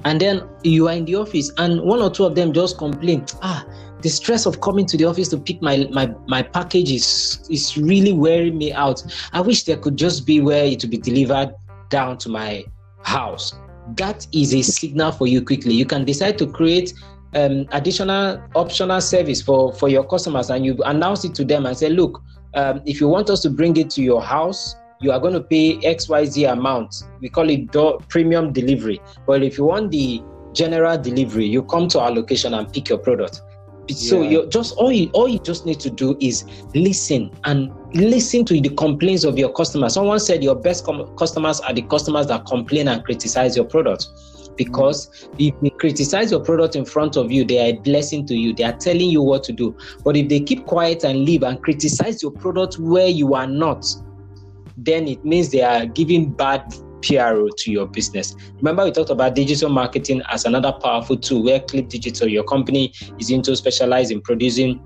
and 0.05 0.21
then 0.21 0.43
you 0.62 0.89
are 0.89 0.95
in 0.95 1.05
the 1.05 1.15
office, 1.15 1.53
and 1.59 1.81
one 1.83 2.01
or 2.01 2.11
two 2.11 2.25
of 2.25 2.35
them 2.35 2.53
just 2.53 2.79
complain, 2.79 3.25
ah, 3.43 3.65
the 4.03 4.11
stress 4.11 4.45
of 4.45 4.61
coming 4.61 4.87
to 4.87 4.97
the 4.97 5.05
office 5.05 5.29
to 5.29 5.39
pick 5.39 5.62
my 5.62 5.89
my 5.93 6.12
my 6.27 6.43
package 6.43 6.91
is 6.91 7.41
is 7.49 7.79
really 7.79 8.12
wearing 8.12 8.59
me 8.59 8.73
out. 8.73 9.03
I 9.33 9.41
wish 9.41 9.65
there 9.65 9.77
could 9.77 9.97
just 9.97 10.27
be 10.27 10.41
where 10.41 10.65
it 10.65 10.83
would 10.83 10.91
be 10.91 10.99
delivered 10.99 11.55
down 11.91 12.19
to 12.19 12.29
my 12.29 12.65
house. 13.03 13.55
That 13.97 14.27
is 14.33 14.55
a 14.55 14.62
signal 14.62 15.12
for 15.12 15.27
you 15.27 15.43
quickly. 15.43 15.75
You 15.75 15.85
can 15.87 16.05
decide 16.05 16.39
to 16.39 16.47
create 16.47 16.93
um, 17.35 17.66
additional 17.72 18.43
optional 18.55 19.01
service 19.01 19.43
for 19.43 19.72
for 19.72 19.89
your 19.89 20.05
customers 20.05 20.51
and 20.51 20.64
you 20.64 20.76
announce 20.85 21.24
it 21.24 21.35
to 21.35 21.45
them 21.45 21.66
and 21.66 21.76
say 21.76 21.89
look 21.89 22.22
um, 22.55 22.80
if 22.87 23.01
you 23.01 23.09
want 23.09 23.28
us 23.30 23.41
to 23.43 23.51
bring 23.51 23.76
it 23.76 23.91
to 23.91 24.03
your 24.03 24.22
house 24.22 24.76
you 25.01 25.12
are 25.12 25.20
going 25.20 25.35
to 25.35 25.41
pay 25.43 25.76
xyz 25.78 26.51
amount. 26.51 27.05
We 27.20 27.28
call 27.28 27.51
it 27.51 27.70
door, 27.72 27.99
premium 28.09 28.53
delivery. 28.53 29.01
But 29.26 29.43
if 29.43 29.59
you 29.59 29.64
want 29.64 29.91
the 29.91 30.22
general 30.53 30.97
delivery 30.97 31.47
you 31.47 31.62
come 31.64 31.89
to 31.89 32.01
our 32.01 32.11
location 32.11 32.55
and 32.55 32.72
pick 32.72 32.89
your 32.89 32.99
product. 32.99 33.43
So 33.91 34.22
yeah. 34.22 34.30
you 34.30 34.47
just 34.49 34.74
all 34.76 34.91
you 34.91 35.11
all 35.12 35.28
you 35.28 35.39
just 35.41 35.66
need 35.66 35.78
to 35.80 35.91
do 35.91 36.16
is 36.20 36.45
listen 36.74 37.30
and 37.45 37.70
listen 37.93 38.45
to 38.47 38.59
the 38.59 38.70
complaints 38.70 39.24
of 39.24 39.37
your 39.37 39.53
customers. 39.53 39.93
Someone 39.95 40.20
said 40.20 40.43
your 40.43 40.55
best 40.55 40.87
com- 40.87 41.14
customers 41.16 41.61
are 41.61 41.74
the 41.74 41.82
customers 41.82 42.28
that 42.28 42.47
complain 42.47 42.89
and 42.89 43.05
criticize 43.05 43.57
your 43.57 43.66
product 43.66 44.09
because 44.57 45.28
if 45.38 45.55
they 45.61 45.70
criticize 45.70 46.30
your 46.30 46.40
product 46.40 46.76
in 46.76 46.84
front 46.84 47.16
of 47.16 47.30
you, 47.30 47.44
they 47.44 47.59
are 47.59 47.74
a 47.74 47.78
blessing 47.78 48.26
to 48.26 48.34
you. 48.34 48.55
They 48.55 48.64
are 48.64 48.76
telling 48.76 49.11
you 49.11 49.22
what 49.22 49.44
to 49.44 49.52
do. 49.52 49.76
But 50.05 50.16
if 50.16 50.28
they 50.28 50.40
keep 50.40 50.66
quiet 50.66 51.05
and 51.05 51.24
leave 51.24 51.42
and 51.42 51.62
criticize 51.62 52.22
your 52.22 52.32
product 52.32 52.78
where 52.78 53.09
you 53.09 53.34
are 53.34 53.46
not, 53.46 53.86
then 54.76 55.09
it 55.09 55.24
means 55.24 55.50
they 55.50 55.62
are 55.62 55.86
giving 55.86 56.30
bad 56.30 56.74
PRO 57.02 57.48
to 57.48 57.70
your 57.70 57.86
business. 57.86 58.34
Remember, 58.57 58.84
we 58.84 58.90
talked 58.90 59.11
about 59.11 59.34
digital 59.34 59.68
marketing 59.68 60.22
as 60.30 60.44
another 60.44 60.72
powerful 60.72 61.16
tool 61.16 61.44
where 61.44 61.61
Clip 61.61 61.88
Digital, 61.88 62.28
your 62.28 62.44
company, 62.44 62.92
is 63.18 63.30
into 63.30 63.55
specialize 63.57 64.11
in 64.11 64.20
producing, 64.20 64.82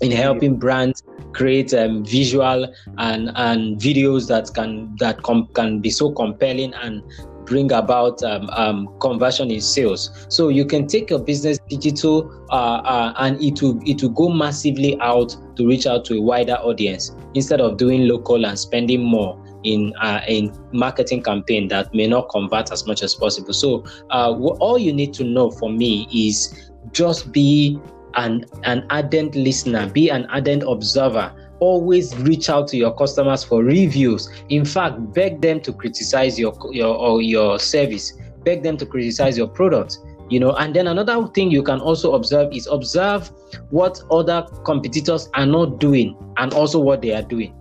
in 0.00 0.10
helping 0.10 0.58
brands 0.58 1.02
create 1.32 1.74
um, 1.74 2.04
visual 2.04 2.66
and 2.98 3.30
and 3.36 3.78
videos 3.78 4.26
that 4.28 4.52
can 4.54 4.94
that 4.96 5.22
com- 5.22 5.48
can 5.54 5.80
be 5.80 5.90
so 5.90 6.10
compelling 6.10 6.72
and 6.74 7.02
bring 7.46 7.72
about 7.72 8.22
um, 8.22 8.50
um, 8.50 8.88
conversion 9.00 9.50
in 9.50 9.60
sales. 9.60 10.26
So 10.28 10.48
you 10.48 10.66
can 10.66 10.86
take 10.86 11.10
your 11.10 11.20
business 11.20 11.58
digital 11.68 12.30
uh, 12.50 12.82
uh, 12.84 13.12
and 13.18 13.40
it 13.40 13.62
will 13.62 13.80
it 13.86 14.02
will 14.02 14.10
go 14.10 14.28
massively 14.28 14.98
out 15.00 15.36
to 15.56 15.66
reach 15.66 15.86
out 15.86 16.04
to 16.06 16.18
a 16.18 16.20
wider 16.20 16.54
audience 16.54 17.12
instead 17.34 17.60
of 17.60 17.76
doing 17.76 18.08
local 18.08 18.44
and 18.44 18.58
spending 18.58 19.02
more 19.02 19.42
in 19.62 19.94
uh, 20.00 20.20
in 20.28 20.52
marketing 20.72 21.22
campaign 21.22 21.68
that 21.68 21.92
may 21.94 22.06
not 22.06 22.28
convert 22.28 22.70
as 22.72 22.86
much 22.86 23.02
as 23.02 23.14
possible. 23.14 23.52
So 23.52 23.84
uh, 24.10 24.32
all 24.36 24.78
you 24.78 24.92
need 24.92 25.14
to 25.14 25.24
know 25.24 25.50
for 25.50 25.70
me 25.70 26.06
is 26.12 26.70
just 26.92 27.32
be 27.32 27.78
an 28.14 28.44
an 28.64 28.86
ardent 28.90 29.34
listener, 29.34 29.88
be 29.88 30.10
an 30.10 30.26
ardent 30.26 30.62
observer 30.66 31.32
always 31.60 32.16
reach 32.18 32.48
out 32.48 32.68
to 32.68 32.76
your 32.76 32.94
customers 32.94 33.44
for 33.44 33.62
reviews. 33.62 34.30
In 34.48 34.64
fact, 34.64 35.12
beg 35.12 35.40
them 35.40 35.60
to 35.62 35.72
criticize 35.72 36.38
your 36.38 36.54
your 36.72 36.94
or 36.94 37.22
your 37.22 37.58
service. 37.58 38.12
Beg 38.44 38.62
them 38.62 38.76
to 38.76 38.86
criticize 38.86 39.36
your 39.36 39.48
product. 39.48 39.98
You 40.28 40.40
know, 40.40 40.52
and 40.54 40.74
then 40.74 40.88
another 40.88 41.26
thing 41.28 41.50
you 41.52 41.62
can 41.62 41.80
also 41.80 42.14
observe 42.14 42.52
is 42.52 42.66
observe 42.66 43.30
what 43.70 44.02
other 44.10 44.44
competitors 44.64 45.28
are 45.34 45.46
not 45.46 45.78
doing 45.78 46.16
and 46.36 46.52
also 46.52 46.80
what 46.80 47.00
they 47.00 47.14
are 47.14 47.22
doing. 47.22 47.54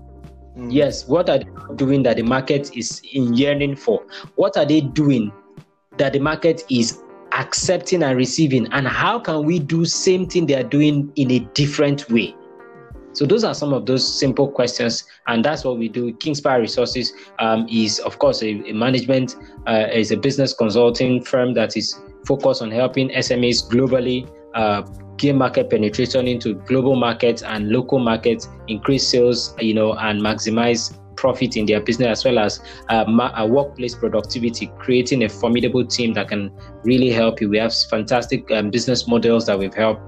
Mm. 0.58 0.74
Yes, 0.74 1.08
what 1.08 1.30
are 1.30 1.40
they 1.40 1.46
doing 1.76 2.02
that 2.04 2.18
the 2.18 2.24
market 2.24 2.76
is 2.76 3.02
in 3.14 3.36
yearning 3.36 3.76
for? 3.76 4.04
What 4.36 4.58
are 4.58 4.66
they 4.66 4.82
doing 4.82 5.32
that 5.98 6.14
the 6.14 6.20
market 6.20 6.64
is 6.72 7.04
accepting 7.34 8.02
and 8.02 8.18
receiving? 8.18 8.68
And 8.72 8.88
how 8.88 9.20
can 9.20 9.44
we 9.46 9.60
do 9.60 9.86
same 9.86 10.28
thing 10.28 10.48
they 10.48 10.56
are 10.56 10.64
doing 10.64 11.12
in 11.16 11.30
a 11.32 11.40
different 11.54 12.10
way? 12.10 12.34
So 13.16 13.26
those 13.26 13.46
are 13.46 13.54
some 13.54 13.72
of 13.74 13.86
those 13.86 14.20
simple 14.20 14.50
questions, 14.50 15.06
and 15.28 15.44
that's 15.44 15.64
what 15.64 15.78
we 15.78 15.88
do. 15.88 16.14
Kingspire 16.14 16.60
Resources 16.60 17.14
um, 17.40 17.66
is, 17.72 18.00
of 18.00 18.20
course, 18.20 18.44
a, 18.44 18.50
a 18.70 18.74
management 18.74 19.38
uh, 19.68 19.88
is 19.92 20.12
a 20.12 20.18
business 20.18 20.54
consulting 20.54 21.24
firm 21.24 21.54
that 21.54 21.78
is 21.78 21.98
focused 22.26 22.62
on 22.62 22.72
helping 22.72 23.10
SMEs 23.10 23.70
globally 23.70 24.30
uh, 24.54 24.82
gain 25.18 25.38
market 25.38 25.70
penetration 25.70 26.28
into 26.28 26.56
global 26.66 26.96
markets 26.96 27.42
and 27.42 27.70
local 27.70 28.00
markets, 28.00 28.50
increase 28.68 29.08
sales, 29.08 29.56
you 29.60 29.74
know, 29.74 29.94
and 29.94 30.22
maximize 30.22 30.98
profit 31.16 31.56
in 31.56 31.66
their 31.66 31.80
business 31.80 32.20
as 32.20 32.26
well 32.26 32.40
as 32.40 32.60
uh, 32.90 33.06
ma- 33.08 33.46
workplace 33.46 33.96
productivity, 33.96 34.70
creating 34.78 35.24
a 35.24 35.30
formidable 35.30 35.86
team 35.86 36.14
that 36.14 36.28
can 36.28 36.52
really 36.84 37.10
help 37.10 37.40
you. 37.40 37.50
We 37.50 37.58
have 37.60 37.74
fantastic 37.90 38.52
um, 38.52 38.70
business 38.70 39.08
models 39.08 39.46
that 39.46 39.58
we've 39.58 39.74
helped 39.74 40.02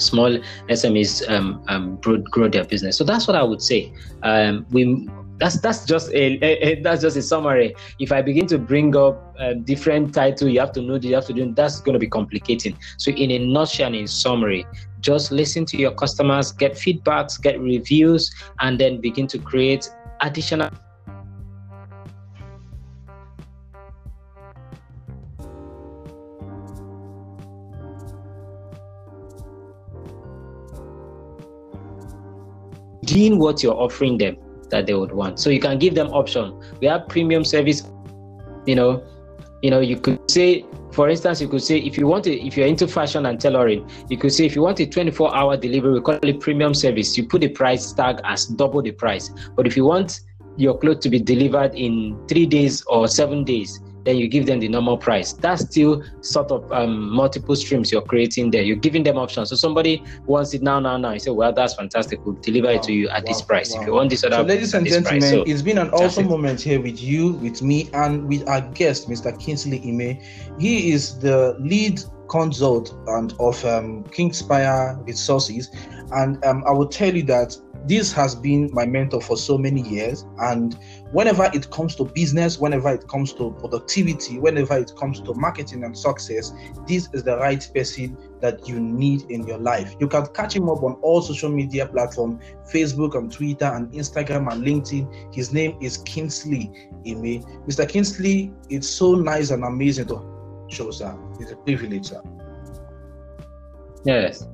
small 0.00 0.38
SMEs 0.68 1.28
um, 1.30 1.62
um, 1.68 1.96
grow, 1.96 2.18
grow, 2.18 2.48
their 2.48 2.64
business. 2.64 2.96
So 2.96 3.04
that's 3.04 3.26
what 3.26 3.36
I 3.36 3.42
would 3.42 3.62
say. 3.62 3.92
Um, 4.22 4.66
we 4.70 5.08
that's 5.38 5.58
that's 5.60 5.86
just 5.86 6.10
a, 6.10 6.38
a, 6.44 6.68
a, 6.68 6.80
that's 6.82 7.00
just 7.00 7.16
a 7.16 7.22
summary. 7.22 7.74
If 7.98 8.12
I 8.12 8.20
begin 8.20 8.46
to 8.48 8.58
bring 8.58 8.94
up 8.94 9.34
um, 9.38 9.62
different 9.62 10.14
title, 10.14 10.48
you 10.48 10.60
have 10.60 10.72
to 10.72 10.82
know 10.82 10.96
you 10.96 11.14
have 11.14 11.26
to 11.26 11.32
do. 11.32 11.52
That's 11.54 11.80
going 11.80 11.94
to 11.94 11.98
be 11.98 12.08
complicating. 12.08 12.76
So 12.98 13.10
in 13.12 13.30
a 13.30 13.38
nutshell, 13.38 13.94
in 13.94 14.06
summary, 14.06 14.66
just 15.00 15.32
listen 15.32 15.64
to 15.66 15.78
your 15.78 15.92
customers, 15.92 16.52
get 16.52 16.72
feedbacks, 16.72 17.40
get 17.40 17.58
reviews, 17.58 18.30
and 18.60 18.78
then 18.78 19.00
begin 19.00 19.26
to 19.28 19.38
create 19.38 19.88
additional 20.20 20.70
deem 33.10 33.38
what 33.38 33.62
you're 33.62 33.74
offering 33.74 34.18
them 34.18 34.36
that 34.70 34.86
they 34.86 34.94
would 34.94 35.12
want. 35.12 35.40
So 35.40 35.50
you 35.50 35.60
can 35.60 35.78
give 35.78 35.94
them 35.94 36.08
option. 36.08 36.62
We 36.80 36.86
have 36.86 37.08
premium 37.08 37.44
service, 37.44 37.82
you 38.66 38.76
know, 38.76 39.02
you 39.62 39.70
know, 39.70 39.80
you 39.80 39.96
could 39.96 40.30
say, 40.30 40.64
for 40.92 41.08
instance, 41.08 41.40
you 41.40 41.48
could 41.48 41.62
say 41.62 41.78
if 41.78 41.98
you 41.98 42.06
want 42.06 42.24
to, 42.24 42.32
if 42.32 42.56
you're 42.56 42.66
into 42.66 42.86
fashion 42.86 43.26
and 43.26 43.38
tailoring, 43.40 43.88
you 44.08 44.16
could 44.16 44.32
say 44.32 44.46
if 44.46 44.54
you 44.56 44.62
want 44.62 44.80
a 44.80 44.86
24 44.86 45.34
hour 45.34 45.56
delivery, 45.56 45.92
we 45.92 46.00
call 46.00 46.18
it 46.22 46.40
premium 46.40 46.72
service. 46.72 47.18
You 47.18 47.26
put 47.26 47.42
the 47.42 47.48
price 47.48 47.92
tag 47.92 48.20
as 48.24 48.46
double 48.46 48.80
the 48.80 48.92
price. 48.92 49.30
But 49.56 49.66
if 49.66 49.76
you 49.76 49.84
want 49.84 50.20
your 50.56 50.78
clothes 50.78 51.02
to 51.02 51.10
be 51.10 51.18
delivered 51.18 51.74
in 51.74 52.18
three 52.28 52.46
days 52.46 52.82
or 52.86 53.08
seven 53.08 53.44
days, 53.44 53.80
then 54.04 54.16
you 54.16 54.28
give 54.28 54.46
them 54.46 54.60
the 54.60 54.68
normal 54.68 54.96
price. 54.96 55.32
That's 55.32 55.62
still 55.62 56.02
sort 56.20 56.50
of 56.50 56.70
um, 56.72 57.10
multiple 57.10 57.56
streams 57.56 57.92
you're 57.92 58.02
creating 58.02 58.50
there. 58.50 58.62
You're 58.62 58.76
giving 58.76 59.02
them 59.02 59.16
options. 59.16 59.50
So 59.50 59.56
somebody 59.56 60.02
wants 60.26 60.54
it 60.54 60.62
now, 60.62 60.80
now, 60.80 60.96
now. 60.96 61.12
You 61.12 61.20
say, 61.20 61.30
well, 61.30 61.52
that's 61.52 61.74
fantastic. 61.74 62.24
We'll 62.24 62.36
deliver 62.36 62.68
wow, 62.68 62.74
it 62.74 62.82
to 62.84 62.92
you 62.92 63.08
at 63.08 63.24
wow, 63.24 63.28
this 63.28 63.42
price. 63.42 63.74
Wow. 63.74 63.80
If 63.80 63.86
you 63.86 63.92
want 63.92 64.10
this 64.10 64.24
other, 64.24 64.36
so 64.36 64.42
ladies 64.42 64.74
and 64.74 64.86
gentlemen, 64.86 65.22
so, 65.22 65.42
it's 65.42 65.62
been 65.62 65.78
an 65.78 65.90
awesome 65.90 66.26
it. 66.26 66.30
moment 66.30 66.60
here 66.60 66.80
with 66.80 67.02
you, 67.02 67.32
with 67.34 67.62
me, 67.62 67.90
and 67.92 68.26
with 68.28 68.48
our 68.48 68.60
guest, 68.60 69.08
Mr. 69.08 69.38
Kingsley 69.38 69.80
Ime. 69.80 70.18
He 70.58 70.92
is 70.92 71.18
the 71.18 71.56
lead 71.58 72.02
consultant 72.28 72.96
and 73.08 73.34
of 73.40 73.62
um, 73.64 74.04
Kingspire 74.04 75.04
Resources, 75.06 75.70
and 76.12 76.42
um, 76.44 76.64
I 76.66 76.70
will 76.70 76.88
tell 76.88 77.14
you 77.14 77.24
that 77.24 77.56
this 77.86 78.12
has 78.12 78.34
been 78.34 78.70
my 78.72 78.86
mentor 78.86 79.20
for 79.20 79.36
so 79.36 79.56
many 79.56 79.82
years 79.88 80.26
and 80.40 80.78
whenever 81.12 81.50
it 81.54 81.70
comes 81.70 81.94
to 81.96 82.04
business 82.04 82.58
whenever 82.58 82.90
it 82.90 83.06
comes 83.08 83.32
to 83.32 83.52
productivity 83.58 84.38
whenever 84.38 84.76
it 84.76 84.92
comes 84.96 85.20
to 85.20 85.34
marketing 85.34 85.84
and 85.84 85.96
success 85.96 86.52
this 86.86 87.08
is 87.12 87.22
the 87.22 87.36
right 87.38 87.68
person 87.74 88.16
that 88.40 88.66
you 88.66 88.80
need 88.80 89.30
in 89.30 89.46
your 89.46 89.58
life. 89.58 89.94
You 90.00 90.08
can 90.08 90.26
catch 90.28 90.56
him 90.56 90.68
up 90.68 90.82
on 90.82 90.94
all 91.02 91.20
social 91.22 91.50
media 91.50 91.86
platforms 91.86 92.42
facebook 92.72 93.16
and 93.16 93.30
twitter 93.30 93.66
and 93.66 93.90
instagram 93.92 94.50
and 94.50 94.64
linkedin. 94.64 95.34
His 95.34 95.52
name 95.52 95.76
is 95.80 95.98
kingsley 95.98 96.70
ime. 97.06 97.42
Mr 97.66 97.88
kingsley 97.88 98.52
it's 98.68 98.88
so 98.88 99.14
nice 99.14 99.50
and 99.50 99.64
amazing 99.64 100.06
to 100.08 100.66
show 100.68 100.90
sir. 100.90 101.16
It's 101.38 101.52
a 101.52 101.56
privilege 101.56 102.06
sir. 102.06 102.22
Yes. 104.04 104.46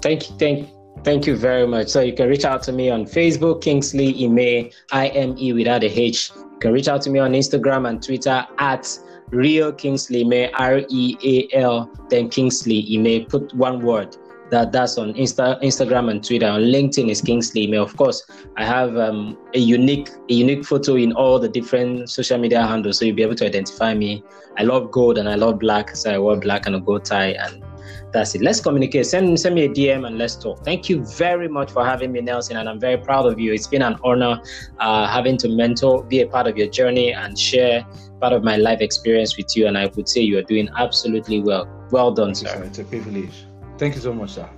Thank 0.00 0.28
you 0.28 0.36
thank 0.36 0.68
you 0.68 0.81
Thank 1.04 1.26
you 1.26 1.36
very 1.36 1.66
much. 1.66 1.88
So 1.88 2.00
you 2.00 2.14
can 2.14 2.28
reach 2.28 2.44
out 2.44 2.62
to 2.64 2.72
me 2.72 2.88
on 2.88 3.04
Facebook, 3.04 3.60
Kingsley 3.60 4.24
Ime, 4.24 4.70
I 4.92 5.08
M 5.08 5.36
E 5.36 5.52
without 5.52 5.82
a 5.82 6.00
H. 6.00 6.30
You 6.36 6.58
can 6.60 6.72
reach 6.72 6.86
out 6.86 7.02
to 7.02 7.10
me 7.10 7.18
on 7.18 7.32
Instagram 7.32 7.88
and 7.88 8.00
Twitter 8.00 8.46
at 8.58 8.86
Real 9.30 9.72
Kingsley 9.72 10.22
Ime, 10.22 10.50
R 10.54 10.82
E 10.88 11.16
A 11.24 11.56
L, 11.56 11.90
then 12.08 12.28
Kingsley 12.28 12.86
Ime. 12.96 13.26
Put 13.26 13.52
one 13.54 13.80
word. 13.80 14.16
That 14.50 14.70
that's 14.70 14.96
on 14.98 15.14
Insta, 15.14 15.60
Instagram 15.62 16.10
and 16.10 16.22
Twitter. 16.22 16.46
On 16.46 16.60
LinkedIn 16.60 17.10
is 17.10 17.20
Kingsley 17.20 17.66
Ime. 17.66 17.80
Of 17.82 17.96
course, 17.96 18.22
I 18.56 18.64
have 18.64 18.96
um, 18.96 19.36
a 19.54 19.58
unique 19.58 20.10
a 20.28 20.34
unique 20.34 20.64
photo 20.64 20.94
in 20.94 21.12
all 21.14 21.40
the 21.40 21.48
different 21.48 22.10
social 22.10 22.38
media 22.38 22.64
handles, 22.64 22.98
so 22.98 23.06
you'll 23.06 23.16
be 23.16 23.22
able 23.22 23.34
to 23.36 23.46
identify 23.46 23.92
me. 23.94 24.22
I 24.58 24.62
love 24.64 24.92
gold 24.92 25.18
and 25.18 25.28
I 25.28 25.34
love 25.34 25.58
black, 25.58 25.96
so 25.96 26.12
I 26.12 26.18
wear 26.18 26.36
black 26.36 26.66
and 26.66 26.76
a 26.76 26.80
gold 26.80 27.06
tie 27.06 27.30
and 27.30 27.64
that's 28.12 28.34
it. 28.34 28.42
Let's 28.42 28.60
communicate. 28.60 29.06
Send 29.06 29.38
send 29.38 29.54
me 29.54 29.64
a 29.64 29.68
DM 29.68 30.06
and 30.06 30.18
let's 30.18 30.36
talk. 30.36 30.64
Thank 30.64 30.88
you 30.88 31.04
very 31.04 31.48
much 31.48 31.70
for 31.70 31.84
having 31.84 32.12
me, 32.12 32.20
Nelson, 32.20 32.56
and 32.56 32.68
I'm 32.68 32.80
very 32.80 32.98
proud 32.98 33.26
of 33.26 33.38
you. 33.38 33.52
It's 33.52 33.66
been 33.66 33.82
an 33.82 33.96
honor 34.04 34.40
uh, 34.78 35.06
having 35.06 35.36
to 35.38 35.48
mentor, 35.48 36.04
be 36.04 36.20
a 36.20 36.26
part 36.26 36.46
of 36.46 36.56
your 36.56 36.68
journey, 36.68 37.12
and 37.12 37.38
share 37.38 37.86
part 38.20 38.32
of 38.32 38.42
my 38.42 38.56
life 38.56 38.80
experience 38.80 39.36
with 39.36 39.56
you. 39.56 39.66
And 39.66 39.76
I 39.76 39.86
would 39.86 40.08
say 40.08 40.20
you 40.20 40.38
are 40.38 40.42
doing 40.42 40.68
absolutely 40.76 41.40
well. 41.40 41.68
Well 41.90 42.12
done, 42.12 42.34
sir. 42.34 42.62
It's 42.64 42.78
a 42.78 42.84
privilege. 42.84 43.44
Thank 43.78 43.94
you 43.94 44.00
so 44.00 44.12
much, 44.12 44.30
sir. 44.30 44.48